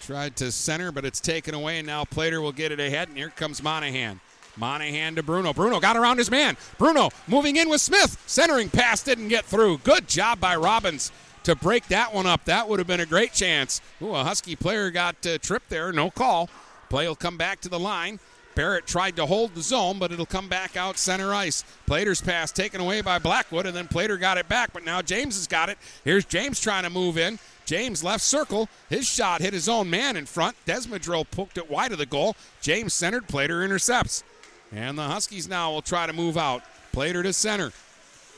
[0.00, 3.16] tried to center, but it's taken away, and now Plater will get it ahead, and
[3.16, 4.20] here comes Monahan.
[4.58, 5.52] Monahan to Bruno.
[5.52, 6.56] Bruno got around his man.
[6.78, 8.22] Bruno moving in with Smith.
[8.26, 9.78] Centering pass didn't get through.
[9.78, 11.12] Good job by Robbins
[11.44, 12.44] to break that one up.
[12.44, 13.80] That would have been a great chance.
[14.02, 15.92] Ooh, a Husky player got uh, tripped there.
[15.92, 16.50] No call.
[16.88, 18.18] Play will come back to the line.
[18.54, 21.62] Barrett tried to hold the zone, but it'll come back out center ice.
[21.86, 25.36] Plater's pass taken away by Blackwood, and then Plater got it back, but now James
[25.36, 25.78] has got it.
[26.02, 27.38] Here's James trying to move in.
[27.66, 28.68] James left circle.
[28.90, 30.56] His shot hit his own man in front.
[30.66, 32.34] Desmadrill poked it wide of the goal.
[32.60, 33.28] James centered.
[33.28, 34.24] Plater intercepts.
[34.72, 36.62] And the Huskies now will try to move out.
[36.92, 37.72] Plater to center.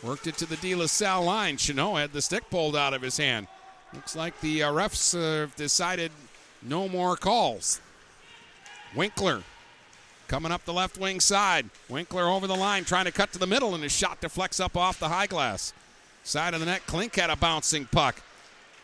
[0.02, 1.56] Worked it to the De La Salle line.
[1.56, 3.48] Chanot had the stick pulled out of his hand.
[3.92, 6.12] Looks like the uh, refs uh, have decided
[6.62, 7.80] no more calls.
[8.94, 9.42] Winkler
[10.28, 11.68] coming up the left wing side.
[11.88, 14.76] Winkler over the line, trying to cut to the middle, and his shot deflects up
[14.76, 15.72] off the high glass.
[16.22, 18.22] Side of the net, Klink had a bouncing puck.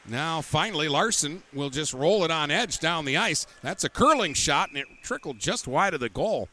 [0.09, 3.47] Now, finally, Larson will just roll it on edge down the ice.
[3.63, 6.49] That's a curling shot, and it trickled just wide of the goal.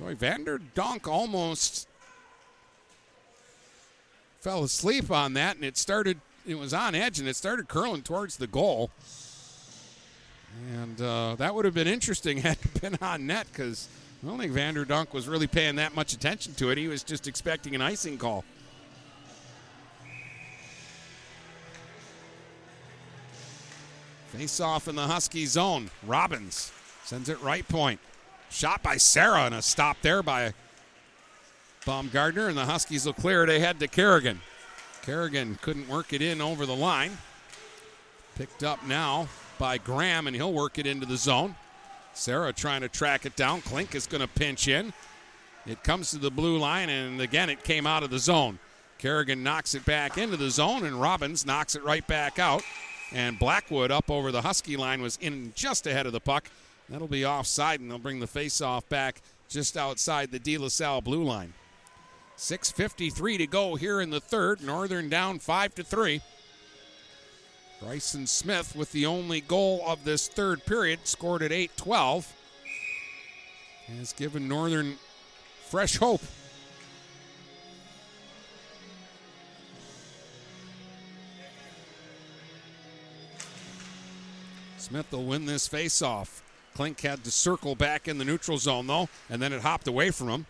[0.00, 1.86] Boy, Vander Donk almost
[4.40, 8.00] fell asleep on that, and it started, it was on edge, and it started curling
[8.00, 8.90] towards the goal.
[10.74, 13.88] And uh, that would have been interesting had it been on net because
[14.22, 16.78] I don't think Vander Donk was really paying that much attention to it.
[16.78, 18.42] He was just expecting an icing call.
[24.28, 25.90] Face off in the Husky zone.
[26.06, 26.72] Robbins
[27.04, 28.00] sends it right point.
[28.50, 30.52] Shot by Sarah and a stop there by
[31.86, 34.40] Baumgartner, and the Huskies will clear it ahead to Kerrigan.
[35.02, 37.16] Kerrigan couldn't work it in over the line.
[38.34, 39.28] Picked up now
[39.58, 41.54] by Graham, and he'll work it into the zone.
[42.12, 43.60] Sarah trying to track it down.
[43.62, 44.92] Klink is going to pinch in.
[45.64, 48.58] It comes to the blue line, and again, it came out of the zone.
[48.98, 52.62] Kerrigan knocks it back into the zone, and Robbins knocks it right back out.
[53.12, 56.50] And Blackwood up over the Husky line was in just ahead of the puck.
[56.90, 61.00] That'll be offside, and they'll bring the face-off back just outside the De La Salle
[61.00, 61.52] blue line.
[62.36, 64.60] 6.53 to go here in the third.
[64.60, 66.20] Northern down 5 to 3.
[67.80, 72.34] Bryson Smith with the only goal of this third period, scored at 8 12.
[73.98, 74.96] Has given Northern
[75.68, 76.22] fresh hope.
[84.76, 86.42] Smith will win this face-off.
[86.74, 90.10] Klink had to circle back in the neutral zone, though, and then it hopped away
[90.10, 90.46] from him.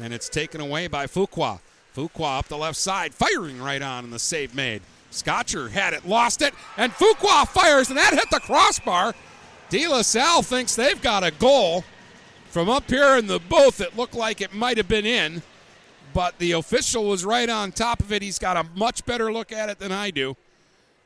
[0.00, 1.60] And it's taken away by Fuqua.
[1.94, 4.82] Fuqua up the left side, firing right on, and the save made.
[5.10, 9.14] Scotcher had it, lost it, and Fuqua fires, and that hit the crossbar.
[9.70, 11.84] De La Salle thinks they've got a goal.
[12.50, 15.42] From up here in the booth, it looked like it might have been in,
[16.14, 18.22] but the official was right on top of it.
[18.22, 20.36] He's got a much better look at it than I do.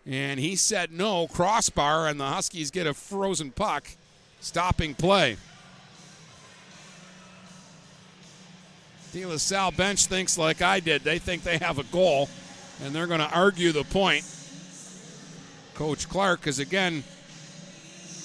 [0.06, 3.90] And he said no, crossbar, and the Huskies get a frozen puck,
[4.40, 5.36] stopping play.
[9.12, 11.02] De La Salle bench thinks like I did.
[11.02, 12.28] They think they have a goal,
[12.82, 14.24] and they're going to argue the point.
[15.74, 17.02] Coach Clark has again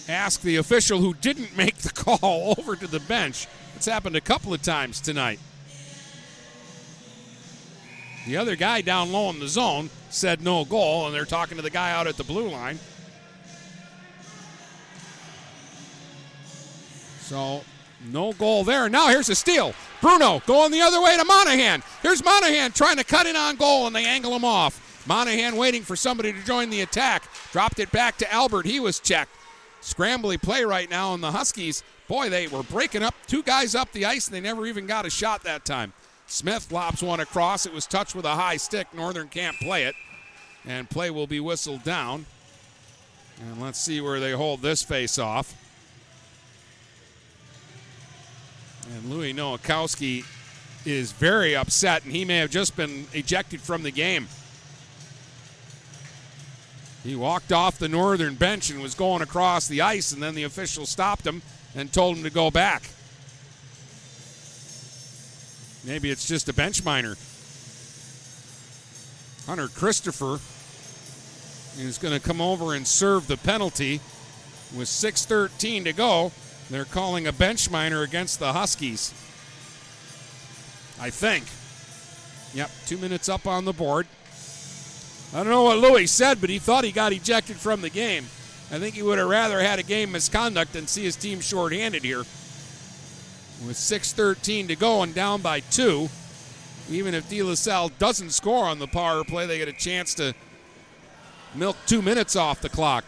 [0.08, 3.48] asked the official who didn't make the call over to the bench.
[3.76, 5.40] It's happened a couple of times tonight.
[8.28, 11.64] The other guy down low in the zone said no goal, and they're talking to
[11.64, 12.80] the guy out at the blue line.
[17.26, 17.64] So,
[18.12, 18.88] no goal there.
[18.88, 19.74] Now here's a steal.
[20.00, 21.82] Bruno going the other way to Monahan.
[22.04, 25.04] Here's Monahan trying to cut in on goal, and they angle him off.
[25.08, 27.24] Monahan waiting for somebody to join the attack.
[27.52, 28.68] Dropped it back to Albert.
[28.68, 29.32] He was checked.
[29.82, 33.92] Scrambly play right now, on the Huskies, boy, they were breaking up two guys up
[33.92, 35.94] the ice, and they never even got a shot that time.
[36.28, 37.66] Smith lobs one across.
[37.66, 38.94] It was touched with a high stick.
[38.94, 39.96] Northern can't play it.
[40.66, 42.26] And play will be whistled down.
[43.40, 45.54] And let's see where they hold this face off.
[48.94, 50.24] And Louis Nowakowski
[50.86, 54.28] is very upset, and he may have just been ejected from the game.
[57.04, 60.44] He walked off the northern bench and was going across the ice, and then the
[60.44, 61.42] official stopped him
[61.76, 62.90] and told him to go back.
[65.84, 67.16] Maybe it's just a bench minor.
[69.46, 70.40] Hunter Christopher
[71.78, 74.00] is going to come over and serve the penalty
[74.76, 76.32] with 6.13 to go.
[76.70, 79.14] They're calling a bench minor against the Huskies.
[81.00, 81.46] I think.
[82.54, 84.08] Yep, two minutes up on the board.
[85.34, 88.26] I don't know what Louis said, but he thought he got ejected from the game.
[88.72, 92.04] I think he would have rather had a game misconduct than see his team shorthanded
[92.04, 92.20] here.
[93.66, 96.10] With 6.13 to go and down by two,
[96.90, 100.14] even if De La Salle doesn't score on the power play, they get a chance
[100.16, 100.34] to
[101.54, 103.04] milk two minutes off the clock.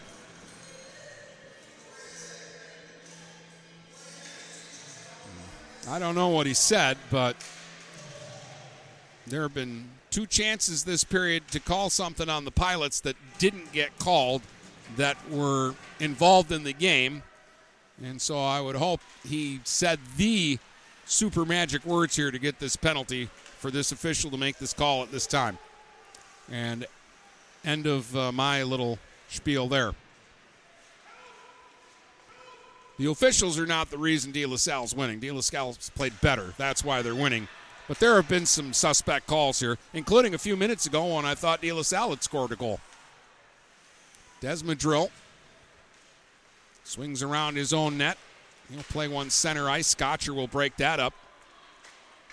[5.90, 7.38] I don't know what he said, but
[9.26, 13.72] there have been two chances this period to call something on the pilots that didn't
[13.72, 14.42] get called
[14.98, 17.24] that were involved in the game.
[18.04, 20.60] And so I would hope he said the
[21.06, 25.04] super magic words here to get this penalty for this official to make this call
[25.04, 25.58] at this time.
[26.52, 26.86] And
[27.64, 29.00] end of uh, my little
[29.30, 29.94] spiel there.
[32.98, 35.20] The officials are not the reason De La Salle's winning.
[35.20, 36.54] De La Salle's played better.
[36.58, 37.48] That's why they're winning.
[37.88, 41.36] But there have been some suspect calls here, including a few minutes ago when I
[41.36, 42.80] thought De La Salle had scored a goal.
[44.42, 45.10] Desmadrill
[46.84, 48.18] swings around his own net.
[48.72, 49.88] He'll play one center ice.
[49.88, 51.14] Scotcher will break that up.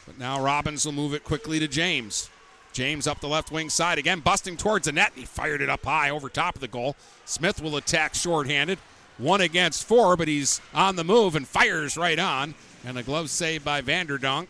[0.06, 2.30] But now Robbins will move it quickly to James.
[2.72, 5.12] James up the left wing side again, busting towards the net.
[5.14, 6.96] He fired it up high over top of the goal.
[7.24, 8.78] Smith will attack shorthanded.
[9.18, 12.54] One against four, but he's on the move and fires right on.
[12.84, 14.48] And a glove save by Vanderdonk.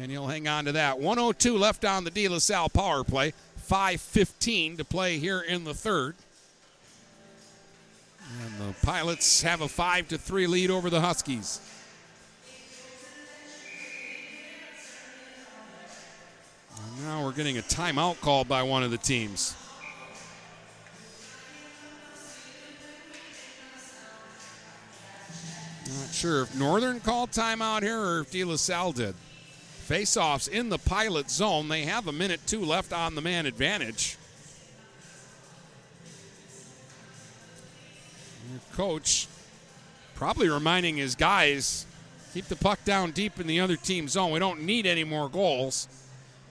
[0.00, 0.98] And he'll hang on to that.
[0.98, 3.32] 102 left on the De La Salle power play.
[3.68, 6.14] 5.15 to play here in the third.
[8.42, 11.60] And the Pilots have a 5 to 3 lead over the Huskies.
[16.76, 19.54] And now we're getting a timeout called by one of the teams.
[25.88, 29.14] Not sure if Northern called timeout here or if De La Salle did.
[29.88, 31.68] Faceoffs in the pilot zone.
[31.68, 34.18] They have a minute two left on the man advantage.
[38.50, 39.28] Your coach
[40.14, 41.86] probably reminding his guys
[42.34, 44.30] keep the puck down deep in the other team zone.
[44.30, 45.88] We don't need any more goals,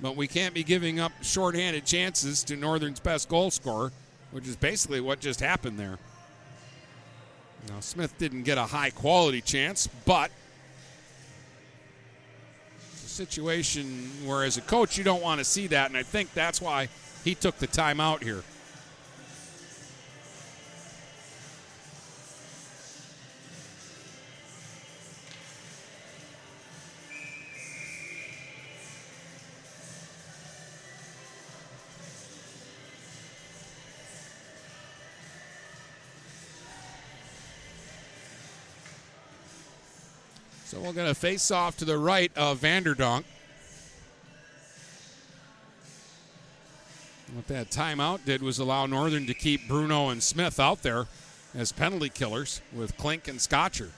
[0.01, 3.91] but we can't be giving up shorthanded chances to Northern's best goal scorer,
[4.31, 5.99] which is basically what just happened there.
[7.67, 10.31] Now, Smith didn't get a high quality chance, but
[12.93, 16.03] it's a situation where, as a coach, you don't want to see that, and I
[16.03, 16.87] think that's why
[17.23, 18.43] he took the time out here.
[40.77, 43.23] So we're going to face off to the right of Vanderdonk.
[47.33, 51.07] What that timeout did was allow Northern to keep Bruno and Smith out there
[51.55, 53.89] as penalty killers with Klink and Scotcher.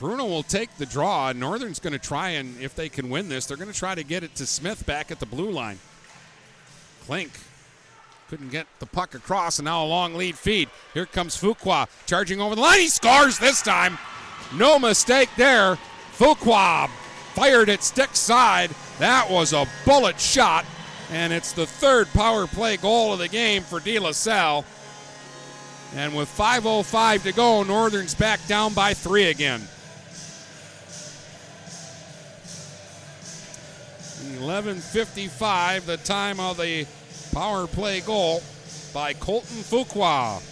[0.00, 1.30] Bruno will take the draw.
[1.30, 4.02] Northern's going to try and, if they can win this, they're going to try to
[4.02, 5.78] get it to Smith back at the blue line.
[7.04, 7.30] Klink
[8.28, 10.68] couldn't get the puck across, and now a long lead feed.
[10.94, 12.80] Here comes Fuqua charging over the line.
[12.80, 13.98] He scores this time.
[14.54, 15.78] No mistake there.
[16.16, 16.88] Fuqua
[17.34, 18.70] fired it stick side.
[18.98, 20.64] That was a bullet shot,
[21.10, 24.64] and it's the third power play goal of the game for De La Salle.
[25.94, 29.62] And with 5.05 to go, Northern's back down by three again.
[34.38, 36.86] 11.55, the time of the
[37.32, 38.42] power play goal
[38.92, 40.42] by Colton Fuqua.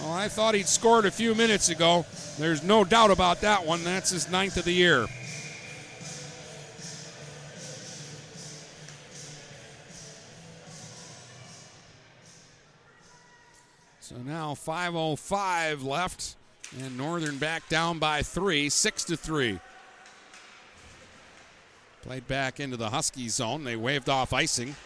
[0.00, 2.04] Well, I thought he'd scored a few minutes ago.
[2.38, 3.82] There's no doubt about that one.
[3.82, 5.06] That's his ninth of the year.
[14.00, 16.36] So now 5:05 left,
[16.78, 19.58] and Northern back down by three, six to three.
[22.02, 23.64] Played back into the Husky zone.
[23.64, 24.76] They waved off icing.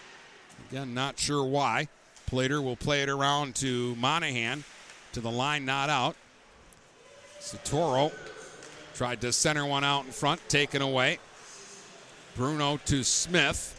[0.71, 1.89] Again, not sure why.
[2.25, 4.65] Plater will play it around to Monahan
[5.13, 6.17] to the line, not out.
[7.41, 8.13] Satoro
[8.95, 11.19] tried to center one out in front, taken away.
[12.37, 13.77] Bruno to Smith.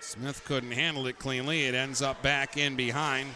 [0.00, 1.66] Smith couldn't handle it cleanly.
[1.66, 3.30] It ends up back in behind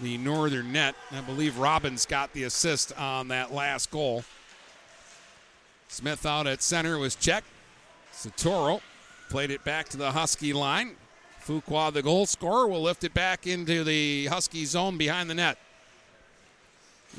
[0.00, 0.94] the northern net.
[1.12, 4.24] I believe Robbins got the assist on that last goal.
[5.88, 7.46] Smith out at center was checked.
[8.12, 8.80] Satoro
[9.28, 10.96] played it back to the Husky line.
[11.50, 15.58] Fuqua, the goal scorer, will lift it back into the Husky zone behind the net.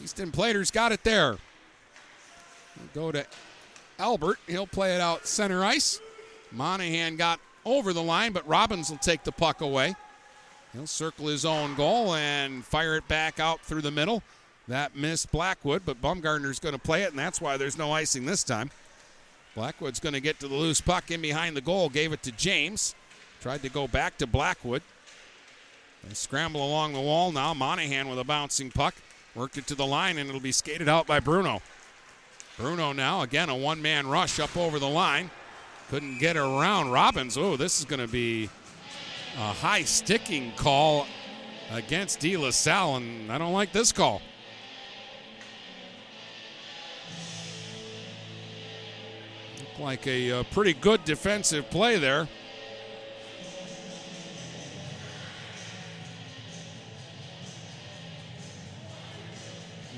[0.02, 1.38] Easton Plater's got it there.
[2.78, 3.26] We'll go to
[4.00, 4.40] Albert.
[4.48, 6.00] He'll play it out center ice.
[6.54, 9.96] Monahan got over the line, but Robbins will take the puck away.
[10.72, 14.24] He'll circle his own goal and fire it back out through the middle.
[14.70, 18.26] That missed Blackwood, but Baumgartner's going to play it, and that's why there's no icing
[18.26, 18.72] this time.
[19.56, 22.32] Blackwood's going to get to the loose puck in behind the goal, gave it to
[22.32, 22.96] James.
[23.42, 24.84] Tried to go back to Blackwood.
[26.04, 27.56] They scramble along the wall now.
[27.56, 28.94] Monahan with a bouncing puck.
[29.34, 31.62] Worked it to the line, and it'll be skated out by Bruno.
[32.56, 35.32] Bruno now, again, a one man rush up over the line.
[35.90, 37.36] Couldn't get around Robbins.
[37.36, 38.48] Oh, this is going to be
[39.36, 41.08] a high sticking call
[41.72, 44.22] against De La Salle, and I don't like this call.
[49.58, 52.28] Looked like a, a pretty good defensive play there.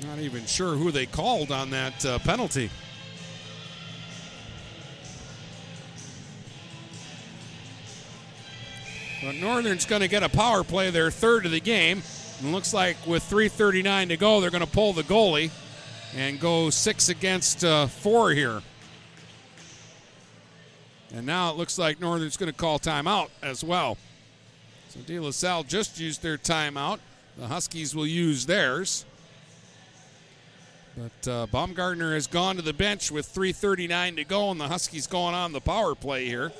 [0.06, 2.70] Not even sure who they called on that uh, penalty.
[9.22, 12.02] But Northern's going to get a power play, their third of the game.
[12.40, 15.50] And looks like with 3.39 to go, they're going to pull the goalie
[16.14, 18.60] and go six against uh, four here.
[21.14, 23.96] And now it looks like Northern's going to call timeout as well.
[24.90, 26.98] So De La Salle just used their timeout.
[27.38, 29.06] The Huskies will use theirs.
[30.96, 35.08] But uh, Baumgartner has gone to the bench with 3.39 to go, and the Huskies
[35.08, 36.52] going on the power play here.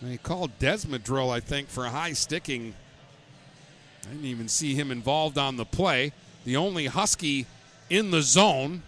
[0.00, 2.74] They called Desmadrill, I think, for a high sticking.
[4.04, 6.12] I didn't even see him involved on the play.
[6.44, 7.46] The only Husky
[7.90, 8.82] in the zone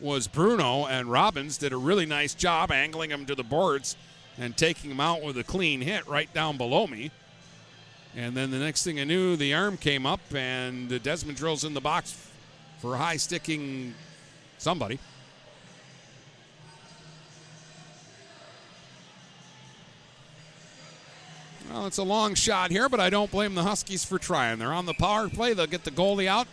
[0.00, 3.96] was Bruno, and Robbins did a really nice job angling him to the boards
[4.36, 7.10] and taking him out with a clean hit right down below me.
[8.16, 11.80] And then the next thing I knew, the arm came up, and Desmadrill's in the
[11.80, 12.28] box
[12.80, 13.94] for high sticking
[14.58, 14.98] somebody.
[21.70, 24.58] Well, it's a long shot here, but I don't blame the Huskies for trying.
[24.58, 25.52] They're on the power play.
[25.52, 26.48] They'll get the goalie out,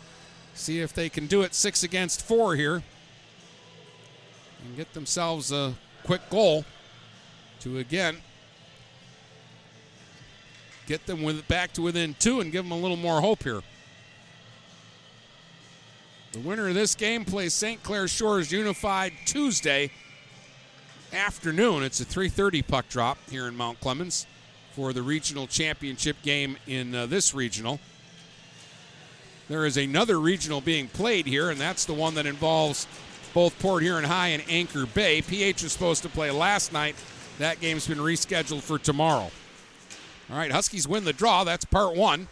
[0.53, 2.83] see if they can do it six against four here,
[4.63, 5.73] and get themselves a
[6.03, 6.65] quick goal
[7.61, 8.17] to again
[10.87, 13.61] get them with back to within two and give them a little more hope here.
[16.31, 17.81] The winner of this game plays St.
[17.81, 19.89] Clair Shores Unified Tuesday
[21.13, 21.83] afternoon.
[21.83, 24.27] It's a 3:30 puck drop here in Mount Clemens
[24.75, 27.79] for the regional championship game in uh, this regional.
[29.47, 32.87] There is another regional being played here, and that's the one that involves
[33.33, 35.21] both Port Huron High and Anchor Bay.
[35.21, 36.95] PH was supposed to play last night.
[37.37, 39.31] That game's been rescheduled for tomorrow.
[40.29, 41.43] All right, Huskies win the draw.
[41.43, 42.27] That's part one.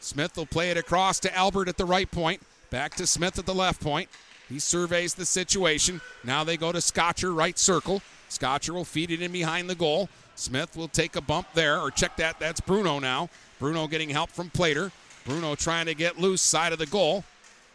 [0.00, 2.40] Smith will play it across to Albert at the right point.
[2.70, 4.08] Back to Smith at the left point.
[4.48, 6.00] He surveys the situation.
[6.22, 8.02] Now they go to Scotcher, right circle.
[8.28, 10.08] Scotcher will feed it in behind the goal.
[10.36, 12.38] Smith will take a bump there, or check that.
[12.38, 13.28] That's Bruno now.
[13.58, 14.92] Bruno getting help from Plater.
[15.24, 17.24] Bruno trying to get loose side of the goal.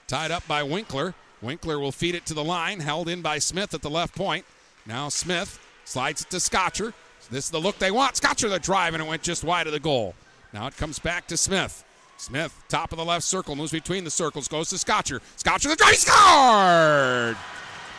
[0.08, 1.14] Tied up by Winkler.
[1.42, 4.46] Winkler will feed it to the line, held in by Smith at the left point.
[4.86, 6.94] Now Smith slides it to Scotcher.
[7.32, 8.18] This is the look they want.
[8.18, 10.14] Scotcher the drive, and it went just wide of the goal.
[10.54, 11.86] Now it comes back to Smith.
[12.18, 15.22] Smith, top of the left circle, moves between the circles, goes to Scotcher.
[15.38, 17.38] Scotcher the drive, scored!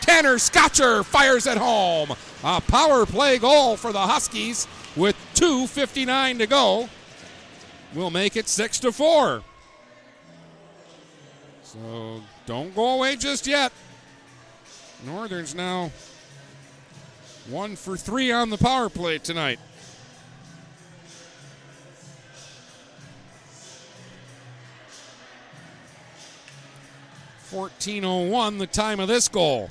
[0.01, 2.11] Tanner Scotcher fires at home.
[2.45, 6.89] A power play goal for the Huskies with 2.59 to go.
[7.95, 9.43] We'll make it 6 to 4.
[11.63, 13.73] So don't go away just yet.
[15.07, 15.91] Northern's now
[17.49, 19.59] one for three on the power play tonight.
[27.39, 29.69] Fourteen oh one, the time of this goal.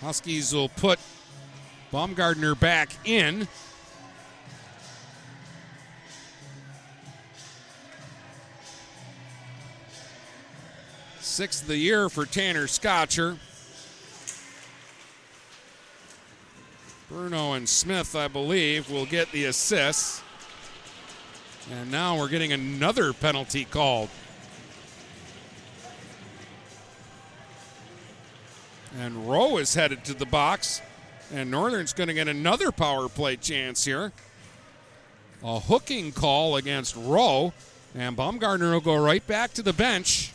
[0.00, 0.98] Huskies will put
[1.92, 3.46] Baumgartner back in.
[11.30, 13.38] Sixth of the year for Tanner Scotcher.
[17.08, 20.22] Bruno and Smith, I believe, will get the assists.
[21.70, 24.08] And now we're getting another penalty called.
[28.98, 30.82] And Rowe is headed to the box.
[31.32, 34.12] And Northern's going to get another power play chance here.
[35.44, 37.52] a hooking call against Rowe,
[37.94, 40.32] and Baumgartner will go right back to the bench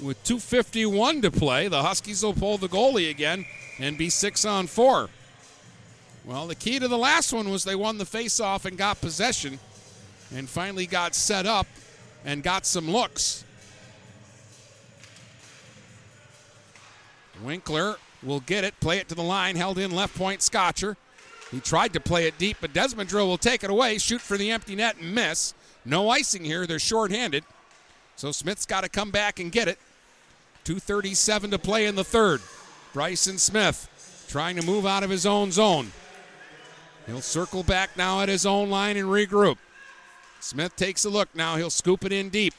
[0.00, 1.68] with 251 to play.
[1.68, 3.46] The Huskies will pull the goalie again
[3.78, 5.08] and be six on four.
[6.24, 9.58] Well, the key to the last one was they won the faceoff and got possession
[10.34, 11.66] and finally got set up
[12.24, 13.44] and got some looks.
[17.42, 20.96] Winkler will get it, play it to the line, held in left point Scotcher.
[21.50, 24.50] He tried to play it deep, but Desmadrill will take it away, shoot for the
[24.50, 25.52] empty net and miss.
[25.84, 27.44] No icing here, they're shorthanded.
[28.16, 29.78] So Smith's got to come back and get it.
[30.64, 32.40] 2.37 to play in the third.
[32.92, 35.92] Bryson Smith trying to move out of his own zone.
[37.06, 39.58] He'll circle back now at his own line and regroup.
[40.40, 41.56] Smith takes a look now.
[41.56, 42.54] He'll scoop it in deep.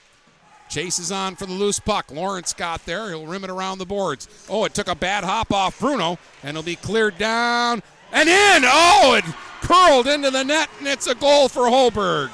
[0.69, 2.11] Chases on for the loose puck.
[2.11, 3.09] Lawrence got there.
[3.09, 4.27] He'll rim it around the boards.
[4.49, 8.63] Oh, it took a bad hop off Bruno, and it'll be cleared down and in.
[8.65, 9.25] Oh, it
[9.61, 12.29] curled into the net, and it's a goal for Hoberg.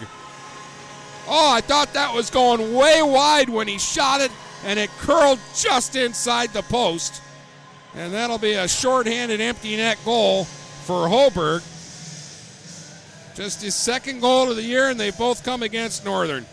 [1.34, 4.32] Oh, I thought that was going way wide when he shot it,
[4.66, 7.22] and it curled just inside the post.
[7.96, 11.64] And that'll be a shorthanded empty net goal for Hoberg.
[13.34, 16.46] Just his second goal of the year, and they both come against Northern.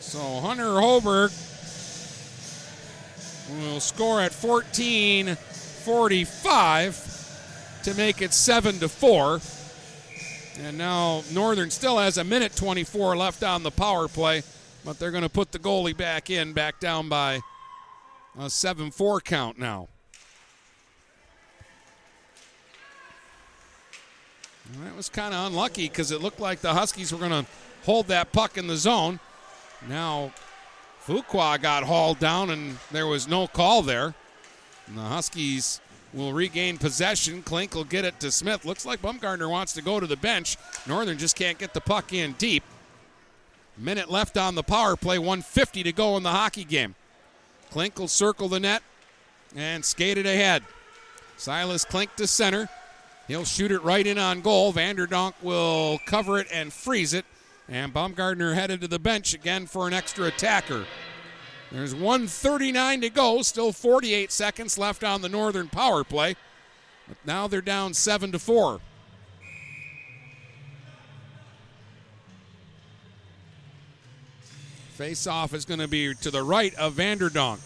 [0.00, 1.32] So Hunter Hoberg
[3.50, 7.13] will score at 14 45
[7.84, 9.40] to make it 7 to 4.
[10.60, 14.42] And now Northern still has a minute 24 left on the power play,
[14.84, 17.40] but they're going to put the goalie back in, back down by
[18.38, 19.88] a 7 4 count now.
[24.72, 27.46] And that was kind of unlucky because it looked like the Huskies were going to
[27.84, 29.20] hold that puck in the zone.
[29.88, 30.32] Now,
[31.06, 34.14] Fuqua got hauled down and there was no call there.
[34.86, 35.80] And the Huskies
[36.14, 37.42] will regain possession.
[37.42, 38.64] Klink will get it to Smith.
[38.64, 40.56] Looks like Baumgartner wants to go to the bench.
[40.86, 42.62] Northern just can't get the puck in deep.
[43.76, 46.94] Minute left on the power play, 150 to go in the hockey game.
[47.70, 48.82] Klink will circle the net
[49.56, 50.62] and skate it ahead.
[51.36, 52.68] Silas Klink to center.
[53.26, 54.72] He'll shoot it right in on goal.
[54.72, 57.24] Vanderdonk will cover it and freeze it.
[57.68, 60.84] And Baumgartner headed to the bench again for an extra attacker.
[61.74, 66.36] There's 139 to go, still 48 seconds left on the Northern power play.
[67.08, 68.80] But now they're down 7 to 4.
[74.90, 77.58] Face off is going to be to the right of Vanderdonk.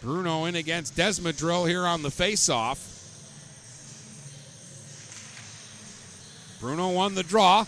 [0.00, 2.88] Bruno in against Desmadrill here on the face off.
[6.58, 7.66] Bruno won the draw.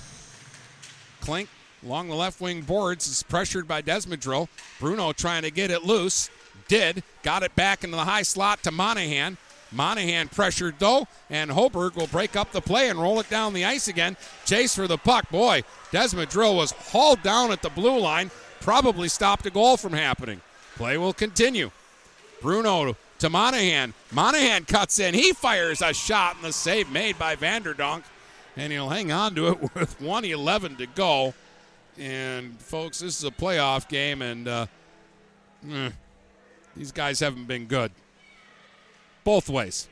[1.20, 1.50] Klink
[1.84, 4.48] along the left wing boards is pressured by Desmadrill.
[4.80, 6.30] Bruno trying to get it loose.
[6.68, 7.02] Did.
[7.22, 9.36] Got it back into the high slot to Monahan.
[9.70, 13.64] Monahan pressured though, and Hoberg will break up the play and roll it down the
[13.64, 14.16] ice again.
[14.44, 15.28] Chase for the puck.
[15.30, 18.30] Boy, Desmadrill was hauled down at the blue line.
[18.60, 20.40] Probably stopped a goal from happening.
[20.76, 21.70] Play will continue.
[22.40, 23.94] Bruno to Monahan.
[24.12, 25.14] Monahan cuts in.
[25.14, 28.04] He fires a shot, and the save made by Vanderdonk.
[28.56, 31.34] And he'll hang on to it with 111 to go.
[31.98, 34.66] And, folks, this is a playoff game, and uh,
[35.70, 35.90] eh,
[36.76, 37.92] these guys haven't been good.
[39.22, 39.88] Both ways.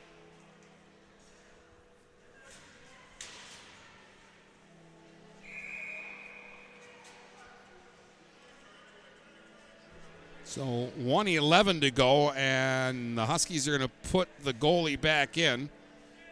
[10.53, 15.67] So 111 to go, and the Huskies are going to put the goalie back in.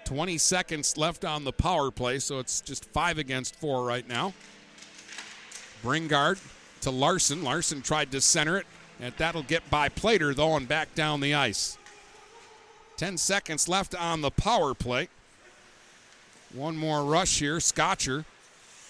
[0.06, 4.34] 20 seconds left on the power play, so it's just five against four right now.
[5.82, 6.40] Bringard
[6.82, 7.44] to Larson.
[7.44, 8.66] Larson tried to center it,
[9.00, 11.78] and that'll get by Plater, though, and back down the ice.
[12.98, 15.10] 10 seconds left on the power play.
[16.54, 17.60] One more rush here.
[17.60, 18.26] Scotcher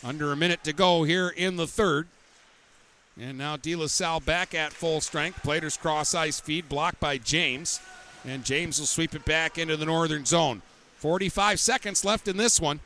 [0.04, 2.08] under a minute to go here in the third.
[3.20, 5.44] And now De La Salle back at full strength.
[5.44, 7.80] Plater's cross ice feed blocked by James.
[8.26, 10.62] And James will sweep it back into the northern zone.
[10.98, 12.80] 45 seconds left in this one.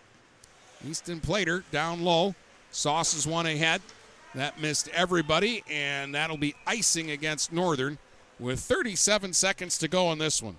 [0.87, 2.35] Easton Plater down low.
[2.75, 3.81] Sauces one ahead.
[4.35, 7.97] That missed everybody, and that'll be icing against Northern
[8.37, 10.57] with 37 seconds to go in this one.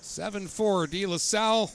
[0.00, 1.70] 7 4 De La Salle.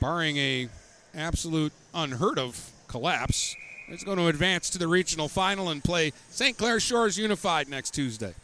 [0.00, 0.68] Barring a
[1.12, 3.56] absolute unheard of collapse,
[3.88, 6.56] it's going to advance to the regional final and play St.
[6.56, 8.34] Clair Shores Unified next Tuesday.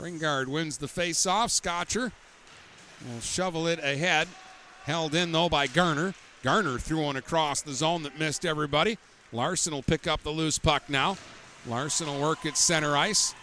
[0.00, 1.50] Bringard wins the face-off.
[1.50, 2.10] Scotcher
[3.06, 4.28] will shovel it ahead.
[4.84, 6.14] Held in, though, by Garner.
[6.42, 8.96] Garner threw one across the zone that missed everybody.
[9.30, 11.18] Larson will pick up the loose puck now.
[11.66, 13.34] Larson will work at center ice.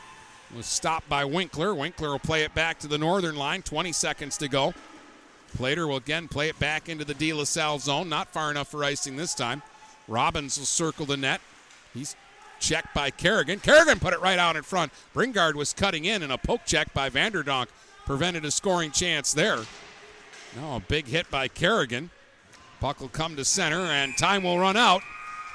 [0.56, 1.76] Was stopped by Winkler.
[1.76, 3.62] Winkler will play it back to the northern line.
[3.62, 4.74] 20 seconds to go.
[5.56, 8.10] Plater will again play it back into the De La Salle zone.
[8.10, 9.62] Not far enough for icing this time.
[10.08, 11.40] Robbins will circle the net.
[11.94, 12.16] He's
[12.60, 13.60] checked by Kerrigan.
[13.60, 14.92] Kerrigan put it right out in front.
[15.14, 17.68] Bringard was cutting in, and a poke check by Vanderdonk
[18.06, 19.60] prevented a scoring chance there.
[20.56, 22.10] Now a big hit by Kerrigan.
[22.80, 25.02] Puck will come to center, and time will run out,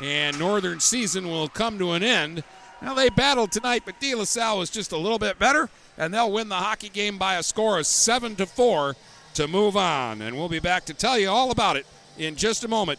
[0.01, 2.43] and Northern season will come to an end.
[2.81, 6.13] Now they battled tonight, but De La Salle was just a little bit better, and
[6.13, 8.97] they'll win the hockey game by a score of seven to four
[9.35, 10.21] to move on.
[10.21, 11.87] And we'll be back to tell you all about it
[12.19, 12.99] in just a moment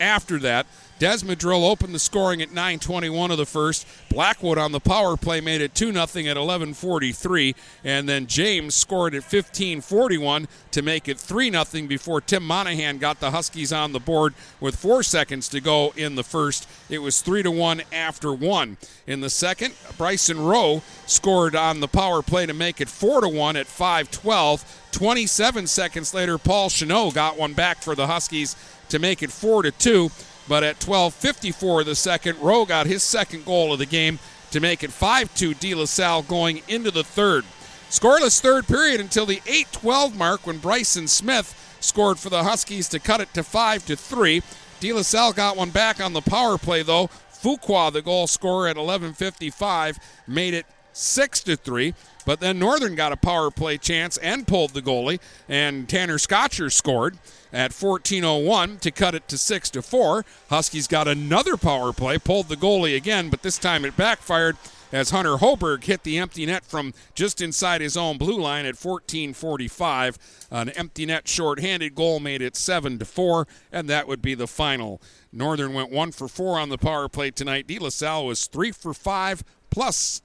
[0.00, 0.66] after that.
[0.98, 3.86] Desmadrill opened the scoring at 9:21 of the first.
[4.08, 7.54] Blackwood on the power play made it 2 0 at 11:43,
[7.84, 13.20] and then James scored at 15:41 to make it 3 0 before Tim Monahan got
[13.20, 16.66] the Huskies on the board with 4 seconds to go in the first.
[16.88, 18.76] It was 3 to 1 after 1.
[19.06, 23.28] In the second, Bryson Rowe scored on the power play to make it 4 to
[23.28, 24.64] 1 at 5:12.
[24.90, 28.56] 27 seconds later, Paul Chanot got one back for the Huskies
[28.88, 30.10] to make it 4 to 2.
[30.48, 34.18] But at 12:54 the second, Rowe got his second goal of the game
[34.50, 37.44] to make it 5-2 De La Salle going into the third.
[37.90, 42.98] Scoreless third period until the 8-12 mark when Bryson Smith scored for the Huskies to
[42.98, 44.42] cut it to 5 to 3.
[44.80, 47.08] De La Salle got one back on the power play though.
[47.32, 51.94] Fuqua, the goal scorer at 11:55, made it 6 to 3.
[52.28, 55.18] But then Northern got a power play chance and pulled the goalie,
[55.48, 57.16] and Tanner Scotcher scored
[57.54, 60.26] at 14:01 to cut it to 6 to 4.
[60.50, 64.58] Huskies got another power play, pulled the goalie again, but this time it backfired
[64.92, 68.76] as Hunter Hoberg hit the empty net from just inside his own blue line at
[68.76, 70.18] 14:45.
[70.50, 74.46] An empty net shorthanded goal made it 7 to 4, and that would be the
[74.46, 75.00] final.
[75.32, 77.66] Northern went 1 for 4 on the power play tonight.
[77.66, 80.20] De La Salle was 3 for 5 plus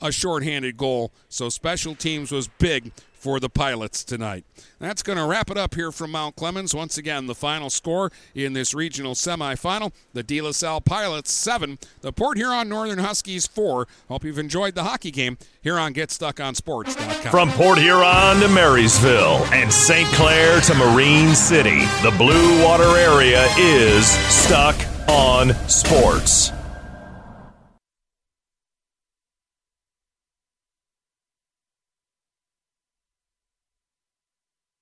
[0.00, 1.12] a shorthanded goal.
[1.28, 4.44] So special teams was big for the Pilots tonight.
[4.78, 6.74] That's going to wrap it up here from Mount Clemens.
[6.74, 11.78] Once again, the final score in this regional semifinal the De La Salle Pilots 7,
[12.00, 13.86] the Port Huron Northern Huskies 4.
[14.08, 17.30] Hope you've enjoyed the hockey game here on GetStuckOnSports.com.
[17.30, 20.08] From Port Huron to Marysville and St.
[20.14, 24.76] Clair to Marine City, the Blue Water area is stuck
[25.08, 26.52] on sports.